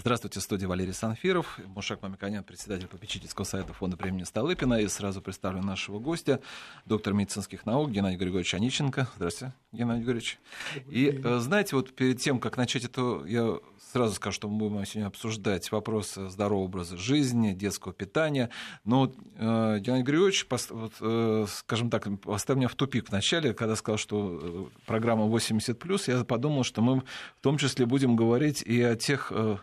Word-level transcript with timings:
Здравствуйте, 0.00 0.38
в 0.38 0.44
студии 0.44 0.64
Валерий 0.64 0.92
Санфиров, 0.92 1.58
Мушак 1.74 2.02
Мамиканян, 2.02 2.44
председатель 2.44 2.86
попечительского 2.86 3.44
совета 3.44 3.72
фонда 3.72 3.96
премии 3.96 4.22
Столыпина. 4.22 4.74
И 4.74 4.86
сразу 4.86 5.20
представлю 5.20 5.60
нашего 5.60 5.98
гостя, 5.98 6.40
доктор 6.86 7.14
медицинских 7.14 7.66
наук 7.66 7.90
Геннадий 7.90 8.16
Григорьевич 8.16 8.54
Аниченко. 8.54 9.08
Здравствуйте, 9.16 9.54
Геннадий 9.72 10.02
Григорьевич. 10.02 10.38
И 10.86 11.20
э, 11.24 11.38
знаете, 11.40 11.74
вот 11.74 11.92
перед 11.96 12.20
тем, 12.20 12.38
как 12.38 12.56
начать 12.56 12.84
это, 12.84 13.24
я 13.26 13.58
сразу 13.92 14.14
скажу, 14.14 14.34
что 14.34 14.48
мы 14.48 14.68
будем 14.68 14.86
сегодня 14.86 15.08
обсуждать 15.08 15.72
вопросы 15.72 16.28
здорового 16.28 16.66
образа 16.66 16.96
жизни, 16.96 17.52
детского 17.52 17.92
питания. 17.92 18.50
Но 18.84 19.12
э, 19.36 19.78
Геннадий 19.80 20.04
Григорьевич, 20.04 20.46
вот, 20.70 20.92
э, 21.00 21.46
скажем 21.48 21.90
так, 21.90 22.06
поставил 22.20 22.58
меня 22.58 22.68
в 22.68 22.76
тупик 22.76 23.08
вначале, 23.08 23.52
когда 23.52 23.74
сказал, 23.74 23.98
что 23.98 24.38
э, 24.40 24.86
программа 24.86 25.24
80+, 25.24 26.18
я 26.18 26.24
подумал, 26.24 26.62
что 26.62 26.82
мы 26.82 27.00
в 27.00 27.40
том 27.40 27.58
числе 27.58 27.84
будем 27.84 28.14
говорить 28.14 28.62
и 28.62 28.80
о 28.80 28.94
тех 28.94 29.32
э, 29.34 29.56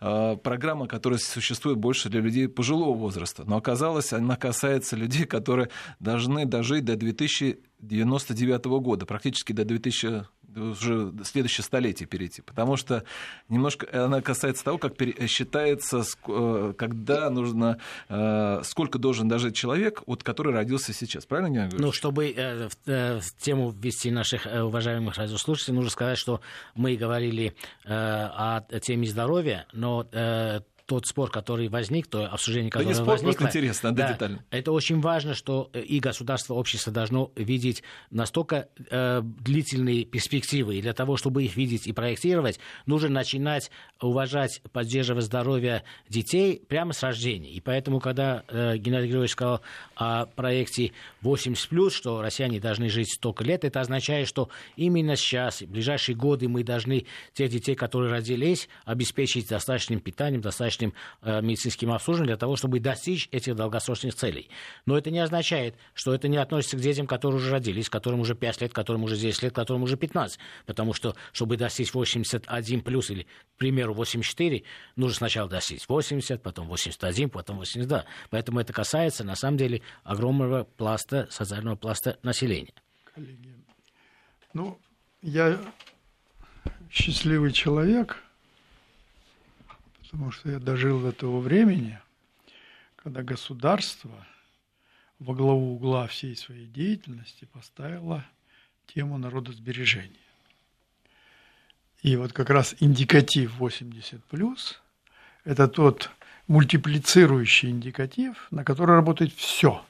э, 0.00 0.36
программах, 0.36 0.88
которые 0.88 1.18
существуют 1.18 1.78
больше 1.78 2.08
для 2.08 2.20
людей 2.20 2.48
пожилого 2.48 2.94
возраста. 2.96 3.44
Но 3.46 3.56
оказалось, 3.56 4.12
она 4.12 4.36
касается 4.36 4.96
людей, 4.96 5.24
которые 5.26 5.68
должны 6.00 6.46
дожить 6.46 6.84
до 6.84 6.96
2099 6.96 8.64
года, 8.64 9.06
практически 9.06 9.52
до 9.52 9.64
2000 9.64 10.26
уже 10.56 11.12
следующее 11.24 11.64
столетие 11.64 12.06
перейти, 12.06 12.42
потому 12.42 12.76
что 12.76 13.04
немножко 13.48 13.86
она 13.92 14.20
касается 14.20 14.64
того, 14.64 14.78
как 14.78 14.94
считается, 15.26 16.02
э, 16.28 16.74
когда 16.76 17.30
нужно, 17.30 17.78
э, 18.08 18.60
сколько 18.64 18.98
должен 18.98 19.28
дожить 19.28 19.56
человек, 19.56 20.02
вот 20.06 20.22
который 20.22 20.52
родился 20.52 20.92
сейчас, 20.92 21.26
правильно 21.26 21.54
я 21.54 21.66
говорю? 21.68 21.86
Ну, 21.86 21.92
чтобы 21.92 22.30
э, 22.30 22.68
в 22.86 23.36
тему 23.38 23.70
ввести 23.70 24.10
наших 24.10 24.46
уважаемых 24.46 25.16
радиослушателей, 25.16 25.74
нужно 25.74 25.90
сказать, 25.90 26.18
что 26.18 26.40
мы 26.74 26.96
говорили 26.96 27.54
о 27.84 28.62
теме 28.80 29.06
здоровья, 29.06 29.66
но 29.72 30.06
тот 30.86 31.06
спор, 31.06 31.30
который 31.30 31.68
возник, 31.68 32.06
то 32.06 32.26
обсуждение, 32.26 32.70
которое 32.70 32.86
да 32.86 32.90
не 32.90 32.94
спор, 32.94 33.08
возникло... 33.08 33.32
просто 33.32 33.58
интересно, 33.58 33.92
да, 33.92 34.06
да, 34.06 34.12
детально. 34.12 34.44
Это 34.50 34.72
очень 34.72 35.00
важно, 35.00 35.34
что 35.34 35.70
и 35.72 36.00
государство, 36.00 36.54
общество 36.54 36.92
должно 36.92 37.30
видеть 37.36 37.82
настолько 38.10 38.68
э, 38.90 39.22
длительные 39.22 40.04
перспективы, 40.04 40.76
и 40.76 40.82
для 40.82 40.92
того, 40.92 41.16
чтобы 41.16 41.44
их 41.44 41.56
видеть 41.56 41.86
и 41.86 41.92
проектировать, 41.92 42.58
нужно 42.86 43.08
начинать 43.08 43.70
уважать, 44.00 44.60
поддерживать 44.72 45.24
здоровье 45.24 45.84
детей 46.08 46.60
прямо 46.68 46.92
с 46.92 47.02
рождения. 47.02 47.50
И 47.50 47.60
поэтому, 47.60 48.00
когда 48.00 48.44
э, 48.48 48.76
Геннадий 48.76 49.06
Григорьевич 49.06 49.32
сказал 49.32 49.60
о 49.94 50.26
проекте 50.26 50.92
80+, 51.22 51.90
что 51.90 52.20
россияне 52.20 52.60
должны 52.60 52.88
жить 52.88 53.14
столько 53.14 53.44
лет, 53.44 53.64
это 53.64 53.80
означает, 53.80 54.28
что 54.28 54.48
именно 54.76 55.16
сейчас, 55.16 55.62
в 55.62 55.68
ближайшие 55.68 56.16
годы 56.16 56.48
мы 56.48 56.64
должны 56.64 57.06
тех 57.34 57.50
детей, 57.50 57.74
которые 57.74 58.12
родились, 58.12 58.68
обеспечить 58.84 59.48
достаточным 59.48 60.00
питанием, 60.00 60.40
достаточным 60.40 60.71
домашним 60.72 60.94
э, 61.22 61.40
медицинским 61.42 61.92
обслуживанием 61.92 62.28
для 62.28 62.36
того, 62.36 62.56
чтобы 62.56 62.80
достичь 62.80 63.28
этих 63.30 63.54
долгосрочных 63.54 64.14
целей. 64.14 64.48
Но 64.86 64.96
это 64.96 65.10
не 65.10 65.18
означает, 65.18 65.76
что 65.94 66.14
это 66.14 66.28
не 66.28 66.36
относится 66.36 66.76
к 66.76 66.80
детям, 66.80 67.06
которые 67.06 67.36
уже 67.36 67.52
родились, 67.52 67.88
которым 67.88 68.20
уже 68.20 68.34
5 68.34 68.60
лет, 68.62 68.72
которым 68.72 69.04
уже 69.04 69.16
10 69.16 69.42
лет, 69.42 69.54
которым 69.54 69.82
уже 69.82 69.96
15. 69.96 70.38
Потому 70.66 70.94
что, 70.94 71.14
чтобы 71.32 71.56
достичь 71.56 71.92
81 71.92 72.80
плюс 72.80 73.10
или, 73.10 73.24
к 73.54 73.58
примеру, 73.58 73.94
84, 73.94 74.62
нужно 74.96 75.14
сначала 75.14 75.48
достичь 75.48 75.88
80, 75.88 76.42
потом 76.42 76.68
81, 76.68 77.30
потом 77.30 77.58
82. 77.58 78.04
Поэтому 78.30 78.60
это 78.60 78.72
касается, 78.72 79.24
на 79.24 79.36
самом 79.36 79.58
деле, 79.58 79.82
огромного 80.04 80.64
пласта, 80.64 81.28
социального 81.30 81.76
пласта 81.76 82.18
населения. 82.22 82.72
Коллеги, 83.14 83.54
ну, 84.54 84.78
я 85.22 85.58
счастливый 86.90 87.52
человек– 87.52 88.21
потому 90.12 90.30
что 90.30 90.50
я 90.50 90.58
дожил 90.58 91.00
до 91.00 91.10
того 91.10 91.40
времени, 91.40 91.98
когда 92.96 93.22
государство 93.22 94.26
во 95.18 95.34
главу 95.34 95.74
угла 95.74 96.06
всей 96.06 96.36
своей 96.36 96.66
деятельности 96.66 97.46
поставило 97.46 98.22
тему 98.86 99.16
народосбережения. 99.16 100.18
И 102.02 102.16
вот 102.16 102.34
как 102.34 102.50
раз 102.50 102.76
индикатив 102.78 103.56
80 103.56 104.22
плюс– 104.24 104.82
это 105.44 105.66
тот 105.66 106.10
мультиплицирующий 106.46 107.70
индикатив, 107.70 108.48
на 108.50 108.64
который 108.64 108.96
работает 108.96 109.32
все. 109.32 109.82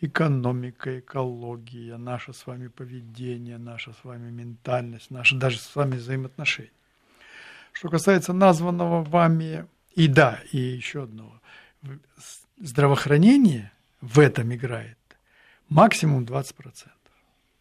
Экономика, 0.00 0.98
экология, 0.98 1.96
наше 1.96 2.34
с 2.34 2.46
вами 2.46 2.68
поведение, 2.68 3.56
наша 3.56 3.94
с 3.94 4.04
вами 4.04 4.30
ментальность, 4.30 5.10
наши 5.10 5.34
даже 5.34 5.58
с 5.58 5.74
вами 5.74 5.96
взаимоотношения. 5.96 6.72
Что 7.78 7.90
касается 7.90 8.32
названного 8.32 9.04
вами, 9.04 9.64
и 9.94 10.08
да, 10.08 10.40
и 10.50 10.58
еще 10.58 11.04
одного, 11.04 11.40
здравоохранение 12.56 13.70
в 14.00 14.18
этом 14.18 14.52
играет 14.52 14.98
максимум 15.68 16.24
20%. 16.24 16.54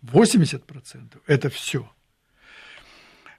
80% 0.02 1.22
это 1.28 1.50
все. 1.52 1.88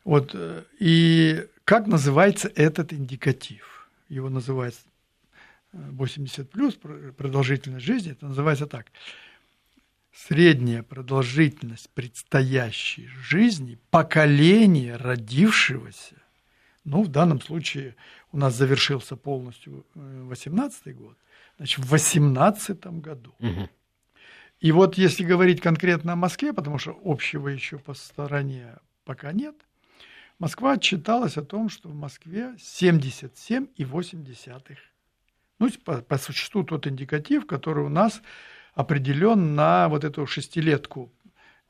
Вот, 0.05 0.31
э, 0.35 0.63
и 0.79 1.49
как 1.65 1.89
называется 1.89 2.49
этот 2.55 2.93
индикатив? 2.93 3.91
Его 4.09 4.31
называют 4.31 4.77
80 5.73 6.39
э, 6.39 6.45
плюс 6.45 6.79
продолжительность 7.17 7.85
жизни, 7.85 8.13
это 8.13 8.27
называется 8.27 8.69
так. 8.69 8.87
Средняя 10.13 10.85
продолжительность 10.85 11.91
предстоящей 11.91 13.09
жизни 13.09 13.81
поколения 13.91 14.95
родившегося 14.95 16.15
ну, 16.89 17.03
в 17.03 17.09
данном 17.09 17.41
случае 17.41 17.97
у 18.33 18.39
нас 18.39 18.55
завершился 18.55 19.17
полностью 19.17 19.87
18 19.95 20.87
э, 20.87 20.93
год. 20.93 21.17
Значит, 21.59 21.85
в 21.85 21.91
18 21.91 22.87
году. 22.87 23.35
Угу. 23.39 23.69
И 24.61 24.73
вот 24.73 24.97
если 24.97 25.25
говорить 25.25 25.61
конкретно 25.61 26.15
о 26.15 26.17
Москве, 26.17 26.53
потому 26.53 26.79
что 26.79 26.99
общего 27.05 27.49
еще 27.49 27.79
по 27.79 27.95
стороне 27.95 28.77
пока 29.05 29.33
нет, 29.33 29.55
Москва 30.39 30.73
отчиталась 30.73 31.37
о 31.37 31.43
том, 31.43 31.69
что 31.69 31.91
в 31.91 31.95
Москве 31.95 32.55
77,8. 32.57 34.77
Ну, 35.59 35.71
по, 35.85 36.01
по 36.01 36.17
существу 36.17 36.65
тот 36.65 36.87
индикатив, 36.87 37.47
который 37.47 37.85
у 37.85 37.89
нас 37.89 38.23
определен 38.75 39.55
на 39.55 39.89
вот 39.89 40.05
эту 40.05 40.27
шестилетку, 40.27 41.13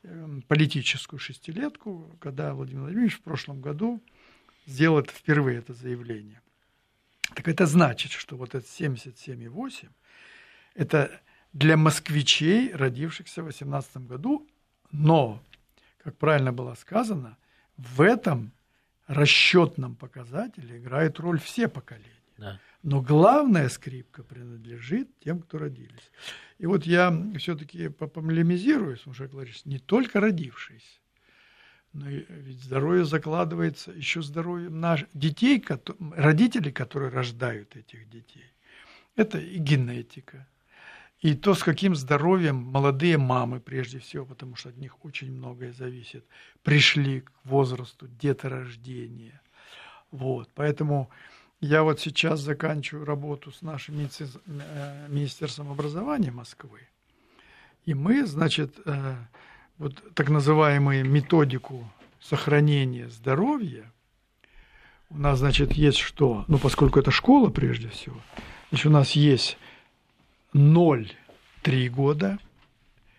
э, 0.03 0.39
политическую 0.47 1.19
шестилетку, 1.19 2.15
когда 2.21 2.53
Владимир 2.53 2.83
Владимирович 2.83 3.17
в 3.17 3.21
прошлом 3.21 3.59
году 3.59 4.01
сделал 4.69 4.99
это 4.99 5.11
впервые, 5.11 5.59
это 5.59 5.73
заявление. 5.73 6.41
Так 7.35 7.47
это 7.47 7.65
значит, 7.65 8.11
что 8.11 8.37
вот 8.37 8.55
это 8.55 8.65
77,8 8.65 9.89
это 10.75 11.21
для 11.53 11.77
москвичей, 11.77 12.71
родившихся 12.73 13.41
в 13.41 13.45
18 13.45 13.97
году, 14.07 14.47
но, 14.91 15.41
как 16.03 16.17
правильно 16.17 16.53
было 16.53 16.75
сказано, 16.75 17.37
в 17.77 18.01
этом 18.01 18.51
расчетном 19.07 19.95
показателе 19.95 20.77
играют 20.77 21.19
роль 21.19 21.39
все 21.39 21.67
поколения. 21.67 22.13
Да. 22.37 22.59
Но 22.83 23.01
главная 23.01 23.67
скрипка 23.67 24.23
принадлежит 24.23 25.09
тем, 25.19 25.41
кто 25.41 25.57
родились. 25.57 26.11
И 26.59 26.65
вот 26.65 26.85
я 26.85 27.13
все-таки 27.37 27.89
пополемизирую, 27.89 28.97
Мушек 29.05 29.33
Ларисович, 29.33 29.65
не 29.65 29.79
только 29.79 30.21
родившиеся, 30.21 30.99
но 31.93 32.07
ведь 32.07 32.63
здоровье 32.63 33.05
закладывается 33.05 33.91
еще 33.91 34.21
здоровье 34.21 34.69
наш, 34.69 35.05
детей, 35.13 35.63
родителей, 36.15 36.71
которые 36.71 37.09
рождают 37.09 37.75
этих 37.75 38.09
детей. 38.09 38.53
Это 39.15 39.39
и 39.39 39.57
генетика, 39.57 40.47
и 41.19 41.33
то, 41.35 41.53
с 41.53 41.63
каким 41.63 41.95
здоровьем 41.95 42.55
молодые 42.55 43.17
мамы, 43.17 43.59
прежде 43.59 43.99
всего, 43.99 44.25
потому 44.25 44.55
что 44.55 44.69
от 44.69 44.77
них 44.77 45.03
очень 45.03 45.31
многое 45.31 45.73
зависит, 45.73 46.25
пришли 46.63 47.21
к 47.21 47.31
возрасту 47.43 48.07
деторождения. 48.07 49.41
Вот. 50.11 50.49
Поэтому 50.55 51.09
я 51.59 51.83
вот 51.83 51.99
сейчас 51.99 52.39
заканчиваю 52.39 53.05
работу 53.05 53.51
с 53.51 53.61
нашим 53.61 53.95
э, 53.99 55.07
Министерством 55.09 55.71
образования 55.71 56.31
Москвы. 56.31 56.79
И 57.85 57.93
мы, 57.93 58.25
значит, 58.25 58.79
э, 58.85 59.15
вот 59.79 60.13
так 60.13 60.29
называемую 60.29 61.09
методику 61.09 61.91
сохранения 62.21 63.09
здоровья, 63.09 63.91
у 65.09 65.17
нас, 65.17 65.39
значит, 65.39 65.71
есть 65.71 65.97
что? 65.97 66.45
Ну, 66.47 66.59
поскольку 66.59 66.99
это 66.99 67.09
школа 67.09 67.49
прежде 67.49 67.89
всего, 67.89 68.21
значит, 68.69 68.85
у 68.85 68.91
нас 68.91 69.11
есть 69.13 69.57
0-3 70.53 71.09
года, 71.89 72.37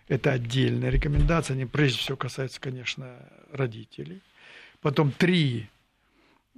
это 0.07 0.31
отдельная 0.31 0.89
рекомендация, 0.89 1.55
они 1.55 1.65
прежде 1.65 1.99
всего 1.99 2.15
касаются, 2.15 2.61
конечно, 2.61 3.15
родителей. 3.51 4.21
Потом 4.81 5.11
3 5.11 5.69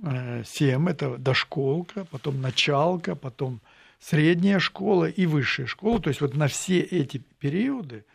7 0.01 0.87
э, 0.87 0.91
это 0.91 1.17
дошколка, 1.17 2.05
потом 2.05 2.41
началка, 2.41 3.15
потом 3.15 3.61
средняя 3.99 4.59
школа 4.59 5.05
и 5.05 5.25
высшая 5.25 5.65
школа. 5.65 5.99
То 5.99 6.09
есть 6.09 6.21
вот 6.21 6.35
на 6.35 6.47
все 6.47 6.79
эти 6.79 7.21
периоды 7.39 8.05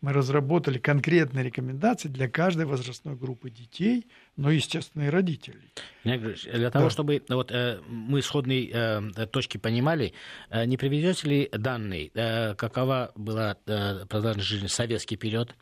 мы 0.00 0.12
разработали 0.12 0.78
конкретные 0.78 1.44
рекомендации 1.44 2.08
для 2.08 2.28
каждой 2.28 2.66
возрастной 2.66 3.16
группы 3.16 3.50
детей, 3.50 4.06
но, 4.36 4.50
естественно, 4.50 5.04
и 5.04 5.08
родителей. 5.08 5.72
Для 6.04 6.70
того, 6.70 6.86
да. 6.86 6.90
чтобы 6.90 7.22
вот, 7.28 7.50
э, 7.50 7.80
мы 7.88 8.22
сходные 8.22 8.70
э, 8.72 9.26
точки 9.26 9.58
понимали, 9.58 10.12
э, 10.50 10.64
не 10.66 10.76
приведете 10.76 11.28
ли 11.28 11.48
данные, 11.52 12.10
э, 12.14 12.54
какова 12.54 13.12
была 13.14 13.56
э, 13.66 14.06
продолжительность 14.06 14.48
жизни 14.48 14.66
в 14.66 14.72
советский 14.72 15.16
период, 15.16 15.54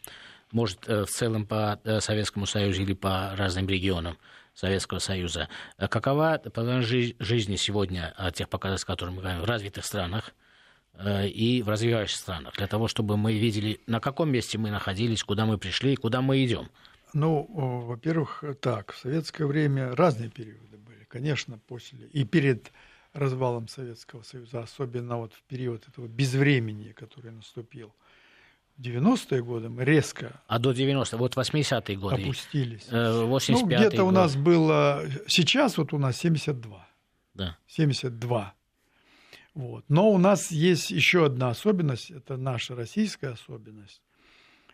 может, 0.52 0.88
э, 0.88 1.04
в 1.04 1.08
целом 1.08 1.46
по 1.46 1.80
э, 1.84 2.00
Советскому 2.00 2.46
Союзу 2.46 2.82
или 2.82 2.94
по 2.94 3.34
разным 3.36 3.68
регионам? 3.68 4.18
Советского 4.54 5.00
Союза. 5.00 5.48
Какова 5.76 6.38
продолжительность 6.38 7.16
жизни 7.18 7.56
сегодня 7.56 8.14
от 8.16 8.36
тех 8.36 8.48
показателей, 8.48 8.84
о 8.84 8.92
которых 8.92 9.14
мы 9.14 9.20
говорим, 9.20 9.40
в 9.40 9.46
развитых 9.46 9.84
странах? 9.84 10.32
Э, 10.98 11.26
и 11.26 11.62
в 11.62 11.68
развивающихся 11.68 12.20
странах, 12.20 12.54
для 12.56 12.66
того, 12.66 12.88
чтобы 12.88 13.16
мы 13.16 13.34
видели, 13.34 13.80
на 13.86 14.00
каком 14.00 14.30
месте 14.30 14.58
мы 14.58 14.70
находились, 14.70 15.22
куда 15.24 15.44
мы 15.46 15.58
пришли 15.58 15.94
и 15.94 15.96
куда 15.96 16.22
мы 16.22 16.44
идем? 16.44 16.68
Ну, 17.12 17.46
во-первых, 17.48 18.44
так, 18.60 18.92
в 18.92 18.98
советское 18.98 19.46
время 19.46 19.94
разные 19.94 20.30
периоды 20.30 20.76
были. 20.76 21.04
Конечно, 21.08 21.58
после 21.58 22.06
и 22.06 22.24
перед 22.24 22.72
развалом 23.12 23.68
Советского 23.68 24.22
Союза, 24.22 24.60
особенно 24.60 25.18
вот 25.18 25.32
в 25.32 25.42
период 25.42 25.86
этого 25.88 26.08
безвремени, 26.08 26.90
который 26.90 27.30
наступил. 27.30 27.94
В 28.76 28.82
90-е 28.82 29.40
годы 29.44 29.68
мы 29.68 29.84
резко... 29.84 30.42
А 30.48 30.58
до 30.58 30.72
90 30.72 31.16
вот 31.16 31.36
80-е 31.36 31.96
годы? 31.96 32.22
Опустились. 32.22 32.88
85 32.90 32.90
э, 32.90 33.52
ну, 33.52 33.66
где-то 33.66 34.04
у 34.04 34.10
нас 34.10 34.34
было... 34.34 35.04
Сейчас 35.28 35.78
вот 35.78 35.92
у 35.92 35.98
нас 35.98 36.16
72. 36.16 36.84
Да. 37.34 37.56
72 37.68 38.54
вот. 39.54 39.84
Но 39.88 40.10
у 40.10 40.18
нас 40.18 40.50
есть 40.50 40.90
еще 40.90 41.26
одна 41.26 41.50
особенность, 41.50 42.10
это 42.10 42.36
наша 42.36 42.74
российская 42.74 43.28
особенность, 43.28 44.02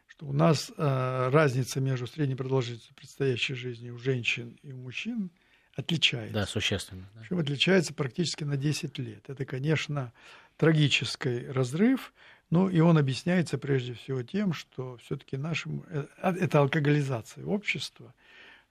что 0.07 0.27
у 0.27 0.33
нас 0.33 0.73
э, 0.77 1.29
разница 1.31 1.81
между 1.81 2.07
средней 2.07 2.35
продолжительностью 2.35 2.95
предстоящей 2.95 3.55
жизни 3.55 3.91
у 3.91 3.99
женщин 3.99 4.59
и 4.63 4.73
у 4.73 4.79
мужчин 4.79 5.31
отличается. 5.77 6.33
Да, 6.33 6.47
существенно. 6.47 7.07
Да. 7.15 7.21
Причем 7.21 7.39
отличается 7.39 7.93
практически 7.93 8.45
на 8.45 8.57
10 8.57 8.99
лет. 8.99 9.29
Это, 9.29 9.45
конечно, 9.45 10.15
трагический 10.57 11.47
разрыв, 11.49 12.15
но 12.49 12.71
и 12.71 12.81
он 12.81 12.97
объясняется 12.97 13.59
прежде 13.59 13.93
всего 13.93 14.23
тем, 14.23 14.55
что 14.55 14.97
все-таки 15.05 15.37
нашим... 15.37 15.85
Э, 15.91 16.07
это 16.23 16.61
алкоголизация 16.61 17.45
общества, 17.45 18.15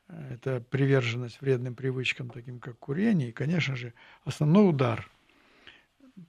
э, 0.07 0.33
это 0.33 0.59
приверженность 0.59 1.39
вредным 1.39 1.75
привычкам, 1.75 2.31
таким 2.31 2.59
как 2.59 2.79
курение, 2.79 3.29
и, 3.29 3.31
конечно 3.31 3.75
же, 3.75 3.93
основной 4.23 4.67
удар– 4.67 5.07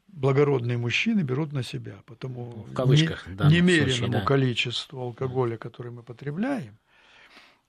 благородные 0.09 0.79
мужчины 0.79 1.21
берут 1.21 1.53
на 1.53 1.63
себя, 1.63 2.03
потому 2.07 2.65
в 2.65 2.75
кавычках, 2.75 3.27
не, 3.27 3.57
немеренному 3.61 3.91
случае, 3.93 4.11
да. 4.11 4.21
количеству 4.21 5.01
алкоголя, 5.01 5.57
который 5.57 5.93
мы 5.93 6.03
потребляем, 6.03 6.79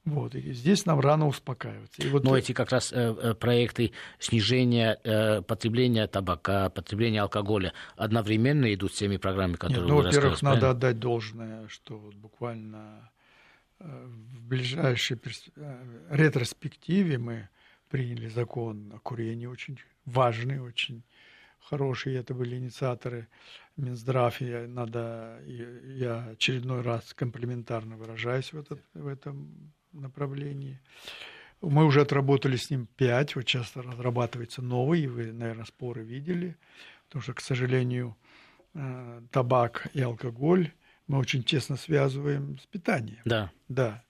вот, 0.03 0.33
и 0.33 0.51
здесь 0.53 0.87
нам 0.87 0.99
рано 0.99 1.27
успокаиваться. 1.27 2.01
И 2.01 2.09
вот 2.09 2.23
Но 2.23 2.35
эти 2.35 2.53
как 2.53 2.71
раз 2.71 2.91
э, 2.91 3.15
э, 3.21 3.33
проекты 3.35 3.91
снижения 4.17 4.99
э, 5.03 5.43
потребления 5.43 6.07
табака, 6.07 6.71
потребления 6.71 7.21
алкоголя 7.21 7.73
одновременно 7.95 8.73
идут 8.73 8.93
с 8.93 8.97
теми 8.97 9.17
программами, 9.17 9.57
которые 9.57 9.81
Нет, 9.81 9.89
ну, 9.89 10.01
во-первых, 10.01 10.41
надо 10.41 10.71
отдать 10.71 10.97
должное, 10.97 11.67
что 11.67 11.99
вот 11.99 12.15
буквально 12.15 13.11
э, 13.79 14.07
в 14.07 14.41
ближайшей 14.47 15.17
перс... 15.17 15.45
Э, 15.55 15.83
ретроспективе 16.09 17.19
мы 17.19 17.49
приняли 17.89 18.27
закон 18.27 18.91
о 18.95 18.99
курении, 18.99 19.45
очень 19.45 19.77
важный, 20.05 20.59
очень 20.59 21.03
хорошие, 21.63 22.17
это 22.17 22.33
были 22.33 22.55
инициаторы 22.55 23.27
Минздрав, 23.77 24.41
и 24.41 24.45
надо, 24.67 25.39
я 25.45 26.29
очередной 26.31 26.81
раз 26.81 27.13
комплементарно 27.13 27.95
выражаюсь 27.97 28.53
в, 28.53 28.59
этот, 28.59 28.81
в 28.93 29.07
этом 29.07 29.73
направлении. 29.93 30.79
Мы 31.61 31.85
уже 31.85 32.01
отработали 32.01 32.55
с 32.55 32.69
ним 32.69 32.87
пять, 32.95 33.35
вот 33.35 33.47
сейчас 33.47 33.75
разрабатывается 33.75 34.61
новый, 34.61 35.07
вы, 35.07 35.31
наверное, 35.31 35.65
споры 35.65 36.03
видели, 36.03 36.57
потому 37.07 37.21
что, 37.21 37.33
к 37.33 37.41
сожалению, 37.41 38.17
э, 38.73 39.21
табак 39.31 39.87
и 39.93 40.01
алкоголь 40.01 40.71
мы 41.07 41.17
очень 41.17 41.43
тесно 41.43 41.75
связываем 41.75 42.57
с 42.57 42.65
питанием. 42.67 43.19
Да. 43.25 43.51
Да. 43.67 44.03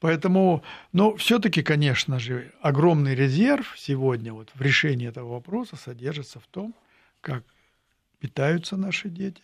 Поэтому, 0.00 0.62
но 0.92 1.16
все-таки, 1.16 1.62
конечно 1.62 2.18
же, 2.18 2.52
огромный 2.60 3.14
резерв 3.14 3.74
сегодня 3.78 4.32
вот 4.34 4.50
в 4.54 4.60
решении 4.60 5.08
этого 5.08 5.32
вопроса 5.32 5.76
содержится 5.76 6.40
в 6.40 6.46
том, 6.46 6.74
как 7.22 7.44
питаются 8.18 8.76
наши 8.76 9.08
дети. 9.08 9.42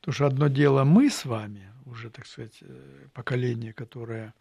Потому 0.00 0.14
что 0.14 0.26
одно 0.26 0.48
дело 0.48 0.84
мы 0.84 1.10
с 1.10 1.24
вами, 1.24 1.70
уже, 1.84 2.10
так 2.10 2.26
сказать, 2.26 2.58
э, 2.62 3.06
поколение, 3.12 3.72
которое... 3.72 4.34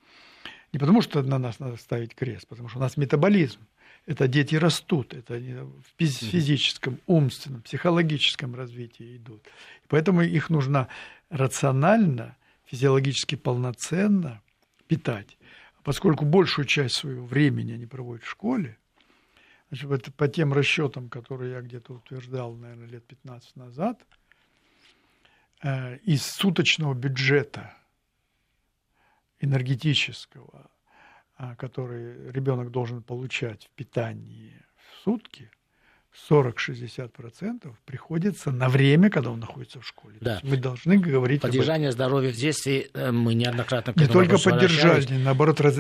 Не 0.72 0.80
потому 0.80 1.02
что 1.02 1.22
на 1.22 1.38
нас 1.38 1.60
надо 1.60 1.76
ставить 1.76 2.16
крест, 2.16 2.48
потому 2.48 2.70
что 2.70 2.80
у 2.80 2.82
нас 2.82 2.96
метаболизм. 2.96 3.60
Это 4.08 4.28
дети 4.28 4.56
растут, 4.56 5.14
это 5.14 5.36
они 5.36 5.54
в 5.54 5.84
физическом, 6.00 7.00
умственном, 7.06 7.62
психологическом 7.62 8.56
развитии 8.56 9.18
идут. 9.18 9.46
И 9.84 9.88
поэтому 9.88 10.22
их 10.22 10.50
нужно 10.50 10.88
рационально, 11.30 12.36
физиологически 12.66 13.36
полноценно 13.36 14.42
питать. 14.88 15.38
Поскольку 15.84 16.26
большую 16.26 16.66
часть 16.66 16.96
своего 16.96 17.26
времени 17.26 17.74
они 17.74 17.86
проводят 17.86 18.24
в 18.24 18.30
школе, 18.30 18.78
Значит, 19.72 20.14
по 20.16 20.28
тем 20.28 20.52
расчетам, 20.52 21.10
которые 21.10 21.54
я 21.54 21.62
где-то 21.62 21.94
утверждал, 21.94 22.54
наверное, 22.56 22.88
лет 22.88 23.06
15 23.06 23.56
назад, 23.56 24.06
э, 25.64 25.98
из 26.00 26.26
суточного 26.26 26.94
бюджета 26.94 27.74
энергетического, 29.40 30.70
э, 31.38 31.56
который 31.56 32.32
ребенок 32.32 32.72
должен 32.72 33.02
получать 33.02 33.66
в 33.66 33.70
питании 33.70 34.62
в 34.76 35.04
сутки, 35.04 35.50
40-60% 36.30 37.74
приходится 37.86 38.52
на 38.52 38.68
время, 38.68 39.10
когда 39.10 39.32
он 39.32 39.40
находится 39.40 39.80
в 39.80 39.88
школе. 39.88 40.18
Да. 40.20 40.42
мы 40.44 40.58
должны 40.58 40.98
говорить 40.98 41.42
Поддержание 41.42 41.94
здоровья 41.94 42.34
в 42.34 42.36
детстве 42.36 42.90
э, 42.94 43.12
мы 43.12 43.34
неоднократно... 43.36 43.94
Не 43.96 44.08
только 44.08 44.38
поддержание, 44.38 45.20
наоборот, 45.20 45.62
раз 45.62 45.80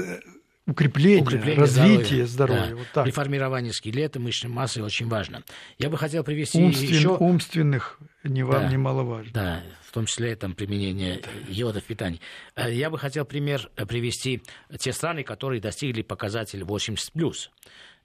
укрепление, 0.67 1.21
укрепление 1.21 1.59
развитие 1.59 2.25
здоровья. 2.25 2.63
здоровья. 2.63 2.69
Да. 2.69 2.75
Вот 2.75 2.87
так. 2.93 3.07
Реформирование 3.07 3.73
скелета, 3.73 4.19
мышечной 4.19 4.51
массы 4.51 4.83
очень 4.83 5.07
важно. 5.07 5.43
Я 5.77 5.89
бы 5.89 5.97
хотел 5.97 6.23
привести 6.23 6.61
Умствен, 6.61 6.89
еще... 6.89 7.09
Умственных 7.17 7.99
не 8.23 8.43
вам 8.43 8.63
да, 8.63 8.69
немаловажно. 8.69 9.31
Да, 9.33 9.63
в 9.85 9.91
том 9.91 10.05
числе 10.05 10.35
там, 10.35 10.53
применение 10.53 11.21
йода 11.47 11.81
в 11.81 11.83
питании. 11.83 12.21
Э, 12.55 12.71
я 12.73 12.89
бы 12.89 12.97
хотел 12.97 13.25
пример 13.25 13.69
э, 13.75 13.85
привести 13.85 14.43
те 14.79 14.93
страны, 14.93 15.23
которые 15.23 15.59
достигли 15.59 16.01
показатель 16.01 16.61
80+. 16.61 17.49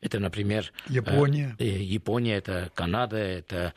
Это, 0.00 0.18
например, 0.18 0.72
Япония. 0.88 1.56
Э, 1.58 1.64
Япония, 1.64 2.36
это 2.36 2.70
Канада, 2.74 3.16
это 3.16 3.56
э, 3.56 3.72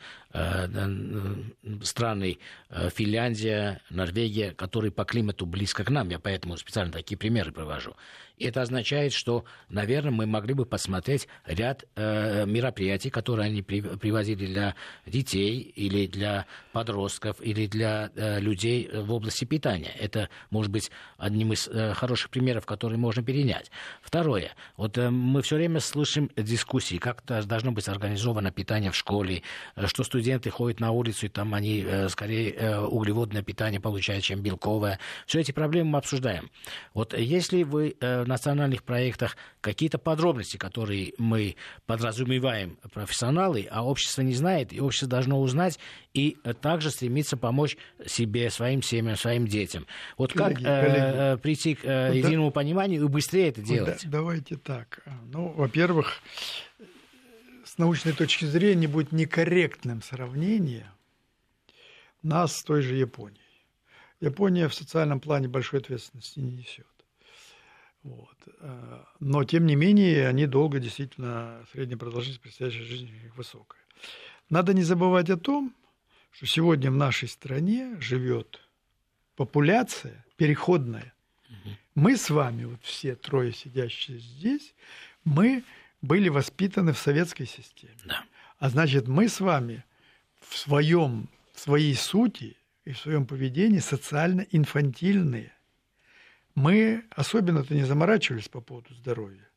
страны 1.82 2.38
э, 2.68 2.88
Финляндия, 2.90 3.80
Норвегия, 3.90 4.52
которые 4.52 4.92
по 4.92 5.04
климату 5.04 5.44
близко 5.44 5.82
к 5.82 5.90
нам. 5.90 6.08
Я 6.08 6.20
поэтому 6.20 6.56
специально 6.56 6.92
такие 6.92 7.18
примеры 7.18 7.50
привожу. 7.50 7.96
И 8.36 8.46
это 8.46 8.62
означает, 8.62 9.12
что, 9.12 9.44
наверное, 9.68 10.12
мы 10.12 10.26
могли 10.26 10.54
бы 10.54 10.64
посмотреть 10.64 11.28
ряд 11.44 11.84
э, 11.94 12.46
мероприятий, 12.46 13.10
которые 13.10 13.46
они 13.46 13.60
при, 13.60 13.82
привозили 13.82 14.46
для 14.46 14.74
детей 15.04 15.60
или 15.60 16.06
для 16.06 16.46
подростков 16.72 17.36
или 17.42 17.66
для 17.66 18.10
э, 18.14 18.40
людей 18.40 18.88
в 18.92 19.12
области 19.12 19.44
питания. 19.44 19.92
Это 19.98 20.30
может 20.48 20.72
быть 20.72 20.90
одним 21.18 21.52
из 21.52 21.68
э, 21.68 21.92
хороших 21.92 22.30
примеров, 22.30 22.64
которые 22.64 22.98
можно 22.98 23.22
перенять. 23.22 23.70
Второе. 24.00 24.52
Вот 24.76 24.96
э, 24.96 25.10
мы 25.10 25.42
все 25.42 25.56
время 25.56 25.80
слышим 25.80 26.30
дискуссии, 26.34 26.96
как 26.96 27.22
должно 27.26 27.72
быть 27.72 27.88
организовано 27.88 28.52
питание 28.52 28.90
в 28.90 28.96
школе, 28.96 29.42
э, 29.76 29.86
что 29.86 30.02
студенты 30.02 30.19
ходят 30.50 30.80
на 30.80 30.90
улицу, 30.92 31.26
и 31.26 31.28
там 31.28 31.54
они 31.54 31.84
э, 31.86 32.08
скорее 32.08 32.52
э, 32.52 32.78
углеводное 32.80 33.42
питание 33.42 33.80
получают, 33.80 34.24
чем 34.24 34.40
белковое. 34.40 34.98
Все 35.26 35.40
эти 35.40 35.52
проблемы 35.52 35.90
мы 35.90 35.98
обсуждаем. 35.98 36.50
Вот 36.94 37.16
если 37.16 37.62
вы 37.62 37.96
э, 38.00 38.24
национальных 38.24 38.82
проектах 38.82 39.36
какие-то 39.60 39.98
подробности, 39.98 40.56
которые 40.56 41.12
мы 41.18 41.56
подразумеваем 41.86 42.78
профессионалы, 42.92 43.68
а 43.70 43.84
общество 43.84 44.22
не 44.22 44.34
знает, 44.34 44.72
и 44.72 44.80
общество 44.80 45.08
должно 45.08 45.40
узнать 45.40 45.78
и 46.14 46.36
также 46.60 46.90
стремиться 46.90 47.36
помочь 47.36 47.76
себе, 48.06 48.50
своим 48.50 48.82
семьям, 48.82 49.16
своим 49.16 49.46
детям. 49.46 49.86
Вот 50.16 50.32
как 50.32 50.54
коллеги, 50.54 51.40
прийти 51.40 51.74
к 51.74 51.84
единому 51.84 52.50
пониманию 52.50 53.04
и 53.04 53.08
быстрее 53.08 53.48
это 53.48 53.62
делать? 53.62 54.02
Да, 54.04 54.18
давайте 54.18 54.56
так. 54.56 55.00
Ну, 55.32 55.48
во-первых, 55.52 56.20
с 57.70 57.78
научной 57.78 58.12
точки 58.12 58.46
зрения 58.46 58.88
будет 58.88 59.12
некорректным 59.12 60.02
сравнение 60.02 60.90
нас 62.20 62.56
с 62.56 62.64
той 62.64 62.82
же 62.82 62.96
Японией. 62.96 63.38
Япония 64.20 64.66
в 64.66 64.74
социальном 64.74 65.20
плане 65.20 65.46
большой 65.46 65.78
ответственности 65.78 66.40
не 66.40 66.50
несет. 66.50 66.86
Вот. 68.02 68.36
Но, 69.20 69.44
тем 69.44 69.66
не 69.66 69.76
менее, 69.76 70.26
они 70.26 70.46
долго 70.46 70.80
действительно, 70.80 71.64
средняя 71.72 71.96
продолжительность 71.96 72.42
предстоящей 72.42 72.82
жизни 72.82 73.30
высокая. 73.36 73.80
Надо 74.48 74.74
не 74.74 74.82
забывать 74.82 75.30
о 75.30 75.36
том, 75.36 75.72
что 76.32 76.46
сегодня 76.46 76.90
в 76.90 76.96
нашей 76.96 77.28
стране 77.28 77.96
живет 78.00 78.60
популяция 79.36 80.24
переходная. 80.36 81.14
Мы 81.94 82.16
с 82.16 82.30
вами, 82.30 82.64
вот 82.64 82.82
все 82.82 83.14
трое 83.14 83.52
сидящие 83.52 84.18
здесь, 84.18 84.74
мы 85.24 85.62
были 86.02 86.28
воспитаны 86.28 86.92
в 86.92 86.98
советской 86.98 87.46
системе. 87.46 87.96
Да. 88.04 88.24
А 88.58 88.68
значит, 88.68 89.08
мы 89.08 89.28
с 89.28 89.40
вами 89.40 89.84
в 90.40 90.56
своем, 90.56 91.28
в 91.54 91.60
своей 91.60 91.94
сути 91.94 92.56
и 92.84 92.92
в 92.92 92.98
своем 92.98 93.26
поведении 93.26 93.78
социально 93.78 94.46
инфантильные. 94.50 95.52
Мы 96.54 97.04
особенно-то 97.10 97.74
не 97.74 97.84
заморачивались 97.84 98.48
по 98.48 98.60
поводу 98.60 98.94
здоровья. 98.94 99.48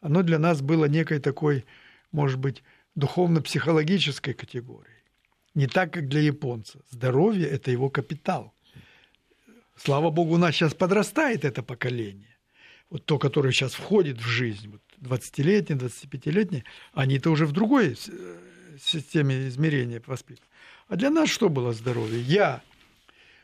Оно 0.00 0.22
для 0.22 0.38
нас 0.38 0.60
было 0.62 0.86
некой 0.86 1.20
такой, 1.20 1.64
может 2.12 2.38
быть, 2.38 2.62
духовно-психологической 2.94 4.34
категорией. 4.34 5.04
Не 5.54 5.66
так, 5.66 5.92
как 5.92 6.08
для 6.08 6.20
японца. 6.20 6.80
Здоровье– 6.90 7.46
это 7.50 7.70
его 7.70 7.90
капитал. 7.90 8.54
Слава 9.76 10.10
богу, 10.10 10.34
у 10.34 10.38
нас 10.38 10.54
сейчас 10.54 10.74
подрастает 10.74 11.44
это 11.44 11.62
поколение. 11.62 12.36
Вот 12.90 13.04
то, 13.04 13.18
которое 13.18 13.52
сейчас 13.52 13.74
входит 13.74 14.18
в 14.18 14.26
жизнь, 14.26 14.68
вот 14.68 14.82
20-летние, 15.00 15.78
25-летние, 15.78 16.64
они-то 16.92 17.30
уже 17.30 17.46
в 17.46 17.52
другой 17.52 17.96
э, 18.08 18.36
системе 18.80 19.48
измерения 19.48 20.02
воспитаны. 20.06 20.46
А 20.88 20.96
для 20.96 21.10
нас 21.10 21.28
что 21.28 21.48
было 21.48 21.72
здоровье? 21.72 22.20
Я 22.20 22.62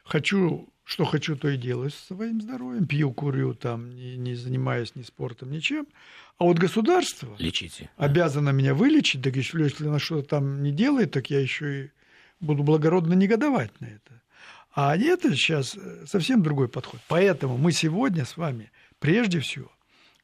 хочу, 0.05 0.69
что 0.85 1.05
хочу, 1.05 1.37
то 1.37 1.49
и 1.49 1.57
делаю 1.57 1.91
со 1.91 2.15
своим 2.15 2.41
здоровьем. 2.41 2.87
Пью, 2.87 3.13
курю, 3.13 3.55
там, 3.55 3.91
не, 3.95 4.17
не 4.17 4.35
занимаюсь 4.35 4.95
ни 4.95 5.03
спортом, 5.03 5.51
ничем. 5.51 5.87
А 6.39 6.45
вот 6.45 6.59
государство 6.59 7.35
Лечите. 7.39 7.91
обязано 7.97 8.51
меня 8.51 8.75
вылечить, 8.75 9.23
так 9.23 9.37
если, 9.37 9.63
если 9.63 9.87
она 9.87 9.99
что-то 9.99 10.29
там 10.29 10.63
не 10.63 10.73
делает, 10.73 11.13
так 11.13 11.31
я 11.31 11.41
еще 11.41 11.85
и 11.85 11.91
буду 12.41 12.63
благородно 12.63 13.15
негодовать 13.15 13.81
на 13.81 13.87
это. 13.87 14.23
А 14.75 14.97
это 14.97 15.35
сейчас 15.35 15.75
э, 15.75 16.05
совсем 16.07 16.43
другой 16.43 16.69
подход. 16.69 17.01
Поэтому 17.09 17.57
мы 17.57 17.73
сегодня 17.73 18.27
с 18.27 18.37
вами 18.37 18.71
прежде 18.99 19.41
всего 19.41 19.71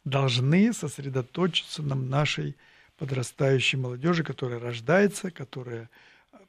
должны 0.05 0.73
сосредоточиться 0.73 1.83
на 1.83 1.95
нашей 1.95 2.57
подрастающей 2.99 3.79
молодежи, 3.79 4.25
которая 4.25 4.61
рождается, 4.61 5.31
которая 5.31 5.91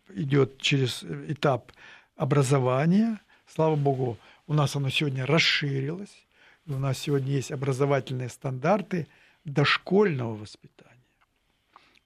идет 0.09 0.59
через 0.59 1.03
этап 1.03 1.71
образования. 2.15 3.19
Слава 3.47 3.75
Богу, 3.75 4.17
у 4.47 4.53
нас 4.53 4.75
оно 4.75 4.89
сегодня 4.89 5.25
расширилось. 5.25 6.25
У 6.65 6.77
нас 6.77 6.99
сегодня 6.99 7.33
есть 7.33 7.51
образовательные 7.51 8.29
стандарты 8.29 9.07
дошкольного 9.45 10.35
воспитания. 10.35 10.93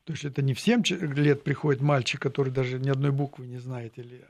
То 0.03 0.13
есть 0.13 0.25
это 0.25 0.41
не 0.41 0.53
в 0.53 0.59
7 0.59 0.83
лет 1.15 1.43
приходит 1.43 1.81
мальчик, 1.81 2.21
который 2.21 2.51
даже 2.51 2.79
ни 2.79 2.89
одной 2.89 3.11
буквы 3.11 3.45
не 3.45 3.57
знает 3.57 3.97
или 3.97 4.25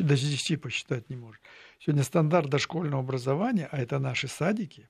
до 0.00 0.16
10 0.16 0.60
посчитать 0.60 1.08
не 1.08 1.16
может. 1.16 1.40
Сегодня 1.78 2.02
стандарт 2.02 2.48
дошкольного 2.50 3.02
образования, 3.02 3.68
а 3.70 3.78
это 3.78 3.98
наши 3.98 4.28
садики, 4.28 4.88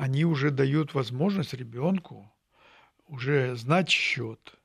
они 0.00 0.24
уже 0.24 0.50
дают 0.50 0.94
возможность 0.94 1.52
ребенку 1.52 2.32
уже 3.06 3.54
знать 3.54 3.90
счет, 3.90 4.58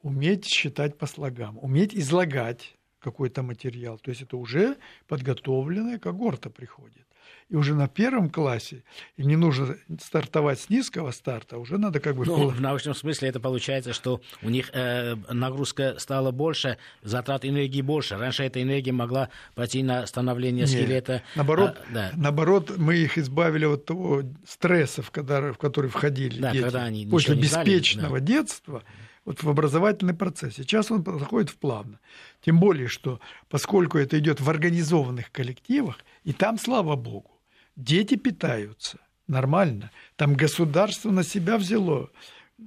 уметь 0.00 0.46
считать 0.46 0.96
по 0.96 1.04
слогам, 1.06 1.58
уметь 1.60 1.94
излагать 1.94 2.74
какой-то 2.98 3.42
материал. 3.42 3.98
То 3.98 4.10
есть 4.10 4.22
это 4.22 4.38
уже 4.38 4.78
подготовленная 5.06 5.98
когорта 5.98 6.48
приходит. 6.48 7.06
И 7.50 7.56
уже 7.56 7.74
на 7.74 7.88
первом 7.88 8.30
классе 8.30 8.82
им 9.16 9.28
не 9.28 9.36
нужно 9.36 9.76
стартовать 10.00 10.60
с 10.60 10.70
низкого 10.70 11.10
старта, 11.10 11.58
уже 11.58 11.78
надо 11.78 12.00
как 12.00 12.16
бы... 12.16 12.24
Ну, 12.24 12.48
в 12.48 12.60
научном 12.60 12.94
смысле 12.94 13.28
это 13.28 13.38
получается, 13.38 13.92
что 13.92 14.20
у 14.42 14.48
них 14.48 14.70
э, 14.72 15.14
нагрузка 15.30 15.96
стала 15.98 16.30
больше, 16.30 16.78
затрат 17.02 17.44
энергии 17.44 17.82
больше. 17.82 18.16
Раньше 18.16 18.44
эта 18.44 18.62
энергия 18.62 18.92
могла 18.92 19.28
пойти 19.54 19.82
на 19.82 20.06
становление 20.06 20.66
скелета. 20.66 21.12
Нет, 21.12 21.22
наоборот, 21.36 21.76
а, 21.78 21.92
да. 21.92 22.10
наоборот, 22.16 22.72
мы 22.76 22.96
их 22.96 23.18
избавили 23.18 23.66
от 23.66 23.84
того 23.84 24.22
стресса, 24.46 25.02
в 25.02 25.10
который, 25.10 25.52
в 25.52 25.58
который 25.58 25.90
входили 25.90 26.40
да, 26.40 26.52
дети. 26.52 26.62
Когда 26.62 26.84
они 26.84 27.06
После 27.06 27.36
беспечного 27.36 28.08
знали, 28.08 28.20
да. 28.20 28.26
детства 28.26 28.82
вот 29.24 29.42
в 29.42 29.48
образовательный 29.48 30.14
процесс. 30.14 30.54
Сейчас 30.54 30.90
он 30.90 31.02
проходит 31.02 31.50
в 31.50 31.56
плавно. 31.56 31.98
Тем 32.44 32.60
более, 32.60 32.88
что 32.88 33.20
поскольку 33.48 33.98
это 33.98 34.18
идет 34.18 34.40
в 34.40 34.50
организованных 34.50 35.30
коллективах, 35.32 35.98
и 36.24 36.32
там, 36.32 36.58
слава 36.58 36.96
богу, 36.96 37.30
дети 37.76 38.16
питаются 38.16 38.98
нормально. 39.26 39.90
Там 40.16 40.34
государство 40.34 41.10
на 41.10 41.24
себя 41.24 41.56
взяло, 41.56 42.10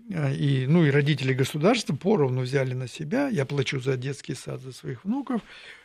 э, 0.10 0.36
и, 0.36 0.68
ну 0.68 0.86
и 0.86 0.92
родители 0.92 1.34
государства 1.34 1.96
поровну 1.96 2.42
взяли 2.42 2.74
на 2.74 2.88
себя. 2.88 3.30
Я 3.30 3.46
плачу 3.46 3.80
за 3.80 3.98
детский 3.98 4.34
сад 4.34 4.62
за 4.62 4.74
своих 4.74 5.06
внуков. 5.06 5.42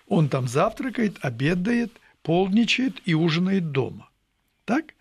Он 0.08 0.28
там 0.28 0.48
завтракает, 0.48 1.18
обедает, 1.20 1.92
полничает 2.22 3.00
и 3.04 3.14
ужинает 3.14 3.72
дома. 3.72 4.08
Так? 4.64 4.94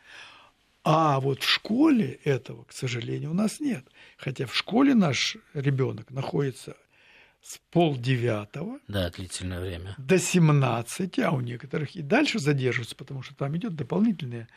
А 0.84 1.20
вот 1.20 1.44
в 1.44 1.50
школе 1.50 2.20
этого, 2.24 2.64
к 2.64 2.72
сожалению, 2.72 3.32
у 3.32 3.36
нас 3.36 3.60
нет. 3.60 3.86
Хотя 4.18 4.46
в 4.48 4.56
школе 4.56 4.96
наш 4.96 5.38
ребенок 5.54 6.10
находится 6.10 6.76
с 7.42 7.60
полдевятого 7.72 8.80
да, 8.88 9.10
длительное 9.10 9.62
время. 9.62 9.96
до 9.98 10.20
17, 10.20 11.20
а 11.20 11.32
у 11.32 11.42
некоторых 11.42 11.96
и 11.96 12.02
дальше 12.02 12.40
задерживаются, 12.40 12.96
потому 12.96 13.24
что 13.24 13.36
там 13.36 13.58
идет 13.58 13.76
дополнительные 13.76 14.48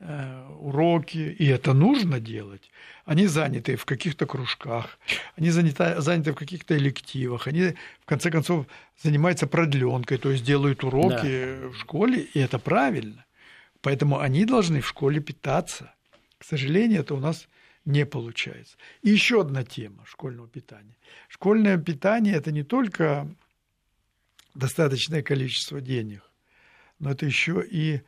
э, 0.00 0.48
уроки, 0.58 1.18
и 1.18 1.46
это 1.46 1.72
нужно 1.72 2.18
делать. 2.18 2.70
Они 3.04 3.26
заняты 3.26 3.76
в 3.76 3.84
каких-то 3.84 4.26
кружках, 4.26 4.98
они 5.36 5.50
заняты, 5.50 6.00
заняты 6.00 6.32
в 6.32 6.36
каких-то 6.36 6.76
элективах, 6.76 7.46
они 7.46 7.74
в 8.00 8.06
конце 8.06 8.30
концов 8.30 8.66
занимаются 9.00 9.46
продленкой, 9.46 10.18
то 10.18 10.30
есть 10.30 10.44
делают 10.44 10.82
уроки 10.82 11.60
да. 11.60 11.68
в 11.68 11.76
школе, 11.76 12.22
и 12.22 12.40
это 12.40 12.58
правильно. 12.58 13.24
Поэтому 13.82 14.20
они 14.20 14.44
должны 14.44 14.80
в 14.80 14.88
школе 14.88 15.20
питаться. 15.20 15.92
К 16.38 16.44
сожалению, 16.44 17.00
это 17.00 17.14
у 17.14 17.20
нас 17.20 17.48
не 17.84 18.06
получается. 18.06 18.76
И 19.02 19.10
еще 19.10 19.40
одна 19.40 19.64
тема 19.64 20.04
школьного 20.06 20.48
питания. 20.48 20.96
Школьное 21.28 21.78
питание– 21.78 22.34
это 22.36 22.52
не 22.52 22.62
только 22.62 23.28
достаточное 24.54 25.22
количество 25.22 25.80
денег, 25.80 26.22
но 27.00 27.10
это 27.10 27.26
еще 27.26 27.64
и 27.68 28.02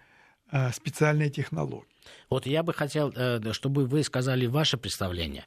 а, 0.50 0.72
специальные 0.72 1.30
технологии. 1.30 1.88
Вот 2.30 2.46
я 2.46 2.62
бы 2.62 2.72
хотел, 2.72 3.12
э, 3.16 3.52
чтобы 3.52 3.86
вы 3.86 4.04
сказали 4.04 4.46
ваше 4.46 4.76
представление. 4.76 5.44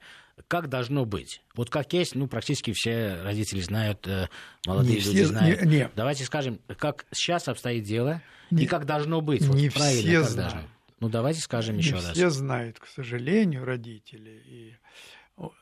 Как 0.47 0.69
должно 0.69 1.05
быть? 1.05 1.41
Вот 1.55 1.69
как 1.69 1.91
есть, 1.93 2.15
ну, 2.15 2.27
практически 2.27 2.71
все 2.71 3.19
родители 3.23 3.59
знают, 3.59 4.07
э, 4.07 4.27
молодые 4.65 4.99
не 4.99 5.03
люди 5.03 5.23
знают. 5.23 5.61
Не, 5.63 5.67
не. 5.67 5.91
Давайте 5.95 6.25
скажем, 6.25 6.59
как 6.77 7.05
сейчас 7.11 7.47
обстоит 7.47 7.83
дело 7.83 8.21
не, 8.51 8.63
и 8.63 8.67
как 8.67 8.85
должно 8.85 9.21
быть. 9.21 9.41
Не 9.41 9.69
вот, 9.69 9.77
правильно, 9.77 10.01
все 10.01 10.23
знают. 10.23 10.53
Должно. 10.53 10.69
Ну, 10.99 11.09
давайте 11.09 11.41
скажем 11.41 11.75
не 11.75 11.81
еще 11.81 11.95
раз. 11.95 12.11
все 12.11 12.29
знают, 12.29 12.79
к 12.79 12.87
сожалению, 12.87 13.65
родители. 13.65 14.41
И, 14.45 14.75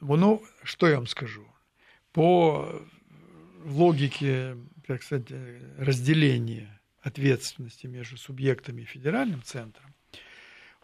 ну, 0.02 0.44
что 0.64 0.88
я 0.88 0.96
вам 0.96 1.08
скажу? 1.08 1.46
По 2.12 2.82
логике, 3.66 4.58
как 4.88 5.04
сказать, 5.04 5.28
разделения 5.78 6.80
ответственности 7.02 7.88
между 7.88 8.18
субъектами 8.18 8.84
и 8.84 8.86
федеральным 8.86 9.42
центром, 9.44 9.94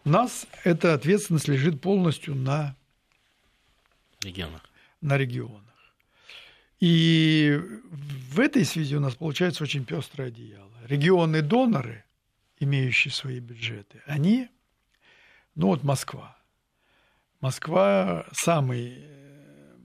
у 0.04 0.10
нас 0.10 0.48
эта 0.64 0.94
ответственность 0.94 1.48
лежит 1.48 1.80
полностью 1.80 2.36
на 2.36 2.76
регионах. 4.24 4.62
На 5.01 5.18
регионах. 5.18 5.63
И 6.80 7.60
в 8.32 8.40
этой 8.40 8.66
связи 8.66 8.96
у 8.96 9.00
нас 9.00 9.16
получается 9.16 9.63
очень 9.63 9.86
пестрое 9.86 10.30
одеяло. 10.30 10.72
Регионы-доноры, 10.88 12.04
имеющие 12.60 13.12
свои 13.12 13.40
бюджеты, 13.40 14.01
они, 14.06 14.50
ну 15.56 15.68
вот 15.68 15.84
Москва. 15.84 16.38
Москва 17.40 18.25
самый 18.34 18.98
э, 18.98 19.78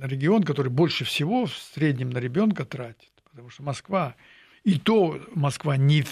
регион, 0.00 0.42
который 0.42 0.70
больше 0.70 1.04
всего 1.04 1.46
в 1.46 1.56
среднем 1.56 2.10
на 2.10 2.18
ребенка 2.18 2.64
тратит, 2.64 3.12
потому 3.24 3.50
что 3.50 3.62
Москва 3.62 4.14
и 4.64 4.78
то 4.78 5.20
Москва 5.34 5.76
не 5.78 6.02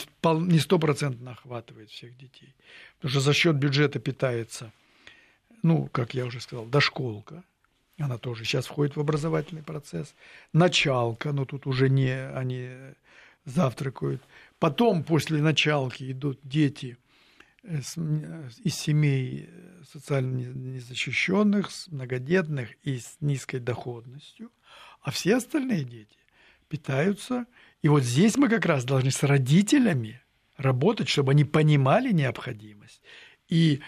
стопроцентно 0.59 1.33
охватывает 1.33 1.91
всех 1.91 2.17
детей, 2.17 2.55
потому 2.97 3.11
что 3.11 3.21
за 3.21 3.35
счет 3.35 3.57
бюджета 3.57 3.99
питается, 3.99 4.73
ну, 5.63 5.89
как 5.93 6.15
я 6.15 6.27
уже 6.27 6.41
сказал, 6.41 6.67
дошколка, 6.67 7.45
она 7.99 8.19
тоже 8.19 8.45
сейчас 8.45 8.67
входит 8.67 8.97
в 8.97 9.01
образовательный 9.01 9.63
процесс, 9.63 10.15
началка, 10.53 11.33
но 11.33 11.45
тут 11.45 11.67
уже 11.67 11.89
не 11.89 12.29
они 12.31 12.71
завтракают. 13.45 14.23
Потом 14.59 15.03
после 15.03 15.41
началки 15.43 16.11
идут 16.11 16.39
дети 16.43 16.97
из 17.65 18.75
семей 18.75 19.51
социально 19.91 20.37
незащищенных, 20.37 21.71
многодетных 21.89 22.71
и 22.85 22.99
с 22.99 23.17
низкой 23.21 23.59
доходностью, 23.59 24.51
а 25.03 25.11
все 25.11 25.37
остальные 25.37 25.85
дети 25.85 26.17
питаются. 26.69 27.47
И 27.83 27.89
вот 27.89 28.05
здесь 28.05 28.37
мы 28.37 28.49
как 28.49 28.65
раз 28.65 28.85
должны 28.85 29.11
с 29.11 29.23
родителями 29.23 30.21
работать, 30.57 31.09
чтобы 31.09 31.33
они 31.33 31.45
понимали 31.45 32.13
необходимость 32.13 33.03
и 33.49 33.81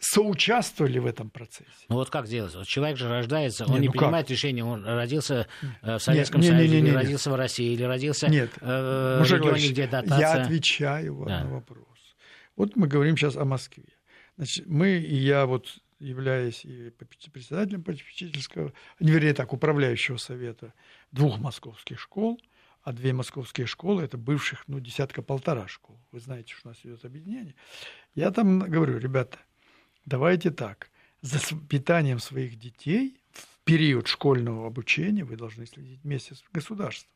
соучаствовали 0.00 0.98
в 0.98 1.06
этом 1.06 1.30
процессе. 1.30 1.86
Ну 1.88 1.96
вот 1.96 2.10
как 2.10 2.26
делать? 2.26 2.54
Вот 2.54 2.66
человек 2.66 2.96
же 2.96 3.08
рождается, 3.08 3.66
он 3.66 3.74
не, 3.74 3.80
не 3.80 3.86
ну 3.86 3.92
принимает 3.92 4.26
как? 4.26 4.30
решение, 4.32 4.64
он 4.64 4.84
родился 4.84 5.46
э, 5.82 5.98
в 5.98 6.00
Советском 6.00 6.40
нет, 6.40 6.50
Союзе, 6.52 6.64
нет, 6.64 6.72
нет, 6.72 6.82
или 6.82 6.90
нет, 6.90 7.02
родился 7.02 7.30
в 7.30 7.34
России, 7.34 7.72
или 7.72 7.82
родился 7.82 8.28
нет. 8.28 8.50
Э, 8.60 9.22
в 9.22 9.30
регионе, 9.30 9.68
где 9.68 9.86
дотация. 9.86 10.18
Я 10.18 10.32
отвечаю 10.42 11.24
да. 11.26 11.44
на 11.44 11.50
вопрос. 11.50 11.86
Вот 12.56 12.76
мы 12.76 12.88
говорим 12.88 13.16
сейчас 13.16 13.36
о 13.36 13.44
Москве. 13.44 13.84
Значит, 14.36 14.66
мы 14.66 14.92
и 14.92 15.14
я 15.14 15.44
вот 15.44 15.68
являясь 15.98 16.64
и 16.64 16.90
председателем 17.32 17.84
попечительского, 17.84 18.72
не 18.98 19.12
вернее 19.12 19.34
так, 19.34 19.52
управляющего 19.52 20.16
совета 20.16 20.72
двух 21.12 21.38
московских 21.38 22.00
школ, 22.00 22.40
а 22.82 22.92
две 22.92 23.12
московские 23.12 23.66
школы 23.66 24.02
это 24.02 24.16
бывших, 24.16 24.64
ну, 24.66 24.80
десятка-полтора 24.80 25.68
школ. 25.68 26.00
Вы 26.10 26.20
знаете, 26.20 26.54
что 26.54 26.68
у 26.68 26.70
нас 26.70 26.78
идет 26.82 27.04
объединение. 27.04 27.54
Я 28.14 28.30
там 28.30 28.60
говорю, 28.60 28.98
ребята, 28.98 29.38
давайте 30.06 30.50
так, 30.50 30.90
за 31.22 31.38
питанием 31.68 32.18
своих 32.18 32.58
детей 32.58 33.16
в 33.32 33.64
период 33.64 34.06
школьного 34.06 34.66
обучения 34.66 35.24
вы 35.24 35.36
должны 35.36 35.66
следить 35.66 36.00
вместе 36.02 36.34
с 36.34 36.44
государством. 36.52 37.10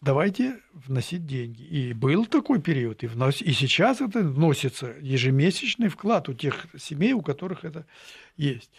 Давайте 0.00 0.58
вносить 0.72 1.26
деньги. 1.26 1.62
И 1.62 1.92
был 1.92 2.26
такой 2.26 2.60
период, 2.60 3.04
и, 3.04 3.06
внос... 3.06 3.40
и 3.40 3.52
сейчас 3.52 4.00
это 4.00 4.18
вносится 4.20 4.96
ежемесячный 5.00 5.88
вклад 5.88 6.28
у 6.28 6.34
тех 6.34 6.66
семей, 6.76 7.12
у 7.12 7.22
которых 7.22 7.64
это 7.64 7.86
есть. 8.36 8.70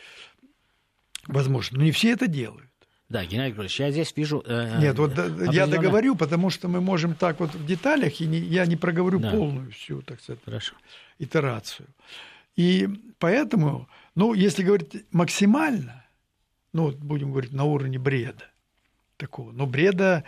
Возможно. 1.28 1.78
Но 1.78 1.86
не 1.86 1.92
все 1.92 2.12
это 2.12 2.28
делают. 2.28 2.70
Да, 3.08 3.24
Геннадий 3.24 3.52
Григорьевич, 3.52 3.80
я 3.80 3.92
здесь 3.92 4.14
вижу... 4.18 4.44
Э, 4.46 4.80
Нет, 4.82 4.98
вот 4.98 5.18
определенно... 5.18 5.52
я 5.52 5.68
договорю, 5.68 6.16
потому 6.16 6.50
что 6.50 6.68
мы 6.68 6.82
можем 6.82 7.16
так 7.16 7.40
вот 7.40 7.54
в 7.54 7.66
деталях, 7.66 8.20
и 8.20 8.26
не, 8.26 8.40
я 8.40 8.66
не 8.66 8.76
проговорю 8.76 9.20
да. 9.20 9.32
полную 9.32 9.72
всю, 9.72 10.02
так 10.02 10.20
сказать, 10.20 10.42
Хорошо. 10.44 10.74
итерацию. 11.20 11.88
И 12.56 12.88
поэтому, 13.18 13.90
ну, 14.16 14.34
если 14.34 14.64
говорить 14.64 15.06
максимально, 15.12 16.06
ну, 16.72 16.86
вот 16.86 16.98
будем 16.98 17.32
говорить 17.32 17.54
на 17.54 17.64
уровне 17.64 18.00
бреда 18.00 18.46
такого, 19.18 19.52
но 19.52 19.66
бреда 19.66 20.24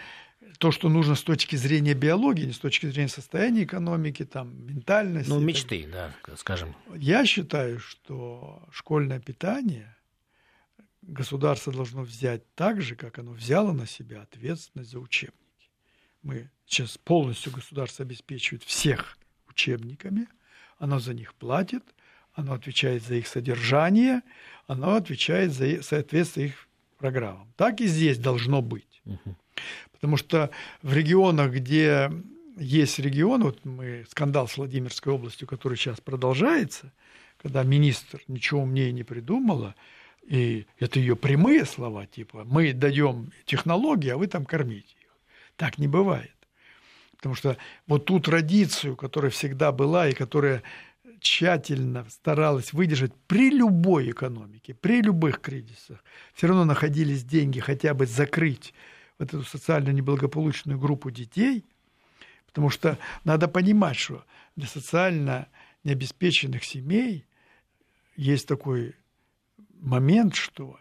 то, 0.57 0.71
что 0.71 0.89
нужно 0.89 1.15
с 1.15 1.23
точки 1.23 1.55
зрения 1.55 1.93
биологии, 1.93 2.45
не 2.45 2.53
с 2.53 2.59
точки 2.59 2.85
зрения 2.87 3.09
состояния 3.09 3.63
экономики, 3.63 4.25
там, 4.25 4.65
ментальности. 4.65 5.29
Ну, 5.29 5.39
мечты, 5.39 5.87
так. 5.91 6.13
да, 6.25 6.37
скажем. 6.37 6.75
Я 6.95 7.25
считаю, 7.25 7.79
что 7.79 8.63
школьное 8.71 9.19
питание 9.19 9.95
государство 11.01 11.73
должно 11.73 12.03
взять 12.03 12.43
так 12.55 12.81
же, 12.81 12.95
как 12.95 13.19
оно 13.19 13.31
взяло 13.31 13.73
на 13.73 13.85
себя 13.85 14.21
ответственность 14.21 14.91
за 14.91 14.99
учебники. 14.99 15.69
Мы 16.23 16.49
сейчас 16.65 16.97
полностью 16.97 17.51
государство 17.51 18.05
обеспечивает 18.05 18.63
всех 18.63 19.17
учебниками, 19.47 20.27
оно 20.77 20.99
за 20.99 21.13
них 21.13 21.33
платит, 21.35 21.83
оно 22.35 22.53
отвечает 22.53 23.03
за 23.03 23.15
их 23.15 23.27
содержание, 23.27 24.21
оно 24.67 24.95
отвечает 24.95 25.51
за 25.51 25.81
соответствие 25.81 26.47
их 26.47 26.67
программам. 26.97 27.51
Так 27.55 27.81
и 27.81 27.87
здесь 27.87 28.17
должно 28.17 28.61
быть. 28.61 29.01
Потому 29.93 30.17
что 30.17 30.49
в 30.81 30.93
регионах, 30.93 31.51
где 31.51 32.11
есть 32.57 32.99
регион, 32.99 33.43
вот 33.43 33.63
мы 33.65 34.05
скандал 34.09 34.47
с 34.47 34.57
Владимирской 34.57 35.13
областью, 35.13 35.47
который 35.47 35.77
сейчас 35.77 35.99
продолжается, 36.01 36.91
когда 37.41 37.63
министр 37.63 38.21
ничего 38.27 38.61
умнее 38.61 38.91
не 38.91 39.03
придумала, 39.03 39.75
и 40.27 40.65
это 40.79 40.99
ее 40.99 41.15
прямые 41.15 41.65
слова, 41.65 42.05
типа 42.05 42.43
мы 42.45 42.73
даем 42.73 43.31
технологии, 43.45 44.09
а 44.09 44.17
вы 44.17 44.27
там 44.27 44.45
кормите 44.45 44.95
их. 45.01 45.15
Так 45.55 45.77
не 45.77 45.87
бывает. 45.87 46.31
Потому 47.15 47.35
что 47.35 47.57
вот 47.87 48.05
ту 48.05 48.19
традицию, 48.19 48.95
которая 48.95 49.31
всегда 49.31 49.71
была 49.71 50.09
и 50.09 50.13
которая 50.13 50.63
тщательно 51.25 52.05
старалась 52.09 52.71
выдержать 52.71 53.11
при 53.27 53.49
любой 53.49 54.11
экономике, 54.11 54.75
при 54.75 55.01
любых 55.01 55.41
кризисах, 55.41 56.03
все 56.35 56.47
равно 56.47 56.65
находились 56.65 57.23
деньги 57.23 57.59
хотя 57.59 57.95
бы 57.95 58.05
закрыть 58.05 58.75
вот 59.17 59.29
эту 59.29 59.43
социально 59.43 59.89
неблагополучную 59.89 60.77
группу 60.77 61.09
детей, 61.09 61.65
потому 62.45 62.69
что 62.69 62.99
надо 63.23 63.47
понимать, 63.47 63.97
что 63.97 64.23
для 64.55 64.67
социально 64.67 65.47
необеспеченных 65.83 66.63
семей 66.63 67.25
есть 68.15 68.47
такой 68.47 68.93
момент, 69.81 70.35
что 70.35 70.79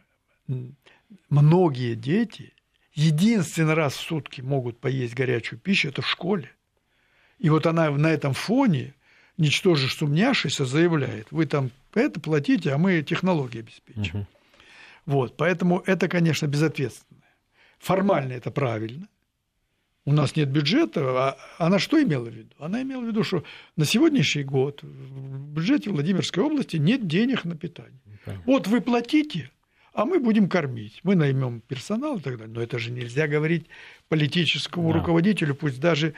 многие 1.30 1.94
дети 1.94 2.52
единственный 2.92 3.74
раз 3.74 3.94
в 3.94 4.00
сутки 4.00 4.42
могут 4.42 4.78
поесть 4.78 5.14
горячую 5.14 5.58
пищу, 5.58 5.88
это 5.88 6.02
в 6.02 6.08
школе. 6.08 6.50
И 7.38 7.48
вот 7.48 7.66
она 7.66 7.90
на 7.90 8.08
этом 8.08 8.34
фоне, 8.34 8.94
ничтоже 9.38 9.88
сумняшися, 9.88 10.64
заявляет, 10.64 11.26
вы 11.30 11.46
там 11.46 11.70
это 11.94 12.20
платите, 12.20 12.72
а 12.72 12.78
мы 12.78 13.02
технологии 13.02 13.60
обеспечим. 13.60 14.20
Угу. 14.20 14.26
Вот, 15.06 15.36
поэтому 15.36 15.82
это, 15.86 16.08
конечно, 16.08 16.46
безответственно. 16.46 17.20
Формально 17.78 18.32
это 18.32 18.50
правильно. 18.50 19.08
У 20.06 20.12
нас 20.12 20.36
нет 20.36 20.50
бюджета. 20.50 21.00
А 21.08 21.38
она 21.58 21.78
что 21.78 22.02
имела 22.02 22.24
в 22.24 22.34
виду? 22.34 22.54
Она 22.58 22.82
имела 22.82 23.02
в 23.02 23.06
виду, 23.06 23.24
что 23.24 23.44
на 23.76 23.84
сегодняшний 23.84 24.44
год 24.44 24.82
в 24.82 25.52
бюджете 25.52 25.90
Владимирской 25.90 26.42
области 26.42 26.76
нет 26.76 27.06
денег 27.06 27.44
на 27.44 27.56
питание. 27.56 28.00
Понятно. 28.24 28.44
Вот 28.46 28.66
вы 28.66 28.80
платите, 28.80 29.50
а 29.92 30.04
мы 30.04 30.18
будем 30.18 30.48
кормить. 30.48 31.00
Мы 31.04 31.14
наймем 31.14 31.60
персонал 31.60 32.18
и 32.18 32.20
так 32.20 32.38
далее. 32.38 32.54
Но 32.54 32.62
это 32.62 32.78
же 32.78 32.90
нельзя 32.90 33.26
говорить 33.28 33.66
политическому 34.08 34.92
да. 34.92 34.98
руководителю, 34.98 35.54
пусть 35.54 35.80
даже 35.80 36.14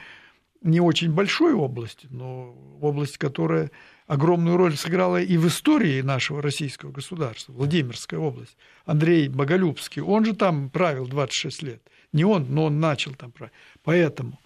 не 0.63 0.81
очень 0.81 1.13
большой 1.13 1.55
области, 1.55 2.07
но 2.11 2.53
в 2.53 2.85
области, 2.85 3.19
которая 3.19 3.71
огромную 4.07 4.57
роль 4.57 4.77
сыграла 4.77 5.21
и 5.21 5.37
в 5.37 5.47
истории 5.47 6.01
нашего 6.01 6.41
российского 6.43 6.93
государства, 6.93 7.53
Владимирская 7.53 8.21
область. 8.21 8.57
Андрей 8.85 9.29
Боголюбский, 9.29 10.03
он 10.03 10.25
же 10.25 10.35
там 10.35 10.71
правил 10.71 11.07
26 11.07 11.63
лет. 11.63 11.83
Не 12.13 12.25
он, 12.25 12.47
но 12.51 12.67
он 12.67 12.81
начал 12.81 13.15
там 13.15 13.33
править. 13.33 13.55
Поэтому, 13.83 14.39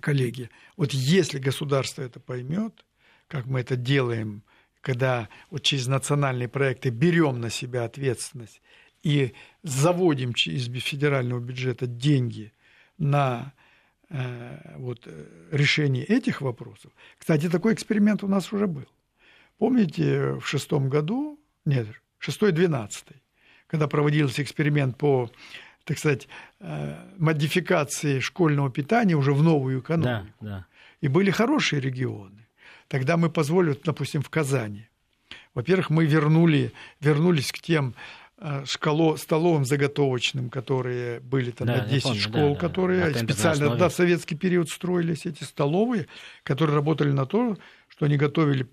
коллеги, 0.00 0.50
вот 0.76 0.92
если 0.92 1.38
государство 1.38 2.02
это 2.02 2.20
поймет, 2.20 2.84
как 3.28 3.46
мы 3.46 3.60
это 3.60 3.76
делаем, 3.76 4.42
когда 4.80 5.28
вот 5.50 5.62
через 5.62 5.86
национальные 5.86 6.48
проекты 6.48 6.90
берем 6.90 7.40
на 7.40 7.50
себя 7.50 7.84
ответственность 7.84 8.60
и 9.02 9.34
заводим 9.62 10.32
из 10.32 10.66
федерального 10.82 11.40
бюджета 11.40 11.86
деньги 11.86 12.52
на 12.98 13.52
вот, 14.10 15.06
э, 15.06 15.26
решение 15.52 16.04
этих 16.04 16.40
вопросов. 16.40 16.90
Кстати, 17.16 17.48
такой 17.48 17.74
эксперимент 17.74 18.24
у 18.24 18.28
нас 18.28 18.52
уже 18.52 18.66
был. 18.66 18.86
Помните, 19.58 20.34
в 20.34 20.46
шестом 20.46 20.88
году, 20.88 21.38
нет, 21.64 21.86
шестой, 22.18 22.52
двенадцатый, 22.52 23.22
когда 23.68 23.86
проводился 23.86 24.42
эксперимент 24.42 24.96
по, 24.96 25.30
так 25.84 25.98
сказать, 25.98 26.28
э, 26.58 26.96
модификации 27.18 28.18
школьного 28.18 28.70
питания 28.70 29.14
уже 29.14 29.32
в 29.32 29.42
новую 29.42 29.80
экономику. 29.80 30.34
Да, 30.40 30.46
да. 30.46 30.66
И 31.00 31.08
были 31.08 31.30
хорошие 31.30 31.80
регионы. 31.80 32.48
Тогда 32.88 33.16
мы 33.16 33.30
позволили, 33.30 33.78
допустим, 33.84 34.22
в 34.22 34.28
Казани. 34.28 34.88
Во-первых, 35.54 35.90
мы 35.90 36.04
вернули, 36.04 36.72
вернулись 37.00 37.52
к 37.52 37.58
тем 37.58 37.94
Э, 38.42 38.64
шкало, 38.64 39.16
столовым 39.16 39.66
заготовочным, 39.66 40.48
которые 40.48 41.20
были 41.20 41.50
там 41.50 41.68
да, 41.68 41.76
на 41.76 41.84
10 41.84 42.02
помню, 42.02 42.20
школ, 42.20 42.54
да, 42.54 42.58
которые 42.58 43.10
да, 43.10 43.18
специально 43.18 43.76
да, 43.76 43.90
в 43.90 43.92
советский 43.92 44.34
период 44.34 44.70
строились, 44.70 45.26
эти 45.26 45.44
столовые, 45.44 46.06
которые 46.42 46.74
работали 46.74 47.12
на 47.12 47.26
то, 47.26 47.58
что 47.88 48.06
они 48.06 48.16
готовили 48.16 48.66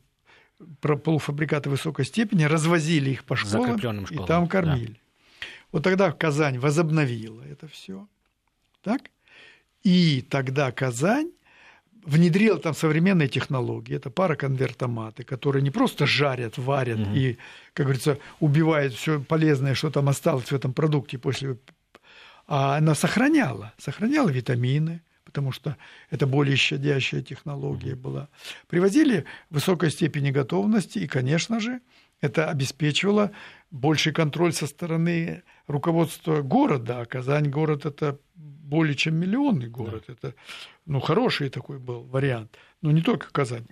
полуфабрикаты 0.80 1.70
высокой 1.70 2.06
степени, 2.06 2.46
развозили 2.46 3.10
их 3.10 3.26
по 3.26 3.36
школам, 3.36 3.78
школам 3.78 4.06
и 4.06 4.26
там 4.26 4.48
кормили. 4.48 4.94
Да. 4.94 5.48
Вот 5.74 5.84
тогда 5.84 6.14
Казань 6.14 6.60
возобновила 6.60 7.44
это 7.44 7.68
все. 7.68 8.08
Так? 8.84 9.02
И 9.84 10.26
тогда 10.30 10.72
Казань 10.72 11.32
внедрила 12.08 12.58
там 12.58 12.74
современные 12.74 13.28
технологии. 13.28 13.96
Это 13.96 14.10
пароконвертоматы, 14.10 15.24
которые 15.24 15.62
не 15.62 15.72
просто 15.72 16.08
жарят, 16.08 16.58
варят 16.58 17.00
угу. 17.00 17.14
и, 17.14 17.38
как 17.74 17.86
говорится, 17.86 18.18
убивают 18.40 18.94
все 18.94 19.20
полезное, 19.20 19.76
что 19.76 19.92
там 19.92 20.08
осталось 20.10 20.52
в 20.52 20.56
этом 20.56 20.74
продукте 20.74 21.18
после... 21.18 21.58
А 22.48 22.78
она 22.78 22.96
сохраняла, 22.96 23.74
сохраняла 23.78 24.30
витамины, 24.30 25.02
потому 25.26 25.52
что 25.52 25.76
это 26.10 26.26
более 26.26 26.56
щадящая 26.56 27.22
технология 27.22 27.96
была. 27.96 28.30
Привозили 28.68 29.26
высокой 29.50 29.92
степени 29.92 30.32
готовности, 30.32 31.00
и, 31.00 31.08
конечно 31.08 31.60
же, 31.60 31.82
это 32.22 32.50
обеспечивало 32.50 33.32
больший 33.70 34.14
контроль 34.14 34.54
со 34.54 34.66
стороны 34.66 35.44
руководства 35.68 36.42
города. 36.42 37.02
А 37.02 37.06
Казань 37.06 37.50
город– 37.50 37.86
это 37.86 38.18
более 38.68 38.96
чем 38.96 39.16
миллионный 39.16 39.70
город. 39.70 40.06
Да. 40.08 40.14
Это 40.14 40.36
ну, 40.86 41.00
хороший 41.00 41.50
такой 41.50 41.80
был 41.80 42.04
вариант. 42.04 42.58
Но 42.82 42.92
не 42.92 43.02
только 43.02 43.32
Казань 43.32 43.68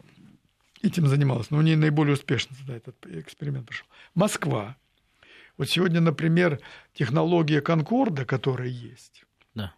этим 0.82 1.08
занималась, 1.08 1.52
но 1.52 1.62
не 1.62 1.76
наиболее 1.76 2.14
успешно 2.14 2.56
да, 2.68 2.76
этот 2.76 2.96
эксперимент 3.08 3.68
прошел. 3.68 3.88
Москва. 4.14 4.78
Вот 5.58 5.70
сегодня, 5.70 6.02
например, 6.02 6.60
технология 6.94 7.62
Конкорда, 7.62 8.26
которая 8.26 8.68
есть. 8.68 9.26
Да. 9.54 9.74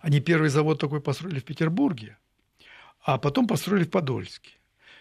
Они 0.00 0.20
первый 0.20 0.50
завод 0.50 0.80
такой 0.80 1.00
построили 1.00 1.40
в 1.40 1.44
Петербурге, 1.44 2.18
а 3.02 3.18
потом 3.18 3.46
построили 3.46 3.84
в 3.84 3.90
Подольске. 3.90 4.52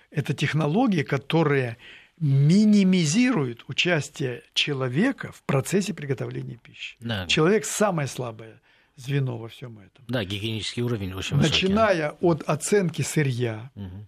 это 0.09 0.33
технологии, 0.33 1.03
которые 1.03 1.77
минимизируют 2.19 3.65
участие 3.67 4.41
человека 4.53 5.31
в 5.31 5.43
процессе 5.43 5.93
приготовления 5.93 6.57
пищи. 6.57 6.97
Да. 6.99 7.27
Человек 7.27 7.65
самое 7.65 8.07
слабое 8.07 8.61
звено 8.97 9.37
во 9.37 9.47
всем 9.47 9.79
этом. 9.79 10.03
Да, 10.07 10.23
гигиенический 10.25 10.81
уровень 10.81 11.13
очень 11.13 11.37
Начиная 11.37 12.11
высокий. 12.11 12.27
от 12.27 12.49
оценки 12.49 13.01
сырья 13.03 13.71
угу. 13.75 14.05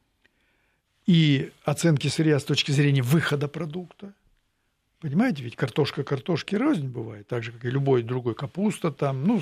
и 1.05 1.51
оценки 1.63 2.07
сырья 2.07 2.39
с 2.39 2.43
точки 2.43 2.71
зрения 2.71 3.03
выхода 3.03 3.47
продукта. 3.47 4.13
Понимаете, 4.99 5.43
ведь 5.43 5.55
картошка 5.55 6.03
картошки 6.03 6.55
рознь 6.55 6.87
бывает, 6.87 7.27
так 7.27 7.43
же, 7.43 7.53
как 7.53 7.63
и 7.63 7.69
любой 7.69 8.03
другой 8.03 8.35
капуста, 8.35 8.91
там, 8.91 9.23
ну, 9.23 9.41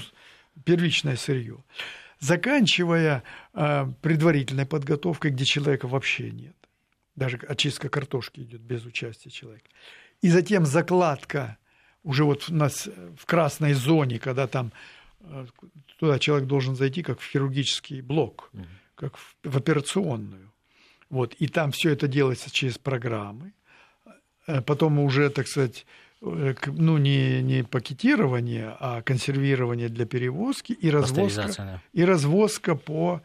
первичное 0.63 1.15
сырье. 1.15 1.63
Заканчивая 2.19 3.23
э, 3.53 3.87
предварительной 4.01 4.65
подготовкой, 4.65 5.31
где 5.31 5.45
человека 5.45 5.87
вообще 5.87 6.29
нет. 6.29 6.55
Даже 7.15 7.37
очистка 7.37 7.89
картошки 7.89 8.41
идет 8.41 8.61
без 8.61 8.85
участия 8.85 9.31
человека. 9.31 9.69
И 10.21 10.29
затем 10.29 10.65
закладка 10.65 11.57
уже 12.03 12.23
вот 12.23 12.49
у 12.49 12.53
нас 12.53 12.87
в 13.17 13.25
красной 13.25 13.73
зоне, 13.73 14.19
когда 14.19 14.47
там 14.47 14.71
туда 15.97 16.19
человек 16.19 16.47
должен 16.47 16.75
зайти 16.75 17.03
как 17.03 17.19
в 17.19 17.29
хирургический 17.29 18.01
блок, 18.01 18.51
как 18.95 19.17
в, 19.17 19.35
в 19.43 19.57
операционную. 19.57 20.51
Вот, 21.09 21.33
и 21.35 21.47
там 21.47 21.71
все 21.71 21.91
это 21.91 22.07
делается 22.07 22.51
через 22.51 22.77
программы. 22.77 23.53
Э, 24.45 24.61
потом 24.61 24.99
уже, 24.99 25.29
так 25.29 25.47
сказать, 25.47 25.85
э, 26.21 26.53
ну, 26.65 26.97
не, 26.97 27.41
не 27.41 27.63
пакетирование, 27.63 28.75
а 28.79 29.01
консервирование 29.01 29.89
для 29.89 30.05
перевозки 30.05 30.73
и 30.73 30.89
развозка, 30.89 31.53
да. 31.57 31.81
и 31.93 32.03
развозка 32.03 32.75
по 32.75 33.21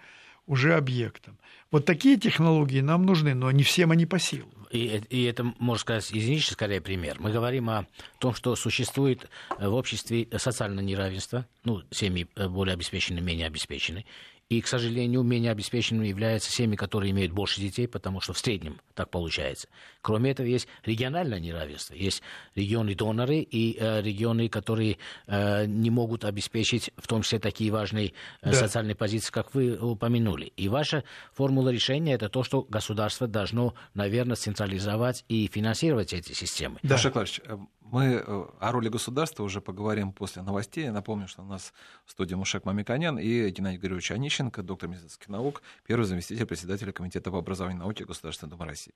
уже 0.47 0.75
объектам. 0.75 1.39
Вот 1.71 1.85
такие 1.85 2.19
технологии 2.19 2.81
нам 2.81 3.05
нужны, 3.05 3.35
но 3.35 3.51
не 3.51 3.63
всем 3.63 3.91
они 3.91 4.07
по 4.07 4.19
силу. 4.19 4.49
И, 4.73 5.03
и 5.11 5.25
это, 5.25 5.45
можно 5.59 5.81
сказать, 5.81 6.09
извините, 6.13 6.53
скорее 6.53 6.81
пример. 6.81 7.21
Мы 7.21 7.31
говорим 7.31 7.69
о 7.69 7.87
том, 8.19 8.35
что 8.35 8.57
существует 8.57 9.29
в 9.59 9.75
обществе 9.75 10.27
социальное 10.39 10.83
неравенство, 10.83 11.47
ну, 11.65 11.83
семьи 11.91 12.27
более 12.35 12.73
обеспечены, 12.73 13.21
менее 13.21 13.47
обеспечены. 13.47 14.07
И, 14.53 14.61
к 14.61 14.67
сожалению, 14.67 15.23
менее 15.23 15.51
обеспеченными 15.51 16.09
являются 16.09 16.53
семьи, 16.53 16.77
которые 16.77 17.11
имеют 17.12 17.33
больше 17.33 17.59
детей, 17.59 17.88
потому 17.88 18.21
что 18.21 18.35
в 18.35 18.38
среднем 18.38 18.83
так 18.93 19.09
получается. 19.09 19.67
Кроме 20.03 20.33
этого, 20.33 20.47
есть 20.47 20.69
региональное 20.85 21.41
неравенство. 21.41 21.95
Есть 21.95 22.23
регионы-доноры 22.55 23.38
и 23.38 23.79
э, 23.81 24.03
регионы, 24.03 24.51
которые 24.51 24.99
э, 25.27 25.65
не 25.65 25.88
могут 25.88 26.27
обеспечить 26.27 26.91
в 26.99 27.07
том 27.07 27.23
числе 27.23 27.38
такие 27.38 27.73
важные 27.73 28.09
э, 28.43 28.51
да. 28.51 28.53
социальные 28.53 28.95
позиции, 28.95 29.33
как 29.33 29.55
вы 29.55 29.75
упомянули. 29.75 30.53
И 30.59 30.69
ваша 30.69 31.03
формула 31.33 31.71
решения– 31.71 32.12
это 32.17 32.29
то, 32.29 32.43
что 32.43 32.61
государство 32.61 33.27
должно, 33.27 33.73
наверное, 33.95 34.37
централизовать 34.37 35.25
и 35.31 35.49
финансировать 35.51 36.12
эти 36.12 36.35
системы. 36.35 36.79
Да. 36.83 36.97
Маша 36.97 37.11
мы 37.93 38.05
э, 38.27 38.45
о 38.59 38.73
роли 38.73 38.89
государства 38.89 39.43
уже 39.43 39.61
поговорим 39.61 40.13
после 40.13 40.41
новостей. 40.41 40.85
Я 40.85 40.93
напомню, 40.93 41.29
что 41.29 41.43
у 41.43 41.45
нас 41.45 41.75
в 42.07 42.11
студии 42.11 42.35
Мушек 42.35 42.65
Мамиканян 42.65 43.19
и 43.19 43.51
Геннадий 43.51 43.79
Григорьевич 43.79 44.11
Онищенко, 44.13 44.63
доктор 44.63 44.89
медицинских 44.89 45.29
наук, 45.29 45.63
первый 45.87 46.05
заместитель 46.05 46.47
председателя 46.47 46.91
Комитета 46.93 47.31
по 47.31 47.39
образованию 47.39 47.81
и 47.81 47.85
науке 47.85 48.07
Государственной 48.07 48.49
Думы 48.49 48.65
России. 48.65 48.95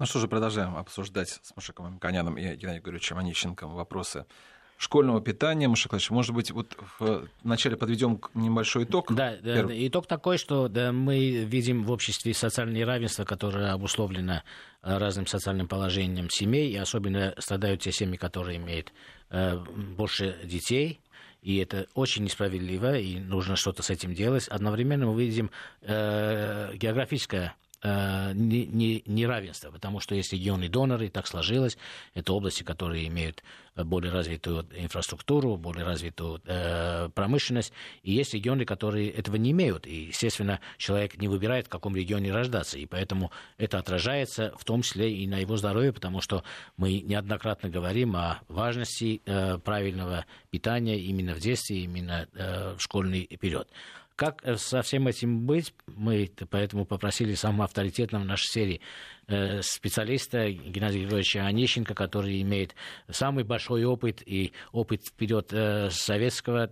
Ну 0.00 0.06
что 0.06 0.18
же, 0.18 0.26
продолжаем 0.26 0.76
обсуждать 0.76 1.40
с 1.42 1.54
Мушеком 1.54 1.86
Мамиканяном 1.86 2.36
и 2.36 2.42
Геннадием 2.42 2.82
Григорьевичем 2.82 3.18
Онищенко 3.18 3.68
вопросы 3.68 4.26
школьного 4.76 5.20
питания. 5.20 5.68
Маша 5.68 5.88
Клач, 5.88 6.10
может 6.10 6.34
быть, 6.34 6.50
вот 6.50 6.76
вначале 7.42 7.76
подведем 7.76 8.20
небольшой 8.34 8.84
итог? 8.84 9.12
Да, 9.12 9.32
Перв... 9.32 9.70
итог 9.72 10.06
такой, 10.06 10.38
что 10.38 10.68
да, 10.68 10.92
мы 10.92 11.44
видим 11.44 11.84
в 11.84 11.90
обществе 11.90 12.34
социальное 12.34 12.76
неравенство, 12.76 13.24
которое 13.24 13.72
обусловлено 13.72 14.42
э, 14.82 14.98
разным 14.98 15.26
социальным 15.26 15.68
положением 15.68 16.30
семей, 16.30 16.70
и 16.70 16.76
особенно 16.76 17.34
страдают 17.38 17.82
те 17.82 17.92
семьи, 17.92 18.16
которые 18.16 18.58
имеют 18.58 18.92
э, 19.30 19.56
больше 19.96 20.38
детей, 20.44 21.00
и 21.42 21.58
это 21.58 21.86
очень 21.94 22.24
несправедливо, 22.24 22.98
и 22.98 23.18
нужно 23.18 23.56
что-то 23.56 23.82
с 23.82 23.90
этим 23.90 24.14
делать. 24.14 24.48
Одновременно 24.48 25.06
мы 25.06 25.22
видим 25.22 25.50
э, 25.82 26.72
географическое 26.74 27.54
Э, 27.86 28.32
неравенство, 28.34 29.70
потому 29.70 30.00
что 30.00 30.14
есть 30.14 30.32
регионы 30.32 30.70
доноры, 30.70 31.10
так 31.10 31.26
сложилось. 31.26 31.76
Это 32.14 32.32
области, 32.32 32.62
которые 32.62 33.06
имеют 33.08 33.44
более 33.76 34.10
развитую 34.10 34.66
инфраструктуру, 34.74 35.58
более 35.58 35.84
развитую 35.84 36.40
э, 36.46 37.10
промышленность. 37.14 37.74
И 38.02 38.12
есть 38.12 38.32
регионы, 38.32 38.64
которые 38.64 39.10
этого 39.10 39.36
не 39.36 39.50
имеют. 39.50 39.86
И, 39.86 40.04
естественно, 40.04 40.60
человек 40.78 41.18
не 41.18 41.28
выбирает, 41.28 41.66
в 41.66 41.68
каком 41.68 41.94
регионе 41.94 42.32
рождаться. 42.32 42.78
И 42.78 42.86
поэтому 42.86 43.30
это 43.58 43.78
отражается 43.78 44.54
в 44.56 44.64
том 44.64 44.80
числе 44.80 45.12
и 45.12 45.26
на 45.26 45.36
его 45.36 45.58
здоровье, 45.58 45.92
потому 45.92 46.22
что 46.22 46.42
мы 46.78 47.02
неоднократно 47.02 47.68
говорим 47.68 48.16
о 48.16 48.38
важности 48.48 49.20
э, 49.26 49.58
правильного 49.58 50.24
питания 50.50 50.98
именно 50.98 51.34
в 51.34 51.40
детстве, 51.40 51.80
именно 51.80 52.28
э, 52.32 52.76
в 52.78 52.80
школьный 52.80 53.26
период. 53.38 53.68
Как 54.16 54.44
э, 54.44 54.56
со 54.56 54.82
всем 54.82 55.08
этим 55.08 55.44
быть? 55.44 55.74
Мы 55.86 56.30
поэтому 56.48 56.84
попросили 56.84 57.34
самого 57.34 57.64
авторитетного 57.64 58.22
в 58.22 58.26
нашей 58.26 58.46
серии 58.46 58.80
э, 59.26 59.60
специалиста 59.62 60.50
Геннадия 60.50 61.00
Григорьевича 61.00 61.44
Онищенко, 61.44 61.94
который 61.94 62.40
имеет 62.42 62.76
самый 63.10 63.42
большой 63.42 63.84
опыт 63.84 64.22
и 64.24 64.52
опыт 64.70 65.04
вперед 65.04 65.52
э, 65.52 65.90
советского 65.90 66.68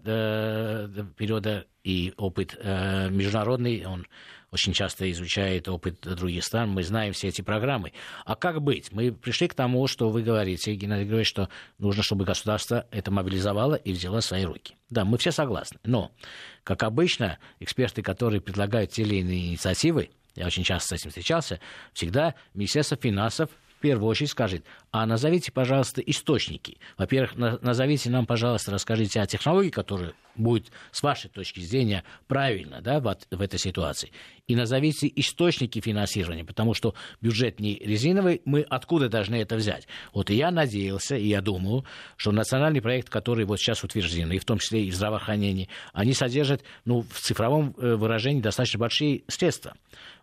периода 1.17 1.67
и 1.83 2.15
опыт 2.17 2.57
международный. 2.63 3.85
Он 3.87 4.07
очень 4.53 4.75
часто 4.75 5.11
изучает 5.11 5.69
опыт 5.69 6.01
других 6.03 6.45
стран, 6.45 6.71
мы 6.71 6.83
знаем 6.83 7.15
все 7.15 7.29
эти 7.29 7.41
программы. 7.41 7.93
А 8.25 8.37
как 8.37 8.61
быть? 8.63 8.93
Мы 8.93 9.11
пришли 9.11 9.49
к 9.49 9.55
тому, 9.55 9.87
что 9.87 10.11
вы 10.11 10.23
говорите, 10.23 10.75
Геннадий 10.75 11.05
Григорьевич, 11.05 11.29
что 11.29 11.49
нужно, 11.79 12.03
чтобы 12.03 12.25
государство 12.25 12.87
это 12.91 13.11
мобилизовало 13.11 13.75
и 13.75 13.93
взяло 13.93 14.21
в 14.21 14.25
свои 14.25 14.45
руки. 14.45 14.77
Да, 14.91 15.05
мы 15.05 15.17
все 15.17 15.33
согласны. 15.33 15.79
Но, 15.85 16.13
как 16.65 16.83
обычно, 16.83 17.39
эксперты, 17.61 18.03
которые 18.03 18.41
предлагают 18.41 18.91
те 18.93 19.03
или 19.03 19.17
иные 19.17 19.49
инициативы, 19.49 20.11
я 20.35 20.47
очень 20.47 20.65
часто 20.65 20.91
с 20.91 21.01
этим 21.01 21.11
встречался, 21.11 21.59
всегда 21.93 22.35
Министерство 22.55 22.97
финансов 22.97 23.51
первую 23.83 24.09
очередь 24.09 24.31
скажет, 24.31 24.65
а 24.93 25.07
назовите, 25.07 25.51
пожалуйста, 25.51 26.03
источники. 26.03 26.77
Во-первых, 26.99 27.35
назовите 27.63 28.11
нам, 28.11 28.27
пожалуйста, 28.27 28.71
расскажите 28.71 29.21
о 29.23 29.27
технологии, 29.27 29.71
которая 29.71 30.13
будет, 30.37 30.71
с 30.91 31.03
вашей 31.03 31.31
точки 31.31 31.61
зрения, 31.61 32.05
правильно 32.27 32.81
да, 32.81 33.01
в, 33.01 33.17
в 33.31 33.41
этой 33.41 33.59
ситуации. 33.59 34.13
И 34.47 34.57
назовите 34.57 35.11
источники 35.17 35.81
финансирования, 35.81 36.45
потому 36.45 36.75
что 36.75 36.95
бюджет 37.21 37.61
не 37.61 37.77
резиновый, 37.77 38.43
мы 38.45 38.63
откуда 38.63 39.09
должны 39.09 39.37
это 39.37 39.57
взять? 39.57 39.87
Вот 40.13 40.31
я 40.31 40.51
надеялся, 40.51 41.17
и 41.17 41.27
я 41.27 41.41
думаю, 41.41 41.85
что 42.17 42.33
национальный 42.33 42.83
проект, 42.83 43.09
который 43.09 43.45
вот 43.45 43.59
сейчас 43.59 43.85
утвержден, 43.85 44.31
и 44.33 44.39
в 44.39 44.45
том 44.45 44.59
числе 44.59 44.85
и 44.85 44.91
в 44.91 44.95
здравоохранении, 44.95 45.69
они 45.93 46.13
содержат 46.13 46.63
ну, 46.85 47.03
в 47.03 47.21
цифровом 47.21 47.75
э, 47.79 47.95
выражении 47.95 48.41
достаточно 48.41 48.79
большие 48.79 49.23
средства. 49.29 49.75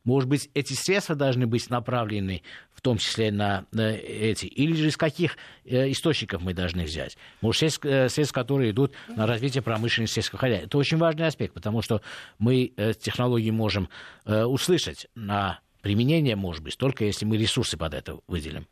Может 0.04 0.30
быть, 0.30 0.50
эти 0.54 0.74
средства 0.74 1.16
должны 1.16 1.46
быть 1.46 1.70
направлены 1.70 2.42
в 2.74 2.82
том 2.82 2.98
числе 2.98 3.32
на 3.32 3.66
эти, 3.74 4.46
или 4.60 4.74
же 4.74 4.88
из 4.88 4.98
каких 4.98 5.38
э, 5.66 5.92
источников 5.92 6.42
мы 6.42 6.54
должны 6.54 6.84
взять. 6.84 7.18
Может, 7.42 7.62
есть 7.62 7.80
э, 7.84 8.10
средства, 8.10 8.42
которые 8.42 8.72
идут 8.72 8.94
на 9.08 9.26
развитие 9.26 9.64
промышленности 9.64 10.16
сельского 10.16 10.40
хозяйства. 10.40 10.68
Это 10.68 10.78
очень 10.78 10.98
важный 10.98 11.28
аспект, 11.28 11.54
потому 11.54 11.82
что 11.82 12.02
мы 12.38 12.74
э, 12.76 12.94
технологии 12.94 13.52
можем 13.52 13.90
услышать 14.26 15.08
на 15.16 15.60
применение, 15.82 16.36
может 16.36 16.64
быть, 16.64 16.78
только 16.78 17.06
если 17.06 17.26
мы 17.26 17.38
ресурсы 17.38 17.78
под 17.78 17.94
это 17.94 18.20
выделим. 18.28 18.68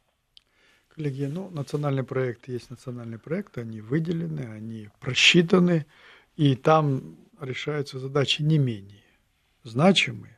Коллеги, 0.93 1.26
ну, 1.26 1.50
национальный 1.50 2.04
проект 2.04 2.47
есть 2.47 2.69
национальный 2.69 3.17
проект, 3.17 3.58
они 3.58 3.82
выделены, 3.82 4.41
они 4.41 4.89
просчитаны, 5.00 5.86
и 6.36 6.56
там 6.56 7.17
решаются 7.39 8.00
задачи 8.00 8.41
не 8.41 8.58
менее 8.58 9.04
значимые, 9.63 10.38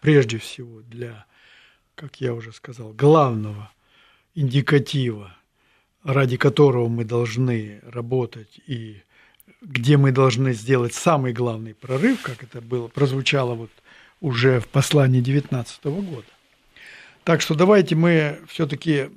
прежде 0.00 0.38
всего 0.38 0.80
для 0.82 1.26
как 1.96 2.20
я 2.20 2.34
уже 2.34 2.52
сказал, 2.52 2.92
главного 2.92 3.70
индикатива, 4.36 5.34
ради 6.04 6.36
которого 6.36 6.86
мы 6.86 7.04
должны 7.04 7.80
работать 7.82 8.60
и 8.68 9.02
где 9.60 9.96
мы 9.96 10.12
должны 10.12 10.52
сделать 10.52 10.94
самый 10.94 11.32
главный 11.32 11.74
прорыв, 11.74 12.22
как 12.22 12.44
это 12.44 12.60
было, 12.60 12.86
прозвучало 12.86 13.54
вот 13.54 13.70
уже 14.20 14.60
в 14.60 14.68
послании 14.68 15.20
2019 15.20 15.84
года. 15.84 16.26
Так 17.24 17.40
что 17.40 17.56
давайте 17.56 17.96
мы 17.96 18.38
все-таки 18.48 19.10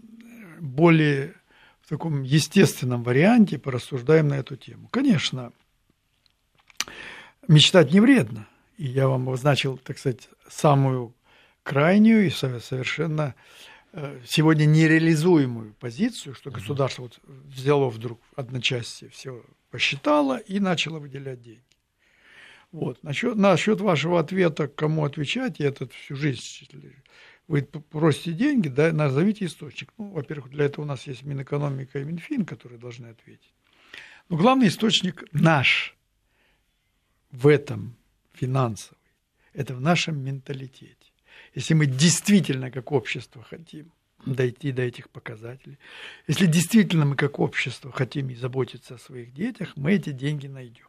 более 0.60 1.36
в 1.82 1.89
таком 1.89 2.23
естественном 2.23 3.03
варианте 3.03 3.60
порассуждаем 3.60 4.29
на 4.29 4.36
эту 4.36 4.55
тему. 4.55 4.88
Конечно, 4.89 5.51
мечтать 7.47 7.91
не 7.91 7.99
вредно. 7.99 8.47
И 8.77 8.86
я 8.86 9.08
вам 9.08 9.27
обозначил, 9.27 9.77
так 9.77 9.99
сказать, 9.99 10.29
самую 10.47 11.13
крайнюю 11.63 12.27
и 12.27 12.29
совершенно 12.29 13.36
сегодня 14.25 14.65
нереализуемую 14.65 15.73
позицию, 15.80 16.36
что 16.36 16.52
государство 16.52 17.04
вот 17.04 17.19
взяло 17.25 17.89
вдруг 17.89 18.21
одночасье 18.36 19.10
все 19.10 19.43
посчитало 19.71 20.38
и 20.38 20.60
начало 20.60 20.99
выделять 20.99 21.41
деньги. 21.41 21.63
Вот. 22.71 23.02
Насчет, 23.04 23.36
насчет 23.36 23.82
вашего 23.82 24.19
ответа, 24.19 24.67
кому 24.67 25.04
отвечать, 25.04 25.60
я 25.60 25.69
этот 25.69 25.91
всю 25.93 26.15
жизнь 26.15 26.41
Вы 27.47 27.63
просите 27.63 28.34
деньги, 28.34 28.67
да, 28.67 28.91
назовите 28.93 29.45
источник. 29.45 29.91
Ну, 29.97 30.12
во-первых, 30.12 30.52
для 30.52 30.65
этого 30.65 30.86
у 30.86 30.88
нас 30.88 31.08
есть 31.08 31.23
Минэкономика 31.23 31.99
и 31.99 32.04
Минфин, 32.04 32.45
которые 32.45 32.80
должны 32.80 33.08
ответить. 33.08 33.54
Но 34.30 34.38
главный 34.38 34.67
источник 34.67 35.23
наш 35.34 35.95
в 37.32 37.47
этом 37.47 37.95
финансовый, 38.34 38.97
это 39.54 39.73
в 39.73 39.82
нашем 39.82 40.23
менталитете. 40.23 41.09
Если 41.55 41.73
мы 41.73 41.85
действительно 41.85 42.71
как 42.71 42.91
общество 42.91 43.43
хотим 43.43 43.91
дойти 44.25 44.71
до 44.71 44.83
этих 44.83 45.09
показателей, 45.09 45.77
если 46.27 46.45
действительно 46.45 47.05
мы 47.05 47.15
как 47.15 47.39
общество 47.39 47.91
хотим 47.91 48.29
и 48.29 48.35
заботиться 48.35 48.95
о 48.95 48.99
своих 48.99 49.33
детях, 49.33 49.73
мы 49.75 49.93
эти 49.93 50.12
деньги 50.12 50.47
найдем. 50.47 50.88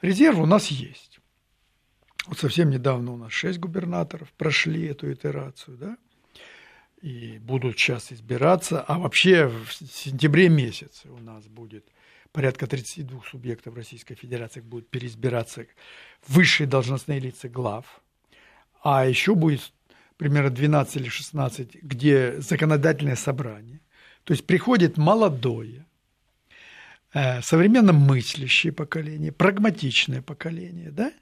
Резерв 0.00 0.38
у 0.38 0.46
нас 0.46 0.68
есть. 0.68 1.20
Вот 2.26 2.38
совсем 2.38 2.70
недавно 2.70 3.12
у 3.12 3.16
нас 3.16 3.32
шесть 3.32 3.58
губернаторов 3.58 4.32
прошли 4.32 4.86
эту 4.86 5.12
итерацию, 5.12 5.76
да, 5.76 5.96
и 7.00 7.38
будут 7.38 7.78
сейчас 7.78 8.12
избираться, 8.12 8.80
а 8.80 8.98
вообще 8.98 9.48
в 9.48 9.72
сентябре 9.72 10.48
месяце 10.48 11.08
у 11.08 11.18
нас 11.18 11.46
будет 11.46 11.84
порядка 12.30 12.66
32 12.66 13.22
субъектов 13.28 13.74
Российской 13.74 14.14
Федерации 14.14 14.60
будет 14.60 14.88
переизбираться 14.88 15.66
высшие 16.28 16.66
должностные 16.66 17.18
лица 17.18 17.48
глав, 17.48 18.01
а 18.82 19.06
еще 19.06 19.34
будет 19.34 19.72
примерно 20.16 20.50
12 20.50 20.96
или 20.96 21.08
16, 21.08 21.82
где 21.82 22.40
законодательное 22.40 23.16
собрание. 23.16 23.80
То 24.24 24.32
есть 24.32 24.46
приходит 24.46 24.96
молодое, 24.96 25.86
э, 27.12 27.42
современно 27.42 27.92
мыслящее 27.92 28.72
поколение, 28.72 29.32
прагматичное 29.32 30.22
поколение, 30.22 30.90
да? 30.90 31.12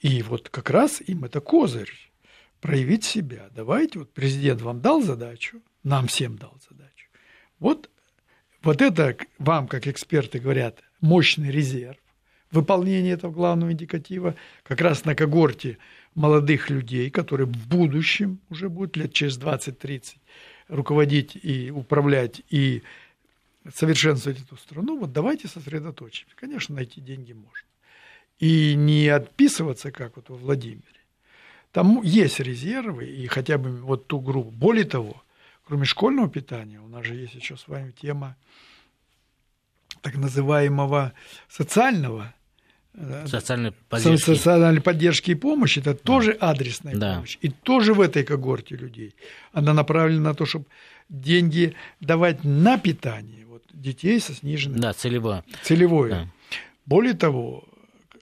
И 0.00 0.22
вот 0.22 0.48
как 0.48 0.70
раз 0.70 1.00
им 1.06 1.24
это 1.24 1.40
козырь 1.40 1.92
проявить 2.60 3.04
себя. 3.04 3.48
Давайте, 3.54 4.00
вот 4.00 4.12
президент 4.12 4.62
вам 4.62 4.80
дал 4.80 5.02
задачу, 5.02 5.62
нам 5.82 6.06
всем 6.08 6.36
дал 6.36 6.56
задачу. 6.68 7.08
Вот 7.58 7.90
вот 8.62 8.82
это 8.82 9.16
вам, 9.38 9.68
как 9.68 9.86
эксперты 9.86 10.40
говорят, 10.40 10.82
мощный 11.00 11.50
резерв 11.50 11.98
выполнения 12.50 13.12
этого 13.12 13.32
главного 13.32 13.72
индикатива 13.72 14.34
как 14.62 14.80
раз 14.80 15.04
на 15.04 15.14
когорте 15.14 15.78
молодых 16.18 16.68
людей, 16.68 17.10
которые 17.10 17.46
в 17.46 17.68
будущем 17.68 18.40
уже 18.50 18.68
будут 18.68 18.96
лет 18.96 19.12
через 19.12 19.38
20-30 19.38 20.16
руководить 20.66 21.38
и 21.40 21.70
управлять 21.70 22.42
и 22.50 22.82
совершенствовать 23.72 24.40
эту 24.42 24.56
страну, 24.56 24.98
вот 24.98 25.12
давайте 25.12 25.48
сосредоточимся. 25.48 26.34
Конечно, 26.36 26.74
найти 26.74 27.00
деньги 27.00 27.32
можно. 27.32 27.66
И 28.38 28.74
не 28.74 29.08
отписываться, 29.08 29.90
как 29.92 30.16
вот 30.16 30.28
во 30.28 30.36
Владимире. 30.36 30.82
Там 31.72 32.02
есть 32.02 32.40
резервы, 32.40 33.06
и 33.06 33.26
хотя 33.26 33.58
бы 33.58 33.70
вот 33.70 34.06
ту 34.06 34.20
группу. 34.20 34.50
Более 34.50 34.84
того, 34.84 35.22
кроме 35.64 35.84
школьного 35.84 36.28
питания, 36.28 36.80
у 36.80 36.88
нас 36.88 37.06
же 37.06 37.14
есть 37.14 37.34
еще 37.34 37.56
с 37.56 37.68
вами 37.68 37.92
тема 37.92 38.36
так 40.00 40.16
называемого 40.16 41.12
социального 41.48 42.34
социальной 43.26 43.72
поддержки. 43.88 44.24
социальной 44.24 44.80
поддержки 44.80 45.30
и 45.30 45.34
помощи, 45.34 45.78
это 45.78 45.92
да. 45.92 45.98
тоже 46.02 46.32
адресная 46.32 46.96
да. 46.96 47.14
помощь. 47.16 47.38
И 47.40 47.48
тоже 47.48 47.94
в 47.94 48.00
этой 48.00 48.24
когорте 48.24 48.76
людей. 48.76 49.14
Она 49.52 49.72
направлена 49.72 50.30
на 50.30 50.34
то, 50.34 50.46
чтобы 50.46 50.66
деньги 51.08 51.74
давать 52.00 52.44
на 52.44 52.78
питание 52.78 53.46
вот, 53.46 53.62
детей 53.72 54.20
со 54.20 54.34
сниженным... 54.34 54.80
Да, 54.80 54.92
целевое. 54.92 55.44
Целевое. 55.62 56.10
Да. 56.10 56.28
Более 56.86 57.14
того, 57.14 57.64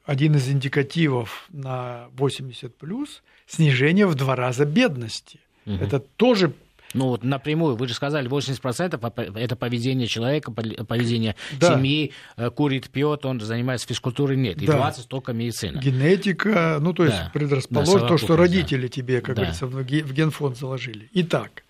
один 0.05 0.37
из 0.37 0.48
индикативов 0.48 1.46
на 1.50 2.09
80 2.12 2.76
плюс 2.76 3.22
снижение 3.46 4.07
в 4.07 4.14
два 4.14 4.37
раза 4.37 4.64
бедности. 4.64 5.40
Угу. 5.66 5.76
Это 5.76 5.98
тоже 6.00 6.52
ну, 6.94 7.09
вот 7.09 7.25
напрямую, 7.25 7.77
вы 7.77 7.88
же 7.88 7.94
сказали, 7.94 8.29
80% 8.29 9.38
это 9.38 9.57
поведение 9.57 10.07
человека, 10.07 10.51
поведение 10.51 11.37
да. 11.59 11.75
семьи, 11.75 12.12
э, 12.37 12.51
курит, 12.51 12.90
пьет, 12.90 13.27
он 13.27 13.40
занимается 13.40 13.87
физкультурой, 13.87 14.37
нет. 14.37 14.61
И 14.62 14.66
да. 14.66 14.77
20 14.77 15.09
только 15.09 15.33
медицина. 15.33 15.79
Генетика, 15.79 16.79
ну, 16.81 16.92
то 16.92 17.05
есть 17.05 17.16
да. 17.16 17.31
предрасположен 17.33 18.01
да, 18.01 18.09
то, 18.09 18.18
что 18.18 18.37
родители 18.37 18.83
да. 18.83 18.88
тебе, 18.88 19.20
как 19.20 19.37
да. 19.37 19.42
говорится, 19.42 19.66
в 19.66 20.12
генфонд 20.12 20.57
заложили. 20.57 21.11
Итак, 21.12 21.64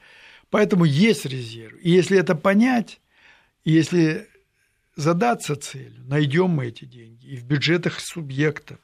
поэтому 0.51 0.85
есть 0.85 1.27
резерв. 1.27 1.75
И 1.83 1.91
если 1.91 2.19
это 2.19 2.35
понять, 2.35 3.01
и 3.65 3.73
если 3.73 4.29
задаться 4.97 5.57
целью, 5.57 6.05
найдем 6.07 6.51
мы 6.51 6.67
эти 6.67 6.85
деньги 6.85 7.27
и 7.27 7.37
в 7.37 7.45
бюджетах 7.45 8.01
субъектов, 8.01 8.79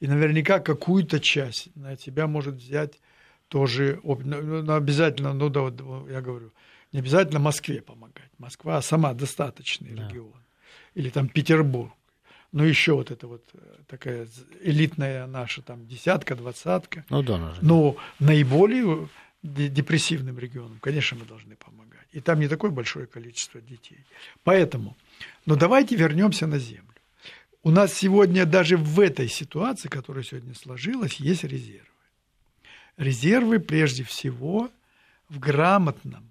и 0.00 0.06
наверняка 0.06 0.60
какую-то 0.60 1.20
часть 1.20 1.74
на 1.74 1.96
себя 1.96 2.26
может 2.26 2.54
взять 2.54 3.00
тоже 3.48 4.00
ну, 4.04 4.62
ну, 4.62 4.74
обязательно, 4.74 5.32
ну 5.32 5.48
да, 5.48 5.60
вот 5.62 6.08
я 6.10 6.20
говорю, 6.20 6.52
не 6.92 7.00
обязательно 7.00 7.38
Москве 7.38 7.82
помогать. 7.82 8.30
Москва 8.38 8.80
сама 8.82 9.14
достаточный 9.14 9.94
да. 9.94 10.08
регион. 10.08 10.40
Или 10.94 11.10
там 11.10 11.28
Петербург. 11.28 11.92
Ну, 12.52 12.64
еще 12.64 12.94
вот 12.94 13.10
это 13.10 13.26
вот 13.26 13.44
э, 13.52 13.58
такая 13.86 14.26
элитная 14.62 15.26
наша 15.26 15.60
там 15.60 15.86
десятка, 15.86 16.34
двадцатка. 16.34 17.04
Ну, 17.10 17.22
да, 17.22 17.36
ну, 17.36 17.52
Но 17.60 17.96
наиболее 18.18 19.08
депрессивным 19.42 20.38
регионам, 20.38 20.78
конечно, 20.80 21.18
мы 21.18 21.26
должны 21.26 21.56
помогать. 21.56 22.06
И 22.12 22.20
там 22.20 22.40
не 22.40 22.48
такое 22.48 22.70
большое 22.70 23.06
количество 23.06 23.60
детей. 23.60 24.04
Поэтому, 24.44 24.96
но 25.44 25.56
давайте 25.56 25.94
вернемся 25.94 26.46
на 26.46 26.58
землю. 26.58 26.84
У 27.62 27.70
нас 27.70 27.92
сегодня 27.92 28.46
даже 28.46 28.78
в 28.78 28.98
этой 28.98 29.28
ситуации, 29.28 29.88
которая 29.88 30.24
сегодня 30.24 30.54
сложилась, 30.54 31.20
есть 31.20 31.44
резерв 31.44 31.88
резервы 32.98 33.60
прежде 33.60 34.04
всего 34.04 34.70
в 35.28 35.38
грамотном, 35.38 36.30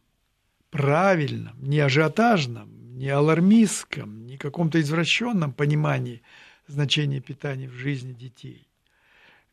правильном, 0.69 1.55
не 1.63 1.79
ажиотажном, 1.79 2.97
не 2.97 3.09
алармистском, 3.09 4.27
не 4.27 4.37
каком-то 4.37 4.79
извращенном 4.79 5.53
понимании 5.53 6.21
значения 6.67 7.21
питания 7.21 7.69
в 7.69 7.73
жизни 7.73 8.13
детей. 8.13 8.67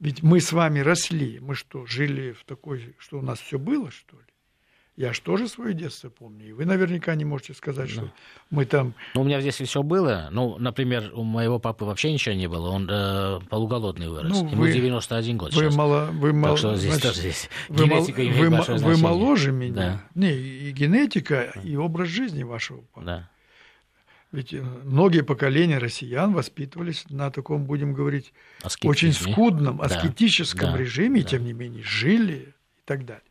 Ведь 0.00 0.22
мы 0.22 0.40
с 0.40 0.52
вами 0.52 0.80
росли, 0.80 1.38
мы 1.40 1.54
что, 1.54 1.86
жили 1.86 2.32
в 2.32 2.44
такой, 2.44 2.94
что 2.98 3.18
у 3.18 3.22
нас 3.22 3.38
все 3.38 3.58
было, 3.58 3.90
что 3.90 4.16
ли? 4.16 4.33
Я 4.96 5.12
же 5.12 5.22
тоже 5.22 5.48
свое 5.48 5.74
детство 5.74 6.08
помню. 6.08 6.50
И 6.50 6.52
вы 6.52 6.66
наверняка 6.66 7.16
не 7.16 7.24
можете 7.24 7.52
сказать, 7.54 7.90
что 7.90 8.12
мы 8.50 8.64
там... 8.64 8.94
Ну, 9.14 9.22
у 9.22 9.24
меня 9.24 9.40
здесь 9.40 9.56
все 9.56 9.82
было. 9.82 10.28
Ну, 10.30 10.56
например, 10.58 11.10
у 11.14 11.24
моего 11.24 11.58
папы 11.58 11.84
вообще 11.84 12.12
ничего 12.12 12.36
не 12.36 12.46
было. 12.46 12.68
Он 12.68 12.88
э, 12.88 13.40
полуголодный 13.50 14.08
вырос. 14.08 14.30
Ну, 14.30 14.48
Ему 14.48 14.62
вы, 14.62 14.72
91 14.72 15.36
год 15.36 15.52
вы 15.52 15.62
сейчас. 15.62 15.74
Мало, 15.74 16.10
вы 16.12 16.30
так 16.30 16.38
мало, 16.38 16.56
что 16.56 16.76
здесь 16.76 16.92
значит, 16.92 17.08
тоже 17.08 17.20
здесь 17.22 17.50
вы 17.68 17.86
генетика 17.86 18.22
мал, 18.22 18.28
имеет 18.28 18.38
вы, 18.38 18.50
большое 18.50 18.78
вы 18.78 18.96
моложе 18.98 19.50
меня. 19.50 19.74
Да. 19.74 20.04
Не, 20.14 20.32
и 20.32 20.70
генетика, 20.70 21.52
да. 21.56 21.60
и 21.62 21.74
образ 21.74 22.08
жизни 22.08 22.44
вашего 22.44 22.82
папы. 22.92 23.06
Да. 23.06 23.30
Ведь 24.30 24.54
э, 24.54 24.62
многие 24.62 25.24
поколения 25.24 25.78
россиян 25.78 26.32
воспитывались 26.32 27.04
на 27.10 27.32
таком, 27.32 27.64
будем 27.64 27.94
говорить, 27.94 28.32
очень 28.84 29.12
скудном, 29.12 29.80
аскетическом 29.80 30.70
да. 30.70 30.78
режиме, 30.78 31.20
да. 31.20 31.26
и 31.26 31.30
тем 31.30 31.44
не 31.44 31.52
менее 31.52 31.82
жили 31.82 32.54
и 32.78 32.82
так 32.84 33.04
далее. 33.04 33.24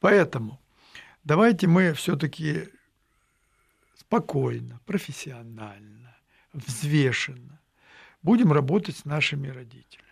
Поэтому 0.00 0.58
давайте 1.24 1.66
мы 1.66 1.92
все-таки 1.94 2.68
спокойно, 3.96 4.80
профессионально, 4.84 6.16
взвешенно 6.52 7.52
будем 8.22 8.52
работать 8.52 8.96
с 8.96 9.04
нашими 9.04 9.48
родителями, 9.48 10.08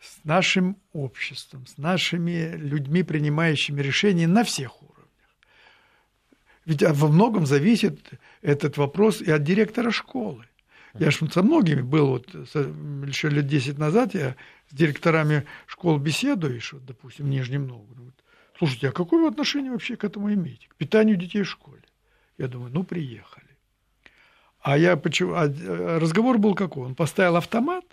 с 0.00 0.24
нашим 0.24 0.76
обществом, 0.92 1.66
с 1.66 1.76
нашими 1.78 2.54
людьми, 2.56 3.02
принимающими 3.02 3.80
решения 3.80 4.26
на 4.26 4.44
всех 4.44 4.82
уровнях. 4.82 4.98
Ведь 6.64 6.82
во 6.82 7.08
многом 7.08 7.46
зависит 7.46 7.98
этот 8.42 8.76
вопрос 8.76 9.22
и 9.22 9.30
от 9.30 9.42
директора 9.42 9.90
школы. 9.90 10.44
Я 10.94 11.10
же 11.10 11.30
со 11.30 11.42
многими 11.42 11.80
был, 11.80 12.08
вот 12.08 12.34
еще 12.34 13.28
лет 13.28 13.46
10 13.46 13.78
назад 13.78 14.14
я 14.14 14.36
с 14.70 14.74
директорами 14.74 15.46
школ 15.66 15.98
беседуешь, 15.98 16.72
вот, 16.72 16.84
допустим, 16.84 17.26
в 17.26 17.28
Нижнем 17.28 17.66
Новгороде. 17.66 18.12
Слушайте, 18.58 18.88
а 18.88 18.92
какое 18.92 19.22
вы 19.22 19.28
отношение 19.28 19.70
вообще 19.70 19.96
к 19.96 20.04
этому 20.04 20.32
имеете? 20.34 20.66
К 20.68 20.74
питанию 20.74 21.16
детей 21.16 21.42
в 21.42 21.48
школе? 21.48 21.82
Я 22.38 22.48
думаю, 22.48 22.72
ну, 22.72 22.82
приехали. 22.82 23.46
А 24.60 24.76
я 24.76 24.96
почему... 24.96 25.34
А 25.34 25.46
э, 25.46 25.98
разговор 25.98 26.38
был 26.38 26.54
какой? 26.54 26.86
Он 26.86 26.94
поставил 26.94 27.36
автомат, 27.36 27.84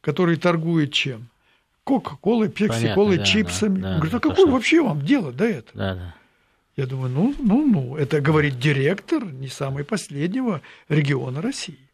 который 0.00 0.36
торгует 0.36 0.92
чем? 0.92 1.28
Кока-колой, 1.84 2.48
пепси-колой, 2.48 3.18
да, 3.18 3.24
чипсами. 3.24 3.80
Да, 3.80 3.88
Он 3.92 3.94
говорит, 3.96 4.14
а 4.14 4.20
какое 4.20 4.46
что... 4.46 4.50
вообще 4.50 4.82
вам 4.82 5.02
дело 5.02 5.32
до 5.32 5.44
этого? 5.44 5.78
Да, 5.78 5.94
да. 5.94 6.14
Я 6.76 6.86
думаю, 6.86 7.10
ну, 7.10 7.34
ну, 7.38 7.66
ну, 7.66 7.96
это 7.96 8.20
говорит 8.20 8.58
директор 8.58 9.24
не 9.24 9.48
самый 9.48 9.84
последнего 9.84 10.60
региона 10.88 11.40
России. 11.40 11.90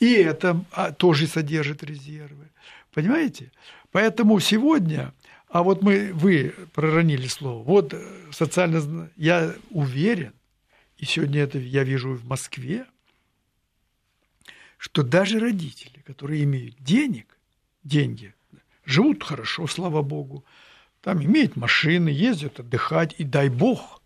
И 0.00 0.14
это 0.14 0.64
а, 0.72 0.92
тоже 0.92 1.26
содержит 1.26 1.84
резервы. 1.84 2.48
Понимаете? 2.92 3.52
Поэтому 3.92 4.40
сегодня 4.40 5.12
а 5.52 5.62
вот 5.62 5.82
мы, 5.82 6.14
вы 6.14 6.54
проронили 6.72 7.26
слово. 7.26 7.62
Вот 7.62 7.92
э, 7.92 8.02
социально... 8.30 9.10
Я 9.16 9.54
уверен, 9.68 10.32
и 10.96 11.04
сегодня 11.04 11.42
это 11.42 11.58
я 11.58 11.84
вижу 11.84 12.14
в 12.14 12.24
Москве, 12.24 12.86
что 14.78 15.02
даже 15.02 15.38
родители, 15.38 16.00
которые 16.06 16.44
имеют 16.44 16.76
денег, 16.78 17.36
деньги, 17.84 18.34
живут 18.86 19.22
хорошо, 19.22 19.66
слава 19.66 20.00
богу, 20.00 20.42
там 21.02 21.22
имеют 21.22 21.54
машины, 21.54 22.08
ездят 22.08 22.58
отдыхать, 22.58 23.14
и 23.18 23.24
дай 23.24 23.50
бог. 23.50 24.00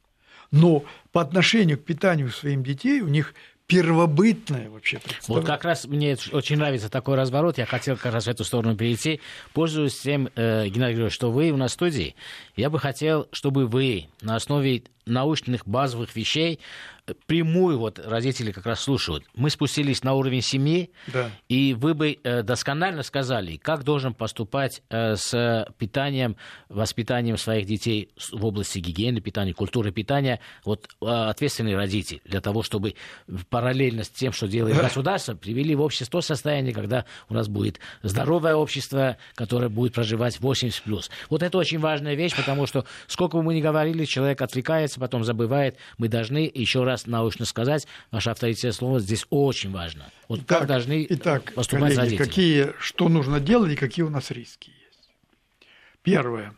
Но 0.51 0.85
по 1.13 1.21
отношению 1.21 1.79
к 1.79 1.85
питанию 1.85 2.31
своим 2.31 2.65
детей 2.65 3.03
у 3.03 3.09
них 3.09 3.35
первобытное 3.67 4.71
вообще 4.71 5.01
Вот 5.27 5.45
как 5.45 5.65
раз 5.65 5.87
мне 5.87 6.17
очень 6.33 6.57
нравится 6.57 6.89
такой 6.89 7.17
разворот. 7.17 7.59
Я 7.59 7.67
хотел 7.67 7.97
как 7.97 8.13
раз 8.13 8.25
в 8.25 8.29
эту 8.29 8.45
сторону 8.45 8.77
перейти. 8.77 9.21
Пользуясь 9.53 9.99
тем, 9.99 10.29
э, 10.37 10.69
Геннадий 10.69 10.95
Григорьевич, 10.95 11.15
что 11.15 11.31
вы 11.33 11.51
у 11.51 11.57
нас 11.57 11.73
в 11.73 11.75
студии, 11.75 12.15
я 12.55 12.71
бы 12.71 12.79
хотел, 12.79 13.29
чтобы 13.33 13.67
вы 13.67 14.09
на 14.21 14.37
основе 14.37 14.85
научных 15.07 15.67
базовых 15.67 16.15
вещей 16.15 16.61
прямую 17.27 17.79
вот 17.79 17.99
родители 17.99 18.53
как 18.53 18.67
раз 18.67 18.81
слушают. 18.81 19.25
Мы 19.35 19.51
спустились 19.51 20.03
на 20.03 20.15
уровень 20.15 20.43
семьи, 20.43 20.91
да. 21.07 21.31
и 21.49 21.75
вы 21.75 21.95
бы 21.95 22.19
э, 22.23 22.43
досконально 22.43 23.03
сказали, 23.03 23.57
как 23.57 23.85
должен 23.85 24.15
поступать 24.15 24.83
э, 24.91 25.15
с 25.17 25.69
питанием, 25.79 26.37
воспитанием 26.69 27.37
своих 27.37 27.67
детей 27.67 28.11
в 28.33 28.45
области 28.45 28.79
гигиены, 28.79 29.21
питания, 29.21 29.55
культуры 29.55 29.93
питания, 29.93 30.41
вот 30.65 30.89
э, 31.01 31.07
ответственный 31.07 31.77
родитель, 31.77 32.21
для 32.25 32.41
того, 32.41 32.63
чтобы 32.63 32.95
параллельно 33.51 34.03
с 34.03 34.11
тем, 34.11 34.33
что 34.33 34.49
делает 34.49 34.77
государство, 34.81 35.35
привели 35.35 35.75
в 35.75 35.83
общество 35.83 36.21
состояние, 36.21 36.75
когда 36.75 37.05
у 37.29 37.35
нас 37.35 37.49
будет 37.49 37.79
здоровое 38.03 38.55
общество, 38.57 39.17
которое 39.35 39.69
будет 39.69 39.95
проживать 39.95 40.39
80+. 40.39 41.11
Вот 41.31 41.43
это 41.43 41.59
очень 41.59 41.79
важная 41.79 42.15
вещь, 42.15 42.35
потому 42.37 42.67
что 42.67 42.85
сколько 43.07 43.37
бы 43.37 43.43
мы 43.43 43.55
ни 43.55 43.61
говорили, 43.61 44.05
человек 44.05 44.43
отвлекается, 44.43 44.96
потом 45.01 45.25
забывает, 45.25 45.77
мы 45.99 46.09
должны 46.09 46.51
еще 46.53 46.85
раз 46.85 47.07
научно 47.07 47.45
сказать, 47.45 47.87
ваше 48.11 48.31
авторитет 48.31 48.75
слова 48.75 49.01
здесь 49.01 49.27
очень 49.31 49.71
важно. 49.71 50.11
Вот 50.29 50.41
итак, 50.41 50.61
как 50.61 50.69
должны 50.69 51.07
итак, 51.09 51.53
поступать 51.55 51.95
коллеги, 51.95 52.01
родители? 52.01 52.25
Какие, 52.25 52.73
что 52.79 53.09
нужно 53.09 53.41
делать 53.41 53.73
и 53.73 53.77
какие 53.77 54.05
у 54.05 54.11
нас 54.11 54.31
риски 54.31 54.71
есть? 54.71 55.11
Первое. 56.03 56.55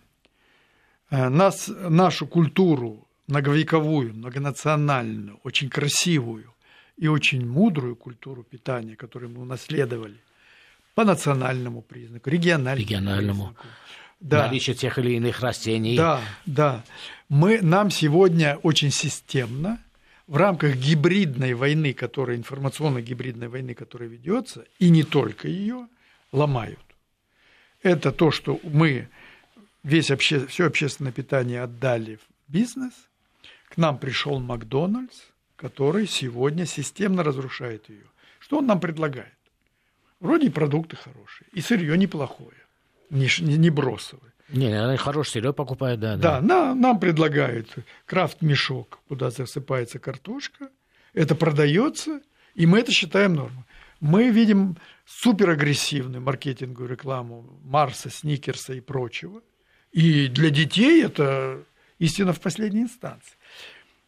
Э, 1.11 1.29
нас, 1.29 1.69
нашу 1.69 2.27
культуру 2.27 3.09
многовековую, 3.29 4.15
многонациональную, 4.15 5.39
очень 5.45 5.69
красивую 5.69 6.55
и 6.97 7.07
очень 7.07 7.47
мудрую 7.47 7.95
культуру 7.95 8.43
питания, 8.43 8.97
которую 8.97 9.31
мы 9.31 9.43
унаследовали, 9.43 10.17
по 10.95 11.05
национальному 11.05 11.83
признаку, 11.83 12.29
региональному, 12.29 12.81
региональному. 12.81 13.45
признаку. 13.49 13.67
Да. 14.21 14.47
Наличие 14.47 14.75
тех 14.75 14.99
или 14.99 15.13
иных 15.13 15.41
растений. 15.41 15.97
Да, 15.97 16.21
да. 16.45 16.85
Мы, 17.29 17.61
нам 17.61 17.91
сегодня 17.91 18.57
очень 18.63 18.91
системно 18.91 19.83
в 20.27 20.37
рамках 20.37 20.77
гибридной 20.77 21.55
войны, 21.55 21.93
которая, 21.93 22.37
информационной 22.37 23.03
гибридной 23.03 23.49
войны, 23.49 23.75
которая 23.75 24.09
ведется, 24.09 24.65
и 24.79 24.89
не 24.89 25.03
только 25.03 25.49
ее, 25.49 25.89
ломают. 26.33 26.81
Это 27.83 28.13
то, 28.13 28.31
что 28.31 28.59
мы 28.63 29.09
весь 29.83 30.11
обще, 30.11 30.47
все 30.47 30.67
общественное 30.67 31.13
питание 31.13 31.63
отдали 31.63 32.17
в 32.17 32.53
бизнес. 32.53 32.93
К 33.69 33.77
нам 33.77 33.99
пришел 33.99 34.41
Макдональдс, 34.41 35.19
который 35.57 36.07
сегодня 36.07 36.65
системно 36.65 37.23
разрушает 37.23 37.89
ее. 37.91 38.07
Что 38.39 38.59
он 38.59 38.67
нам 38.67 38.81
предлагает? 38.81 39.35
Вроде 40.21 40.51
продукты 40.51 40.97
хорошие, 40.97 41.47
и 41.53 41.61
сырье 41.61 41.97
неплохое, 41.99 42.57
не, 43.11 43.29
не 43.41 43.71
бросовое. 43.71 44.28
Не, 44.49 44.73
они 44.83 44.97
хороший 44.97 45.31
сырье 45.33 45.53
покупают, 45.53 46.01
да. 46.01 46.17
Да, 46.17 46.41
да. 46.41 46.41
Нам, 46.41 46.81
нам 46.81 47.01
предлагают 47.01 47.69
крафт-мешок, 48.07 49.01
куда 49.09 49.31
засыпается 49.31 49.99
картошка. 49.99 50.71
Это 51.13 51.35
продается, 51.35 52.21
и 52.55 52.67
мы 52.67 52.81
это 52.81 52.93
считаем 52.93 53.35
нормой. 53.35 53.65
Мы 54.01 54.31
видим 54.31 54.77
суперагрессивную 55.07 56.23
маркетинговую 56.23 56.91
рекламу 56.91 57.61
Марса, 57.65 58.11
Сникерса 58.11 58.75
и 58.75 58.81
прочего. 58.81 59.43
И 59.93 60.29
для 60.29 60.51
детей 60.51 61.03
это 61.03 61.63
истина 61.99 62.33
в 62.33 62.41
последней 62.41 62.83
инстанции. 62.83 63.37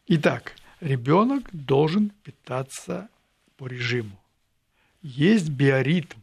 Итак, 0.07 0.53
ребенок 0.79 1.43
должен 1.51 2.11
питаться 2.23 3.09
по 3.57 3.67
режиму. 3.67 4.19
Есть 5.01 5.49
биоритм 5.49 6.19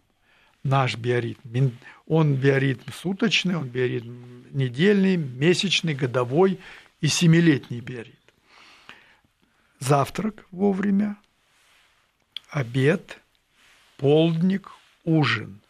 наш 0.69 0.97
биоритм. 0.97 1.71
Он 2.07 2.35
биоритм 2.35 2.91
суточный, 2.93 3.57
он 3.57 3.69
биоритм 3.69 4.45
недельный, 4.51 5.17
месячный, 5.17 5.95
годовой 5.95 6.59
и 7.01 7.09
семилетний 7.09 7.81
биоритм. 7.81 8.17
Завтрак 9.81 10.45
вовремя, 10.51 11.17
обед, 12.51 13.19
полдник, 13.97 14.71
ужин. 15.05 15.61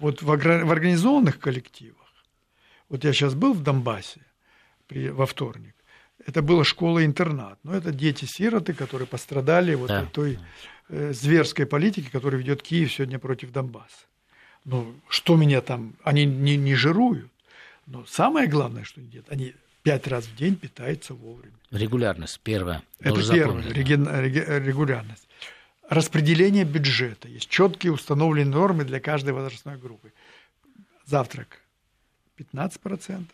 Вот 0.00 0.22
в, 0.22 0.30
организованных 0.30 1.38
коллективах, 1.38 2.12
вот 2.88 3.04
я 3.04 3.12
сейчас 3.12 3.34
был 3.34 3.52
в 3.54 3.62
Донбассе 3.62 4.20
во 4.90 5.24
вторник, 5.24 5.74
это 6.26 6.42
была 6.42 6.64
школа-интернат, 6.64 7.58
но 7.62 7.74
это 7.74 7.92
дети-сироты, 7.92 8.74
которые 8.74 9.06
пострадали 9.06 9.74
вот 9.74 9.88
да. 9.88 10.00
от 10.00 10.12
той 10.12 10.38
э, 10.88 11.12
зверской 11.12 11.66
политики, 11.66 12.08
которую 12.10 12.40
ведет 12.40 12.62
Киев 12.62 12.92
сегодня 12.92 13.18
против 13.18 13.50
Донбасса. 13.52 14.06
Ну, 14.64 14.94
что 15.08 15.36
меня 15.36 15.60
там, 15.60 15.94
они 16.04 16.24
не, 16.24 16.56
не 16.56 16.74
жируют, 16.74 17.30
но 17.86 18.04
самое 18.06 18.46
главное, 18.46 18.84
что 18.84 19.00
они 19.00 19.08
делают, 19.08 19.30
они 19.30 19.54
пять 19.82 20.06
раз 20.06 20.26
в 20.26 20.36
день 20.36 20.56
питаются 20.56 21.14
вовремя. 21.14 21.54
Регулярность, 21.70 22.40
первое. 22.40 22.82
Это 23.00 23.28
первое, 23.28 23.62
регулярность. 23.70 25.26
Распределение 25.88 26.64
бюджета. 26.64 27.28
Есть 27.28 27.48
четкие 27.48 27.92
установленные 27.92 28.46
нормы 28.46 28.84
для 28.84 29.00
каждой 29.00 29.34
возрастной 29.34 29.76
группы. 29.76 30.12
Завтрак 31.04 31.60
15%, 32.38 33.24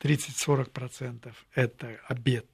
30-40% 0.00 1.32
это 1.54 2.00
обед. 2.08 2.46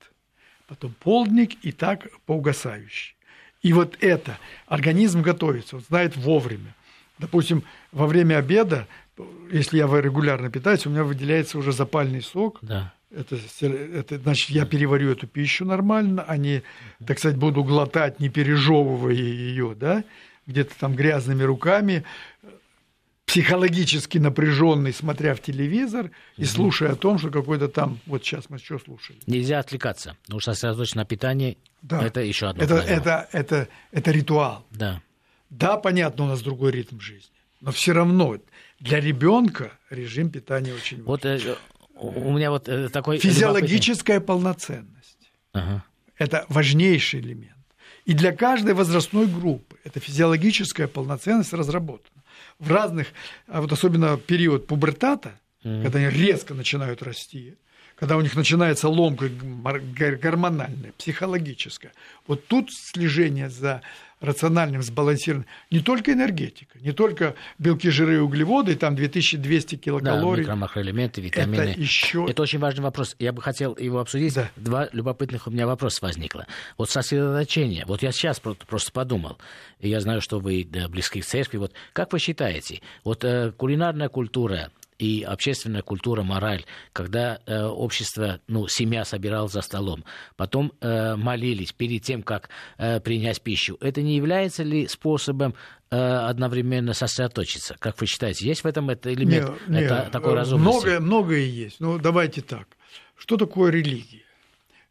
Потом 0.66 0.94
полдник 0.98 1.64
и 1.64 1.70
так 1.72 2.08
по 2.26 2.32
угасающей. 2.32 3.14
И 3.62 3.72
вот 3.72 3.96
это, 4.00 4.38
организм 4.66 5.22
готовится, 5.22 5.76
он 5.76 5.82
знает 5.82 6.16
вовремя. 6.16 6.74
Допустим, 7.18 7.62
во 7.92 8.06
время 8.06 8.38
обеда, 8.38 8.86
если 9.50 9.78
я 9.78 9.86
регулярно 9.86 10.50
питаюсь, 10.50 10.86
у 10.86 10.90
меня 10.90 11.04
выделяется 11.04 11.58
уже 11.58 11.72
запальный 11.72 12.22
сок. 12.22 12.58
Да. 12.62 12.92
Это, 13.10 13.38
это 13.60 14.18
значит, 14.18 14.50
я 14.50 14.66
переварю 14.66 15.12
эту 15.12 15.26
пищу 15.26 15.64
нормально, 15.64 16.24
а 16.26 16.36
не, 16.36 16.62
так 17.06 17.18
сказать, 17.18 17.38
буду 17.38 17.64
глотать, 17.64 18.20
не 18.20 18.28
пережевывая 18.28 19.14
ее, 19.14 19.74
да, 19.78 20.04
где-то 20.46 20.74
там 20.78 20.94
грязными 20.94 21.42
руками, 21.44 22.04
психологически 23.24 24.18
напряженный, 24.18 24.92
смотря 24.92 25.34
в 25.34 25.40
телевизор 25.40 26.10
и 26.36 26.42
угу. 26.42 26.48
слушая 26.48 26.92
о 26.92 26.96
том, 26.96 27.18
что 27.18 27.30
какой-то 27.30 27.68
там, 27.68 27.98
вот 28.06 28.24
сейчас 28.24 28.48
мы 28.48 28.58
что 28.58 28.78
слушали. 28.78 29.18
Нельзя 29.26 29.58
отвлекаться, 29.58 30.16
потому 30.22 30.40
что 30.40 30.52
сосредоточиться 30.52 30.98
на 30.98 31.04
питании 31.04 31.58
да. 31.82 32.02
это 32.02 32.20
еще 32.20 32.46
одно 32.48 32.62
это, 32.62 32.76
это, 32.76 33.28
это, 33.32 33.68
это 33.92 34.10
ритуал. 34.10 34.64
Да. 34.70 35.00
Да, 35.50 35.76
понятно, 35.76 36.24
у 36.24 36.26
нас 36.28 36.42
другой 36.42 36.72
ритм 36.72 37.00
жизни, 37.00 37.36
но 37.60 37.70
все 37.70 37.92
равно 37.92 38.38
для 38.80 39.00
ребенка 39.00 39.72
режим 39.90 40.30
питания 40.30 40.74
очень 40.74 41.02
важен. 41.02 41.06
Вот 41.06 41.24
э, 41.24 41.56
у 41.94 42.32
меня 42.32 42.50
вот 42.50 42.68
э, 42.68 42.88
такой 42.88 43.18
физиологическая 43.18 44.16
любопытный... 44.16 44.26
полноценность. 44.26 45.30
Ага. 45.52 45.84
Это 46.18 46.44
важнейший 46.48 47.20
элемент. 47.20 47.52
И 48.04 48.12
для 48.14 48.32
каждой 48.32 48.74
возрастной 48.74 49.26
группы 49.26 49.76
эта 49.84 50.00
физиологическая 50.00 50.86
полноценность 50.86 51.52
разработана. 51.52 52.22
В 52.58 52.70
разных, 52.70 53.08
а 53.46 53.60
вот 53.60 53.72
особенно 53.72 54.16
период 54.16 54.66
пубертата, 54.66 55.38
mm 55.64 55.82
когда 55.82 55.98
они 55.98 56.08
резко 56.10 56.54
начинают 56.54 57.02
расти, 57.02 57.56
когда 57.96 58.16
у 58.16 58.20
них 58.20 58.36
начинается 58.36 58.88
ломка 58.88 59.28
гормональная, 59.28 60.92
психологическая. 60.96 61.92
Вот 62.26 62.46
тут 62.46 62.70
слежение 62.72 63.50
за 63.50 63.82
рациональным, 64.20 64.82
сбалансированным. 64.82 65.46
Не 65.70 65.80
только 65.80 66.12
энергетика, 66.12 66.78
не 66.78 66.92
только 66.92 67.34
белки, 67.58 67.90
жиры 67.90 68.16
и 68.16 68.18
углеводы, 68.18 68.74
там 68.76 68.96
2200 68.96 69.76
килокалорий. 69.76 70.44
Да, 70.44 70.52
микромакроэлементы, 70.52 71.20
витамины. 71.20 71.62
Это, 71.62 71.80
еще... 71.80 72.26
это 72.28 72.42
очень 72.42 72.58
важный 72.58 72.82
вопрос. 72.82 73.14
Я 73.18 73.32
бы 73.32 73.42
хотел 73.42 73.76
его 73.76 73.98
обсудить. 73.98 74.34
Да. 74.34 74.50
Два 74.56 74.88
любопытных 74.92 75.46
у 75.46 75.50
меня 75.50 75.66
вопроса 75.66 75.98
возникло. 76.02 76.46
Вот 76.78 76.90
сосредоточение. 76.90 77.84
Вот 77.86 78.02
я 78.02 78.12
сейчас 78.12 78.40
просто 78.40 78.92
подумал, 78.92 79.38
и 79.80 79.88
я 79.88 80.00
знаю, 80.00 80.20
что 80.20 80.38
вы 80.38 80.66
близки 80.88 81.20
к 81.20 81.26
церкви. 81.26 81.58
Вот 81.58 81.72
как 81.92 82.12
вы 82.12 82.18
считаете, 82.18 82.80
вот 83.04 83.24
э, 83.24 83.52
кулинарная 83.52 84.08
культура, 84.08 84.70
и 84.98 85.22
общественная 85.22 85.82
культура, 85.82 86.22
мораль, 86.22 86.64
когда 86.92 87.40
э, 87.46 87.64
общество, 87.64 88.40
ну, 88.46 88.68
семья 88.68 89.04
собиралась 89.04 89.52
за 89.52 89.60
столом, 89.60 90.04
потом 90.36 90.72
э, 90.80 91.16
молились 91.16 91.72
перед 91.72 92.02
тем, 92.02 92.22
как 92.22 92.48
э, 92.78 93.00
принять 93.00 93.40
пищу, 93.42 93.76
это 93.80 94.02
не 94.02 94.16
является 94.16 94.62
ли 94.62 94.86
способом 94.86 95.54
э, 95.90 95.96
одновременно 95.96 96.94
сосредоточиться? 96.94 97.76
Как 97.78 98.00
вы 98.00 98.06
считаете, 98.06 98.46
есть 98.46 98.64
в 98.64 98.66
этом 98.66 98.90
это 98.90 99.12
элемент 99.12 99.50
не, 99.68 99.82
это 99.82 100.04
не, 100.04 100.10
такой 100.10 100.34
разумности? 100.34 100.76
Многое, 100.76 101.00
многое 101.00 101.44
есть. 101.44 101.80
Ну, 101.80 101.98
давайте 101.98 102.40
так. 102.40 102.68
Что 103.16 103.36
такое 103.36 103.70
религия? 103.70 104.24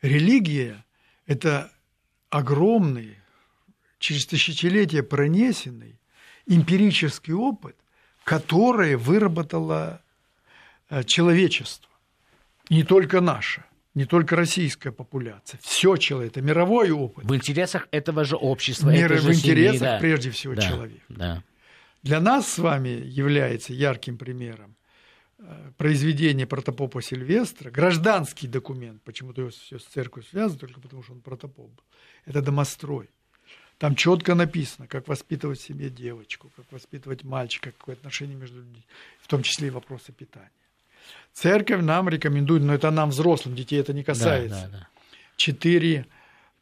Религия– 0.01 0.86
это 1.25 1.71
огромный, 2.30 3.17
через 3.99 4.25
тысячелетия 4.25 5.01
пронесенный 5.01 5.99
эмпирический 6.45 7.34
опыт, 7.34 7.75
которое 8.26 8.97
выработало 8.97 10.01
э, 10.89 11.03
человечество. 11.05 11.89
Не 12.69 12.84
только 12.84 13.21
наша 13.21 13.63
не 13.95 14.03
только 14.03 14.36
российская 14.36 14.91
популяция, 14.91 15.57
все 15.63 15.95
человек, 15.95 16.34
это 16.34 16.41
мировой 16.41 16.91
опыт. 16.91 17.23
В 17.23 17.34
интересах 17.34 17.88
этого 17.91 18.26
же 18.26 18.36
общества. 18.36 18.89
Мир, 18.89 19.13
в 19.13 19.34
интересах, 19.34 19.78
семьи, 19.78 19.80
да. 19.80 19.99
прежде 19.99 20.32
всего, 20.32 20.53
да, 20.53 20.61
человека. 20.61 21.05
Да. 21.07 21.43
Для 22.03 22.19
нас 22.19 22.47
с 22.49 22.57
вами 22.57 22.89
является 22.89 23.71
ярким 23.71 24.17
примером 24.17 24.76
э, 25.39 25.71
произведение 25.78 26.45
протопопа 26.45 27.01
Сильвестра, 27.01 27.71
гражданский 27.71 28.47
документ, 28.47 29.01
почему-то 29.03 29.41
его 29.41 29.51
все 29.51 29.80
с 29.80 29.86
церковью 29.86 30.28
связано, 30.30 30.59
только 30.59 30.82
потому 30.82 31.01
что 31.01 31.13
он 31.13 31.21
протопоп 31.21 31.71
был. 31.71 31.84
Это 32.26 32.41
домострой. 32.41 33.09
Там 33.78 33.95
четко 33.95 34.36
написано, 34.36 34.88
как 34.88 35.07
воспитывать 35.07 35.59
в 35.59 35.63
семье 35.63 35.89
девочку, 35.89 36.49
как 36.55 36.65
воспитывать 36.71 37.23
мальчика, 37.23 37.71
какое 37.71 37.95
отношение 37.95 38.38
между 38.38 38.57
людьми, 38.57 38.84
в 39.19 39.28
том 39.28 39.43
числе 39.43 39.67
и 39.67 39.71
вопросы 39.71 40.11
питания. 40.13 40.49
Церковь 41.34 41.82
нам 41.82 42.07
рекомендует, 42.07 42.63
но 42.63 42.73
это 42.73 42.89
нам, 42.89 43.09
взрослым, 43.09 43.55
детей 43.55 43.80
это 43.80 43.93
не 43.93 44.03
касается. 44.03 44.61
Да, 44.61 44.67
да, 44.67 44.78
да. 44.80 44.88
Четыре, 45.36 46.05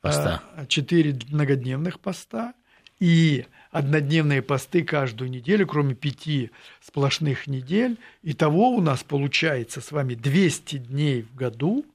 поста. 0.02 0.44
Э, 0.56 0.66
четыре 0.68 1.18
многодневных 1.30 2.00
поста 2.00 2.54
и 3.00 3.46
однодневные 3.72 4.42
посты 4.42 4.84
каждую 4.84 5.30
неделю, 5.30 5.68
кроме 5.68 5.94
пяти 5.94 6.52
сплошных 6.82 7.48
недель. 7.48 7.98
Итого 8.24 8.72
у 8.72 8.82
нас 8.82 9.04
получается 9.04 9.82
с 9.82 9.92
вами 9.92 10.16
200 10.16 10.78
дней 10.78 11.22
в 11.22 11.36
году. 11.36 11.86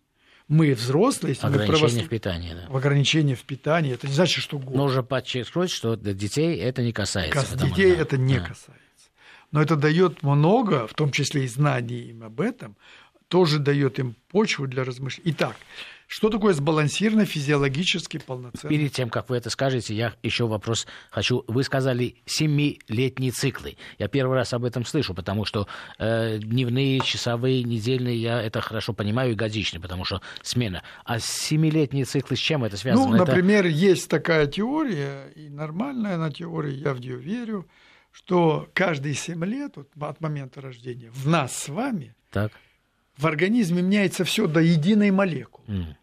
Мы 0.49 0.73
взрослые, 0.73 1.35
если 1.35 1.47
ограничение 1.47 1.83
мы 1.83 1.89
правос... 1.91 2.07
в 2.07 2.09
питании, 2.09 2.55
да. 2.55 2.73
В 2.73 2.77
ограничение 2.77 3.37
в 3.37 3.43
питании. 3.45 3.93
Это 3.93 4.07
не 4.07 4.15
значит, 4.15 4.43
что 4.43 4.59
год. 4.59 4.75
Нужно 4.75 5.03
подчеркнуть, 5.03 5.71
что 5.71 5.95
детей 5.95 6.57
это 6.57 6.83
не 6.83 6.93
касается. 6.93 7.33
Кас... 7.33 7.53
Детей 7.53 7.93
что... 7.93 8.03
это 8.03 8.17
не 8.17 8.39
да. 8.39 8.47
касается 8.47 8.79
но 9.51 9.63
это 9.63 9.77
дает 9.77 10.23
много, 10.23 10.87
в 10.87 10.95
том 10.95 11.11
числе 11.11 11.45
и 11.45 11.49
знаний 11.49 12.11
им 12.11 12.23
об 12.23 12.41
этом, 12.41 12.77
тоже 13.29 13.59
дает 13.59 13.99
им 13.99 14.16
почву 14.29 14.66
для 14.66 14.85
размышлений. 14.85 15.33
Итак, 15.33 15.57
что 16.07 16.31
такое 16.31 16.55
сбалансированный 16.55 17.26
физиологически 17.26 18.16
полноценный? 18.16 18.74
Перед 18.74 18.93
тем, 18.93 19.11
как 19.11 19.29
вы 19.29 19.37
это 19.37 19.51
скажете, 19.51 19.95
я 19.95 20.14
еще 20.22 20.47
вопрос 20.47 20.87
хочу. 21.11 21.45
Вы 21.47 21.62
сказали 21.62 22.16
семилетние 22.24 23.31
циклы. 23.31 23.76
Я 23.99 24.09
первый 24.09 24.35
раз 24.35 24.55
об 24.55 24.64
этом 24.64 24.87
слышу, 24.87 25.12
потому 25.12 25.45
что 25.45 25.68
э, 25.99 26.39
дневные, 26.39 27.01
часовые, 27.01 27.62
недельные, 27.62 28.16
я 28.16 28.41
это 28.41 28.62
хорошо 28.62 28.95
понимаю, 28.95 29.33
и 29.33 29.35
годичные, 29.35 29.83
потому 29.83 30.07
что 30.07 30.22
смена. 30.43 30.83
А 31.05 31.20
семилетние 31.20 32.07
циклы 32.07 32.37
с 32.37 32.41
чем 32.41 32.64
это 32.64 32.79
связано? 32.79 33.11
Ну, 33.11 33.16
например, 33.18 33.66
это... 33.66 33.74
есть 33.74 34.09
такая 34.09 34.47
теория, 34.47 35.31
и 35.37 35.51
нормальная 35.51 36.14
она 36.14 36.31
теория, 36.31 36.72
я 36.72 36.95
в 36.95 37.01
нее 37.01 37.16
верю, 37.16 37.68
что 38.12 38.66
каждые 38.72 39.14
7 39.14 39.45
лет 39.45 39.76
вот, 39.76 39.91
от 40.01 40.20
момента 40.22 40.62
рождения 40.62 41.11
в 41.11 41.29
нас 41.29 41.55
с 41.55 41.68
вами 41.68 42.14
так. 42.31 42.53
В 43.19 43.27
организме 43.27 43.83
меняется 43.83 44.25
все 44.25 44.47
до 44.47 44.61
единой 44.61 45.11
молекулы. 45.11 45.66
Mm. 45.69 45.95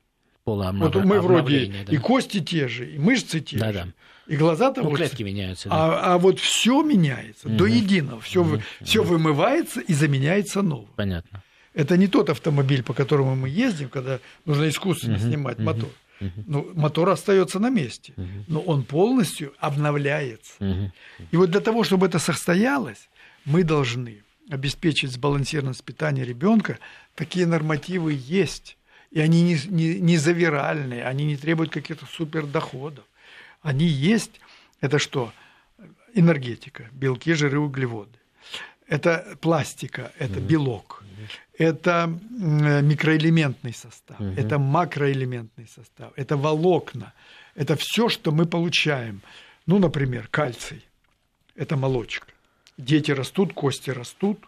Вот 0.46 0.96
мы 1.04 1.22
вроде 1.22 1.74
да. 1.88 1.92
и 1.92 1.98
кости 1.98 2.40
те 2.40 2.68
же, 2.68 2.94
и 2.94 3.00
мышцы 3.00 3.40
те 3.40 3.58
да, 3.58 3.74
же, 3.74 3.80
да. 3.80 3.88
и 4.32 4.38
глаза 4.38 4.72
того 4.72 4.92
ну, 4.92 4.96
клетки 4.96 5.24
меняются. 5.24 5.70
Да. 5.70 5.76
А, 5.76 6.14
а 6.14 6.18
вот 6.20 6.40
все 6.40 6.84
меняется 6.84 7.48
mm 7.48 7.58
до 7.58 7.66
единого, 7.66 8.22
все, 8.22 8.44
mm 8.44 8.62
все 8.84 9.04
вымывается 9.04 9.80
и 9.80 9.94
заменяется 9.94 10.62
новым. 10.62 10.90
Понятно. 10.96 11.42
Это 11.74 11.98
не 11.98 12.08
тот 12.08 12.30
автомобиль, 12.30 12.84
по 12.84 12.94
которому 12.94 13.36
мы 13.36 13.50
ездим, 13.50 13.90
когда 13.90 14.20
нужно 14.46 14.70
искусственно 14.70 15.16
mm 15.16 15.28
снимать 15.28 15.58
mm 15.58 15.64
мотор. 15.64 15.90
Ну, 16.46 16.72
мотор 16.76 17.10
остается 17.10 17.60
на 17.60 17.72
месте, 17.72 18.14
но 18.48 18.60
он 18.60 18.84
полностью 18.84 19.54
обновляется. 19.60 20.92
И 21.32 21.38
вот 21.38 21.50
для 21.50 21.60
того, 21.60 21.84
чтобы 21.84 22.06
это 22.06 22.20
состоялось, 22.20 23.10
мы 23.46 23.64
должны 23.64 24.22
обеспечить 24.50 25.12
сбалансированность 25.12 25.84
питания 25.84 26.24
ребенка. 26.24 26.80
Такие 27.16 27.46
нормативы 27.46 28.14
есть. 28.18 28.78
И 29.12 29.20
они 29.20 29.44
не, 29.44 29.58
не, 29.68 30.00
не 30.00 30.18
завиральные, 30.18 31.06
они 31.06 31.26
не 31.26 31.38
требуют 31.38 31.72
каких-то 31.72 32.06
супердоходов. 32.06 33.06
Они 33.62 33.86
есть. 33.86 34.42
Это 34.82 35.00
что? 35.00 35.32
Энергетика, 36.14 36.90
белки, 36.92 37.34
жиры, 37.34 37.60
углеводы. 37.60 38.18
Это 38.88 39.38
пластика, 39.42 40.12
это 40.20 40.40
белок 40.40 41.04
это 41.58 42.08
микроэлементный 42.30 43.74
состав, 43.74 44.20
угу. 44.20 44.34
это 44.36 44.60
макроэлементный 44.60 45.68
состав, 45.68 46.12
это 46.16 46.38
волокна, 46.38 47.14
это 47.56 47.76
все, 47.76 48.10
что 48.10 48.32
мы 48.32 48.46
получаем. 48.46 49.22
Ну, 49.66 49.80
например, 49.80 50.28
кальций, 50.28 50.86
это 51.56 51.78
молочка. 51.78 52.28
Дети 52.78 53.12
растут, 53.12 53.54
кости 53.54 53.90
растут. 53.90 54.40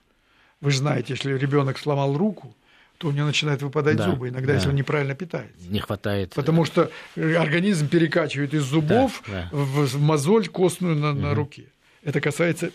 Вы 0.61 0.71
же 0.71 0.79
знаете, 0.79 1.13
если 1.13 1.37
ребенок 1.37 1.77
сломал 1.77 2.17
руку, 2.17 2.55
то 2.97 3.09
у 3.09 3.11
него 3.11 3.27
начинают 3.27 3.61
выпадать 3.61 3.97
да, 3.97 4.09
зубы, 4.09 4.29
иногда, 4.29 4.47
да. 4.47 4.53
если 4.55 4.69
он 4.69 4.75
неправильно 4.75 5.13
питается. 5.13 5.67
Не 5.69 5.79
хватает. 5.79 6.33
Потому 6.33 6.65
что 6.65 6.91
организм 7.15 7.87
перекачивает 7.87 8.53
из 8.53 8.63
зубов 8.63 9.23
да, 9.27 9.49
да. 9.51 9.57
в 9.57 10.01
мозоль 10.01 10.47
костную 10.47 10.95
на, 10.95 11.11
угу. 11.11 11.19
на 11.19 11.35
руке. 11.35 11.65
Это 12.03 12.19
касается 12.21 12.71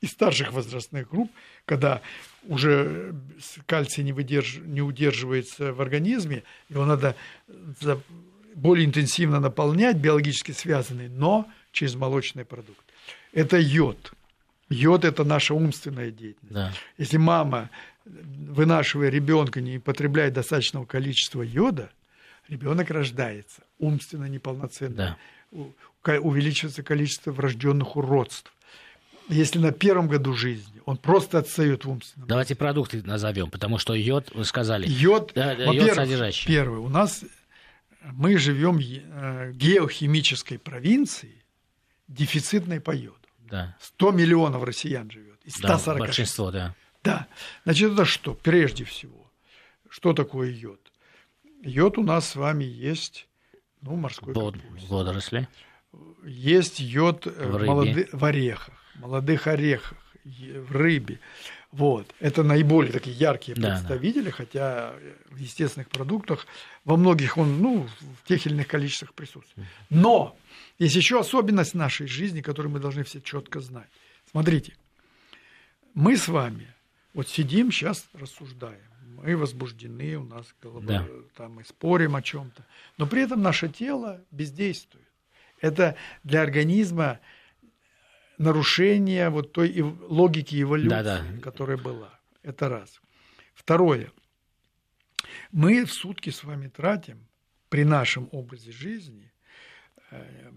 и 0.00 0.06
старших 0.06 0.52
возрастных 0.52 1.08
групп, 1.08 1.30
когда 1.64 2.00
уже 2.48 3.14
кальций 3.66 4.02
не, 4.02 4.12
выдерж... 4.12 4.58
не 4.64 4.82
удерживается 4.82 5.72
в 5.72 5.80
организме, 5.80 6.42
его 6.68 6.84
надо 6.84 7.14
более 8.54 8.84
интенсивно 8.84 9.38
наполнять, 9.38 9.96
биологически 9.96 10.52
связанный, 10.52 11.08
но 11.08 11.46
через 11.70 11.94
молочный 11.94 12.44
продукт. 12.44 12.84
Это 13.32 13.58
йод. 13.58 14.12
Йод– 14.72 15.04
это 15.06 15.24
наша 15.24 15.54
умственная 15.54 16.10
деятельность. 16.10 16.54
Да. 16.54 16.72
Если 16.98 17.16
мама, 17.16 17.70
вынашивая 18.04 19.08
ребенка, 19.08 19.60
не 19.60 19.78
потребляет 19.78 20.34
достаточного 20.34 20.84
количества 20.84 21.42
йода, 21.42 21.90
ребенок 22.48 22.90
рождается 22.90 23.62
умственно 23.78 24.26
неполноценным. 24.26 25.16
Да. 25.52 26.18
Увеличивается 26.20 26.82
количество 26.82 27.32
врожденных 27.32 27.96
уродств 27.96 28.52
если 29.28 29.58
на 29.58 29.72
первом 29.72 30.08
году 30.08 30.34
жизни 30.34 30.80
он 30.84 30.96
просто 30.96 31.38
отстает 31.38 31.84
в 31.84 31.90
умственном. 31.90 32.28
Давайте 32.28 32.54
продукты 32.54 33.02
назовем, 33.02 33.50
потому 33.50 33.78
что 33.78 33.94
йод, 33.94 34.30
вы 34.34 34.44
сказали, 34.44 34.86
йод, 34.88 35.32
да, 35.34 35.52
йод 35.52 35.94
содержащий. 35.94 36.46
Первый, 36.46 36.78
у 36.80 36.88
нас 36.88 37.24
мы 38.02 38.36
живем 38.36 38.78
в 38.78 38.82
э, 38.82 39.52
геохимической 39.54 40.58
провинции, 40.58 41.42
дефицитной 42.08 42.80
по 42.80 42.90
йоду. 42.94 43.16
Да. 43.52 43.76
100 43.80 44.12
миллионов 44.12 44.64
россиян 44.64 45.10
живет. 45.10 45.38
Из 45.44 45.56
140. 45.56 45.98
Да, 45.98 46.04
большинство, 46.06 46.50
да. 46.50 46.74
Да. 47.04 47.26
Значит, 47.64 47.92
это 47.92 48.06
что? 48.06 48.32
Прежде 48.34 48.84
всего, 48.84 49.30
что 49.90 50.14
такое 50.14 50.50
йод? 50.50 50.80
Йод 51.62 51.98
у 51.98 52.02
нас 52.02 52.30
с 52.30 52.36
вами 52.36 52.64
есть, 52.64 53.28
ну, 53.82 53.94
морской 53.96 54.32
Под, 54.32 54.56
Водоросли. 54.88 55.48
Есть 56.24 56.80
йод 56.80 57.26
э, 57.26 57.30
в, 57.30 57.64
молоды, 57.66 58.08
в 58.10 58.24
орехах 58.24 58.82
молодых 58.94 59.46
орехах, 59.46 59.98
в 60.24 60.72
рыбе. 60.72 61.18
Вот. 61.72 62.06
Это 62.20 62.42
наиболее 62.42 62.92
такие 62.92 63.16
яркие 63.16 63.56
да, 63.56 63.70
представители, 63.70 64.26
да. 64.26 64.30
хотя 64.30 64.94
в 65.30 65.38
естественных 65.38 65.88
продуктах 65.88 66.46
во 66.84 66.96
многих 66.96 67.38
он 67.38 67.60
ну, 67.60 67.88
в 68.22 68.28
тех 68.28 68.46
или 68.46 68.52
иных 68.54 68.68
количествах 68.68 69.14
присутствует. 69.14 69.66
Но 69.88 70.36
есть 70.78 70.94
еще 70.94 71.18
особенность 71.18 71.74
нашей 71.74 72.06
жизни, 72.06 72.42
которую 72.42 72.72
мы 72.72 72.78
должны 72.78 73.04
все 73.04 73.22
четко 73.22 73.60
знать. 73.60 73.88
Смотрите, 74.30 74.74
мы 75.94 76.16
с 76.16 76.28
вами 76.28 76.68
вот 77.14 77.28
сидим 77.28 77.72
сейчас, 77.72 78.06
рассуждаем. 78.12 78.80
Мы 79.22 79.36
возбуждены, 79.36 80.16
у 80.16 80.24
нас 80.24 80.46
голова, 80.60 80.84
да. 80.84 81.06
там 81.36 81.54
мы 81.54 81.64
спорим 81.64 82.16
о 82.16 82.22
чем-то. 82.22 82.66
Но 82.98 83.06
при 83.06 83.22
этом 83.22 83.40
наше 83.40 83.68
тело 83.68 84.20
бездействует. 84.30 85.06
Это 85.60 85.96
для 86.24 86.42
организма 86.42 87.20
нарушение 88.42 89.30
вот 89.30 89.52
той 89.52 89.80
логики 89.80 90.60
эволюции, 90.60 90.88
да, 90.88 91.02
да. 91.02 91.40
которая 91.40 91.76
была. 91.76 92.18
Это 92.42 92.68
раз. 92.68 93.00
Второе. 93.54 94.10
Мы 95.52 95.84
в 95.84 95.92
сутки 95.92 96.30
с 96.30 96.44
вами 96.44 96.68
тратим 96.68 97.26
при 97.68 97.84
нашем 97.84 98.28
образе 98.32 98.72
жизни, 98.72 99.32
э, 100.10 100.50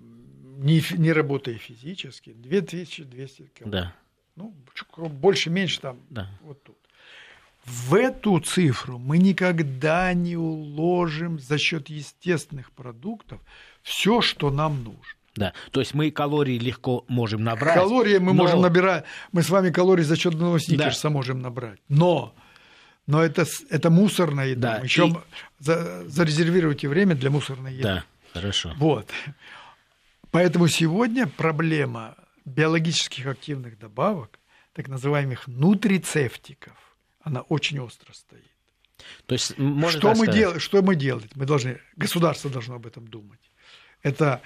не, 0.58 0.84
не 0.98 1.14
работая 1.14 1.58
физически, 1.58 2.34
2200 2.34 3.52
километров. 3.54 3.72
Да. 3.72 3.96
Ну, 4.36 4.54
больше-меньше 4.98 5.80
там, 5.80 6.00
да. 6.10 6.30
вот 6.42 6.62
тут. 6.64 6.78
В 7.64 7.96
эту 7.96 8.40
цифру 8.40 9.00
мы 9.00 9.18
никогда 9.18 10.14
не 10.14 10.38
уложим 10.38 11.40
за 11.40 11.58
счет 11.58 11.90
естественных 11.90 12.72
продуктов 12.72 13.42
все, 13.82 14.22
что 14.22 14.52
нам 14.52 14.84
нужно. 14.84 15.20
Да, 15.36 15.54
то 15.72 15.82
есть 15.82 15.94
мы 15.94 16.12
калории 16.12 16.58
легко 16.58 17.04
можем 17.10 17.44
набрать. 17.44 17.76
Калории 17.76 18.18
мы 18.20 18.34
но... 18.34 18.44
можем 18.44 18.62
набирать, 18.62 19.04
мы 19.34 19.44
с 19.44 19.50
вами 19.50 19.70
калории 19.70 20.04
за 20.04 20.16
счет 20.16 20.34
одного 20.34 20.60
сникерса 20.60 21.04
да. 21.04 21.10
можем 21.10 21.42
набрать. 21.42 21.80
Но, 21.90 22.34
но 23.06 23.22
это, 23.22 23.46
это 23.70 23.90
мусорная 23.90 24.48
еда. 24.48 24.78
Да. 24.78 24.84
Еще 24.84 25.08
и... 25.08 25.14
за, 25.60 26.08
зарезервируйте 26.08 26.88
время 26.88 27.16
для 27.16 27.30
мусорной 27.30 27.74
еды. 27.74 27.84
Да, 27.84 28.04
хорошо. 28.34 28.74
Вот. 28.78 29.10
Поэтому 30.32 30.70
сегодня 30.70 31.28
проблема 31.28 32.16
биологических 32.46 33.26
активных 33.26 33.78
добавок, 33.78 34.40
так 34.74 34.88
называемых 34.88 35.48
нутрицептиков, 35.48 36.78
она 37.22 37.42
очень 37.42 37.80
остро 37.80 38.14
стоит. 38.14 38.44
То 39.26 39.34
есть, 39.34 39.56
что, 39.90 40.16
мы 40.16 40.28
дел... 40.28 40.60
что 40.60 40.82
мы 40.82 40.96
делать? 40.96 41.36
Мы 41.36 41.46
должны, 41.46 41.82
государство 41.98 42.50
должно 42.50 42.76
об 42.76 42.86
этом 42.86 43.08
думать. 43.08 43.40
Это 44.06 44.42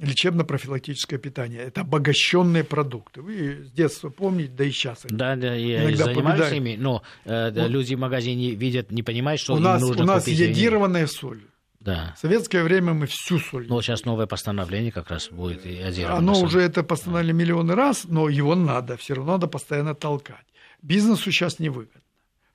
лечебно-профилактическое 0.00 1.18
питание, 1.18 1.60
это 1.60 1.80
обогащенные 1.80 2.62
продукты. 2.62 3.22
Вы 3.22 3.64
с 3.64 3.70
детства 3.72 4.08
помните, 4.08 4.52
да 4.56 4.64
и 4.64 4.70
сейчас. 4.70 5.00
Да, 5.08 5.34
да, 5.36 5.54
я 5.54 5.84
Иногда 5.84 6.04
занимаюсь 6.04 6.52
ими, 6.52 6.76
но 6.78 7.02
э, 7.24 7.50
Вот. 7.50 7.68
люди 7.68 7.94
в 7.94 7.98
магазине 7.98 8.52
видят, 8.54 8.92
не 8.92 9.02
понимают, 9.02 9.40
что 9.40 9.54
у 9.54 9.56
им 9.56 9.64
нас, 9.64 9.82
нужно 9.82 10.04
у 10.04 10.06
нас 10.06 10.24
купить. 10.24 10.38
йодированная 10.38 11.06
соль. 11.08 11.40
Да. 11.80 12.14
В 12.16 12.20
советское 12.20 12.62
время 12.62 12.94
мы 12.94 13.06
всю 13.06 13.38
соль. 13.40 13.66
Ну, 13.68 13.74
вот 13.74 13.84
сейчас 13.84 14.04
новое 14.04 14.26
постановление 14.26 14.92
как 14.92 15.10
раз 15.10 15.28
будет 15.28 15.66
йодированная 15.66 16.18
Оно 16.18 16.34
соль. 16.34 16.44
уже 16.46 16.60
это 16.60 16.82
постановили 16.82 17.32
миллионы 17.32 17.74
раз, 17.74 18.04
но 18.04 18.28
его 18.28 18.54
надо, 18.54 18.96
все 18.96 19.14
равно 19.14 19.32
надо 19.32 19.48
постоянно 19.48 19.94
толкать. 19.94 20.46
Бизнесу 20.82 21.32
сейчас 21.32 21.58
невыгодно. 21.58 22.00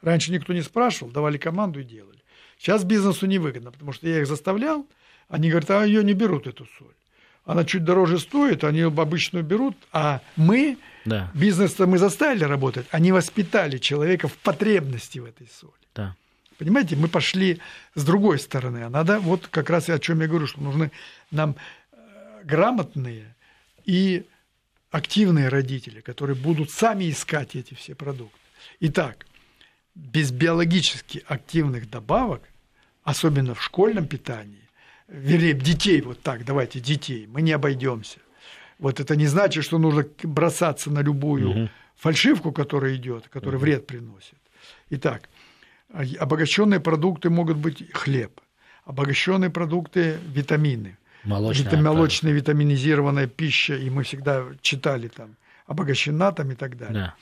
Раньше 0.02 0.32
никто 0.32 0.54
не 0.54 0.62
спрашивал, 0.62 1.12
давали 1.12 1.38
команду 1.38 1.82
и 1.82 1.84
делали. 1.84 2.20
Сейчас 2.58 2.84
бизнесу 2.86 3.26
невыгодно, 3.26 3.72
потому 3.72 3.92
что 3.92 4.08
я 4.08 4.20
их 4.22 4.28
заставлял, 4.28 4.88
они 5.30 5.50
говорят, 5.50 5.70
а 5.72 5.86
ее 5.86 6.04
не 6.04 6.14
берут, 6.14 6.48
эту 6.48 6.66
соль. 6.78 6.94
Она 7.46 7.64
чуть 7.64 7.84
дороже 7.84 8.20
стоит, 8.20 8.64
они 8.64 8.82
обычную 8.82 9.44
берут, 9.44 9.76
а 9.92 10.22
мы, 10.36 10.78
Да, 11.06 11.32
бизнес-то 11.34 11.88
мы 11.88 11.98
заставили 11.98 12.44
работать, 12.44 12.86
они 12.92 13.12
воспитали 13.12 13.78
человека 13.78 14.28
в 14.28 14.38
потребности 14.38 15.20
в 15.20 15.26
этой 15.26 15.48
соли. 15.48 15.72
да. 15.96 16.16
Понимаете, 16.58 16.98
мы 16.98 17.08
пошли 17.08 17.60
с 17.96 18.04
другой 18.04 18.38
стороны. 18.38 18.80
А 18.84 18.90
надо, 18.90 19.22
вот 19.22 19.48
как 19.48 19.70
раз 19.70 19.88
и 19.88 19.94
о 19.94 20.00
чем 20.00 20.20
я 20.20 20.28
говорю, 20.28 20.46
что 20.46 20.60
нужны 20.60 20.92
нам 21.32 21.56
э, 21.94 22.42
грамотные 22.44 23.34
и 23.86 24.26
активные 24.92 25.48
родители, 25.48 26.02
которые 26.02 26.36
будут 26.36 26.70
сами 26.70 27.10
искать 27.10 27.56
эти 27.56 27.76
все 27.76 27.96
продукты. 27.96 28.38
Итак, 28.82 29.26
без 29.96 30.32
биологически 30.32 31.24
активных 31.28 31.90
добавок, 31.90 32.42
особенно 33.04 33.56
в 33.56 33.64
школьном 33.64 34.06
питании, 34.06 34.69
вернее, 35.10 35.54
детей, 35.54 36.02
вот 36.02 36.22
так, 36.22 36.46
давайте, 36.46 36.80
детей, 36.80 37.28
мы 37.28 37.42
не 37.42 37.52
обойдемся. 37.52 38.20
Вот 38.78 39.00
это 39.00 39.16
не 39.16 39.28
значит, 39.28 39.64
что 39.64 39.78
нужно 39.78 40.06
бросаться 40.24 40.90
на 40.90 41.02
любую 41.02 41.50
Мгм. 41.50 41.70
фальшивку, 41.96 42.52
которая 42.52 42.96
идет, 42.96 43.28
которая 43.30 43.60
вред 43.60 43.88
приносит. 43.88 44.38
Итак, 44.92 45.30
а, 45.92 46.04
обогащенные 46.20 46.80
продукты 46.80 47.30
могут 47.30 47.58
быть 47.58 47.92
хлеб, 47.94 48.40
обогащенные 48.86 49.50
продукты 49.50 50.18
витамины, 50.36 50.98
Молочная. 51.26 51.66
Вита- 51.72 51.82
молочная 51.82 52.32
витаминизированная 52.32 53.28
пища, 53.28 53.76
и 53.76 53.90
мы 53.90 54.04
всегда 54.04 54.46
читали 54.62 55.10
там 55.10 55.36
обогащена 55.68 56.32
там 56.32 56.52
и 56.52 56.56
так 56.56 56.78
далее. 56.78 56.94
Да. 56.94 57.16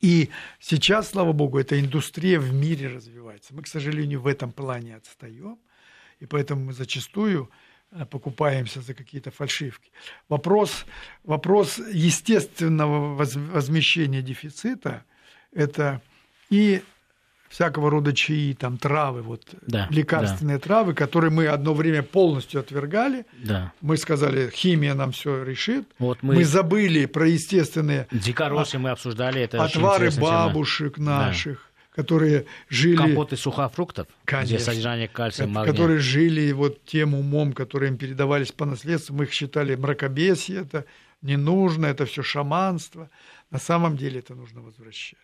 И 0.00 0.30
сейчас, 0.58 1.10
слава 1.10 1.32
богу, 1.32 1.58
эта 1.58 1.78
индустрия 1.78 2.40
в 2.40 2.52
мире 2.52 2.88
развивается. 2.88 3.54
Мы, 3.54 3.62
к 3.62 3.68
сожалению, 3.68 4.20
в 4.20 4.26
этом 4.26 4.50
плане 4.50 4.96
отстаем, 4.96 5.58
и 6.20 6.26
поэтому 6.26 6.66
мы 6.66 6.72
зачастую 6.72 7.50
э, 7.92 8.04
покупаемся 8.04 8.80
за 8.80 8.94
какие-то 8.94 9.30
фальшивки. 9.30 9.90
Вопрос, 10.28 10.86
вопрос 11.24 11.78
естественного 11.92 13.14
воз- 13.16 13.36
возмещения 13.36 14.22
дефицита– 14.22 15.04
это 15.52 16.00
и 16.50 16.82
всякого 17.48 17.90
рода 17.90 18.12
чаи, 18.12 18.54
там 18.54 18.78
травы, 18.78 19.22
вот 19.22 19.42
Да, 19.66 19.88
лекарственные 19.90 20.58
травы, 20.58 20.94
которые 20.94 21.32
мы 21.32 21.48
одно 21.48 21.74
время 21.74 22.02
полностью 22.02 22.60
отвергали. 22.60 23.26
Да. 23.44 23.72
Мы 23.80 23.96
сказали, 23.96 24.50
химия 24.50 24.94
нам 24.94 25.10
все 25.10 25.42
решит. 25.42 25.88
Вот 25.98 26.22
Мы... 26.22 26.36
мы, 26.36 26.44
забыли 26.44 27.06
про 27.06 27.26
естественные 27.26 28.06
дикоросы 28.12 28.78
мы 28.78 28.90
обсуждали, 28.90 29.42
это 29.42 29.64
отвары 29.64 30.06
интересная 30.06 30.30
тема. 30.30 30.46
бабушек 30.46 30.98
наших, 30.98 31.69
которые 31.90 32.46
жили, 32.68 32.96
Компоты 32.96 33.36
сухофруктов, 33.36 34.06
где 34.06 34.36
Конечно. 34.36 34.58
содержание 34.58 35.08
кальция, 35.08 35.46
магния. 35.46 35.72
которые 35.72 35.98
жили 35.98 36.52
вот 36.52 36.84
тем 36.84 37.14
умом, 37.14 37.52
которые 37.52 37.90
им 37.90 37.98
передавались 37.98 38.52
по 38.52 38.64
наследству, 38.64 39.14
мы 39.14 39.24
их 39.24 39.32
считали 39.32 39.74
мракобесие, 39.74 40.60
это 40.60 40.84
не 41.22 41.36
нужно, 41.36 41.86
это 41.86 42.06
все 42.06 42.22
шаманство. 42.22 43.10
На 43.50 43.58
самом 43.58 43.96
деле 43.96 44.20
это 44.20 44.36
нужно 44.36 44.60
возвращать. 44.60 45.18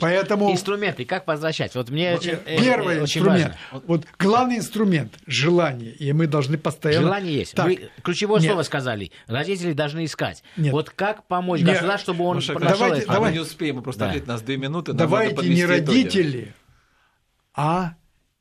Поэтому 0.00 0.50
Инструменты, 0.50 1.04
как 1.04 1.26
возвращать? 1.26 1.74
Вот 1.74 1.90
мне 1.90 2.14
очень, 2.14 2.38
э, 2.46 2.58
первый 2.58 3.02
очень 3.02 3.20
инструмент, 3.20 3.54
важно. 3.70 3.86
вот 3.86 4.06
главный 4.18 4.56
инструмент– 4.56 5.12
желание, 5.26 5.92
и 5.92 6.12
мы 6.14 6.26
должны 6.26 6.56
постоянно... 6.56 7.02
Желание 7.04 7.34
есть. 7.34 7.54
Так, 7.54 7.66
Вы 7.66 7.90
ключевое 8.02 8.40
нет. 8.40 8.48
слово 8.50 8.62
сказали. 8.62 9.12
Родители 9.26 9.74
должны 9.74 10.06
искать. 10.06 10.42
Нет. 10.56 10.72
Вот 10.72 10.88
как 10.88 11.26
помочь 11.26 11.60
Нет. 11.60 11.74
государству, 11.74 12.14
чтобы 12.14 12.24
он 12.24 12.36
Маша, 12.36 12.54
давайте- 12.54 13.02
это? 13.02 13.10
а 13.10 13.14
давай. 13.14 13.30
мы 13.30 13.36
не 13.36 13.40
успеем, 13.42 13.76
мы 13.76 13.82
просто 13.82 14.00
Да. 14.00 14.06
ответить, 14.08 14.28
у 14.28 14.32
нас 14.32 14.40
две 14.42 14.56
минуты. 14.56 14.92
давайте 14.94 15.46
не 15.48 15.60
итоги. 15.60 15.62
родители, 15.70 16.54
а 17.54 17.94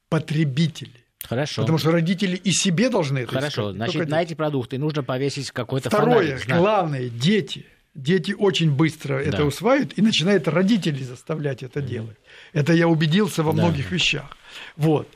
потребители. 0.08 0.91
Хорошо. 1.24 1.64
Потому 1.64 1.78
что 1.80 1.91
родители 1.91 2.38
и 2.38 2.51
себе 2.51 2.89
должны 2.89 3.20
это 3.20 3.34
Хорошо. 3.34 3.64
искать, 3.64 3.76
Значит, 3.76 3.93
только 3.95 4.10
на 4.12 4.22
эти 4.22 4.34
продукты 4.34 4.78
нужно 4.78 5.03
повесить 5.03 5.51
какой-то 5.51 5.89
Второе, 5.89 6.20
фонарик. 6.28 6.45
знак. 6.45 6.60
главное, 6.60 7.10
дети. 7.10 7.66
Дети 7.95 8.33
очень 8.37 8.71
быстро 8.71 9.15
это 9.15 9.37
Да. 9.37 9.45
усваивают 9.45 9.97
и 9.97 10.01
начинают 10.01 10.47
родители 10.49 11.01
заставлять 11.01 11.63
это 11.63 11.81
делать. 11.81 12.17
Это 12.51 12.73
я 12.73 12.87
убедился 12.89 13.41
во 13.41 13.53
Да. 13.53 13.61
многих 13.63 13.89
вещах. 13.91 14.35
Вот. 14.75 15.07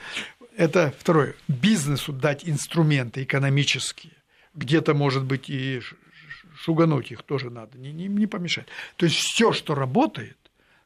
Это 0.55 0.93
второе. 0.97 1.35
Бизнесу 1.49 2.13
дать 2.13 2.47
инструменты 2.47 3.23
экономические. 3.23 4.13
Где-то, 4.55 4.93
может 4.93 5.25
быть, 5.25 5.49
и 5.49 5.81
шугануть 6.55 7.11
их 7.11 7.23
тоже 7.23 7.49
надо, 7.49 7.77
не, 7.77 7.91
не, 7.91 8.07
не 8.07 8.27
помешать. 8.27 8.67
То 8.95 9.05
есть 9.05 9.17
все, 9.17 9.51
что 9.51 9.75
работает, 9.75 10.37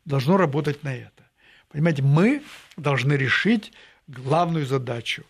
должно 0.05 0.37
работать 0.37 0.83
на 0.83 0.95
это. 0.95 1.23
Понимаете, 1.71 2.01
мы 2.01 2.41
должны 2.75 3.13
решить 3.13 3.71
главную 4.07 4.65
задачу 4.65 5.23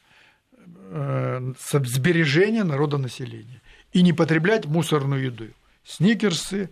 э, 0.91 1.53
сбережения 1.85 2.63
народонаселения 2.63 3.61
и 3.91 4.01
не 4.01 4.13
потреблять 4.13 4.65
мусорную 4.65 5.23
еду. 5.25 5.47
Сникерсы, 5.83 6.69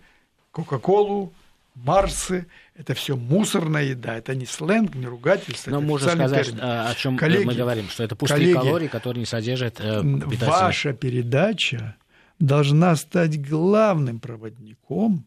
Кока-Колу, 0.50 1.32
Марсы– 1.74 2.46
это 2.74 2.94
все 2.94 3.16
мусорная 3.16 3.84
еда, 3.84 4.16
это 4.16 4.34
не 4.34 4.44
сленг, 4.44 4.94
не 4.94 5.06
ругательство. 5.06 5.70
Но 5.70 5.78
это 5.78 5.86
можно 5.86 6.10
сказать, 6.10 6.46
термин. 6.46 6.60
э, 6.62 6.90
о 6.90 6.94
чем 6.94 7.16
Коллеги, 7.16 7.44
мы 7.44 7.54
говорим, 7.54 7.88
что 7.88 8.02
это 8.02 8.14
пустые 8.14 8.40
коллеги, 8.40 8.56
калории, 8.56 8.88
которые 8.88 9.20
не 9.20 9.26
содержат 9.26 9.80
э, 9.80 10.02
Ваша 10.02 10.92
передача 10.92 11.96
должна 12.38 12.94
стать 12.96 13.40
главным 13.40 14.20
проводником 14.20 15.26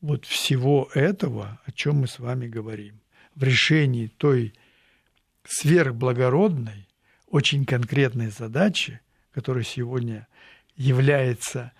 вот 0.00 0.24
всего 0.24 0.88
этого, 0.94 1.60
о 1.66 1.72
чем 1.72 1.96
мы 1.96 2.06
с 2.06 2.18
вами 2.18 2.46
говорим, 2.46 3.00
в 3.34 3.42
решении 3.42 4.06
той 4.06 4.54
сверхблагородной, 5.44 6.88
очень 7.28 7.66
конкретной 7.66 8.28
задачи, 8.28 9.00
которая 9.32 9.64
сегодня 9.64 10.26
является 10.76 11.72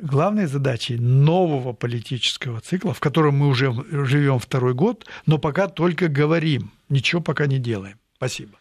главной 0.00 0.46
задачей 0.46 0.96
нового 0.98 1.72
политического 1.72 2.60
цикла, 2.60 2.92
в 2.94 3.00
котором 3.00 3.36
мы 3.36 3.48
уже 3.48 3.72
живем 3.90 4.38
второй 4.38 4.74
год, 4.74 5.06
но 5.26 5.38
пока 5.38 5.68
только 5.68 6.08
говорим, 6.08 6.70
ничего 6.88 7.20
пока 7.20 7.46
не 7.46 7.58
делаем. 7.58 7.98
Спасибо. 8.16 8.52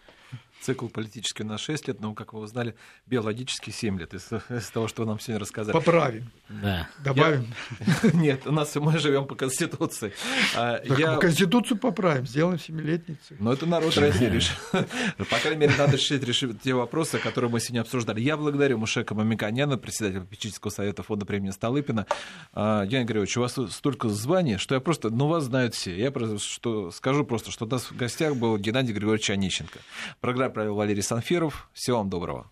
Цикл 0.62 0.88
политический 0.88 1.44
у 1.44 1.46
нас 1.46 1.62
6 1.62 1.88
лет, 1.88 2.02
но, 2.02 2.14
как 2.14 2.34
вы 2.34 2.42
узнали, 2.42 2.76
биологически 3.06 3.70
7 3.70 4.00
лет 4.00 4.14
из, 4.14 4.30
из 4.50 4.70
того, 4.70 4.88
что 4.88 5.04
вы 5.04 5.08
нам 5.08 5.20
сегодня 5.20 5.40
рассказали. 5.40 5.74
Поправим, 5.74 6.30
Да. 6.50 6.90
добавим. 7.04 7.48
Нет, 8.14 8.46
у 8.46 8.52
нас 8.52 8.76
мы 8.76 8.98
живем 8.98 9.26
по 9.26 9.36
Конституции. 9.36 10.12
А, 10.56 10.78
Так 10.80 11.00
я- 11.00 11.18
Конституцию 11.18 11.78
поправим, 11.78 12.26
сделаем 12.28 12.60
семилетний 12.60 13.18
цикл. 13.28 13.44
Но 13.44 13.54
это 13.54 13.66
народ 13.66 13.96
России 13.98 14.26
решил. 14.26 14.56
По 15.18 15.38
крайней 15.42 15.62
мере, 15.62 15.74
надо 15.78 15.94
решить, 15.96 16.24
решить 16.24 16.62
те 16.62 16.74
вопросы, 16.74 17.18
которые 17.20 17.50
мы 17.52 17.60
сегодня 17.60 17.82
обсуждали. 17.82 18.20
Я 18.20 18.36
благодарю 18.36 18.78
Мушека 18.78 19.16
Мамиканяна, 19.16 19.78
председателя 19.78 20.22
попечительского 20.22 20.72
совета 20.72 21.04
фонда 21.04 21.26
премии 21.26 21.52
Столыпина. 21.52 22.08
А, 22.54 22.86
Геннадий 22.86 23.06
Григорьевич, 23.08 23.38
у 23.38 23.42
вас 23.42 23.56
столько 23.72 24.10
званий, 24.10 24.58
что 24.58 24.76
я 24.76 24.82
просто, 24.82 25.10
ну, 25.10 25.28
вас 25.28 25.46
знают 25.46 25.76
все. 25.76 25.98
Я 25.98 26.12
просто 26.12 26.40
что, 26.40 26.92
скажу 26.92 27.24
просто, 27.26 27.52
что 27.52 27.66
у 27.66 27.70
нас 27.70 27.90
в 27.92 27.96
гостях 27.96 28.36
был 28.36 28.58
Геннадий 28.58 28.94
Григорьевич 28.94 29.30
Онищенко. 29.30 29.80
Программу 30.50 30.54
провел 30.54 30.76
Валерий 30.76 31.04
Санфиров. 31.04 31.70
Всего 31.74 31.98
вам 31.98 32.10
доброго. 32.10 32.50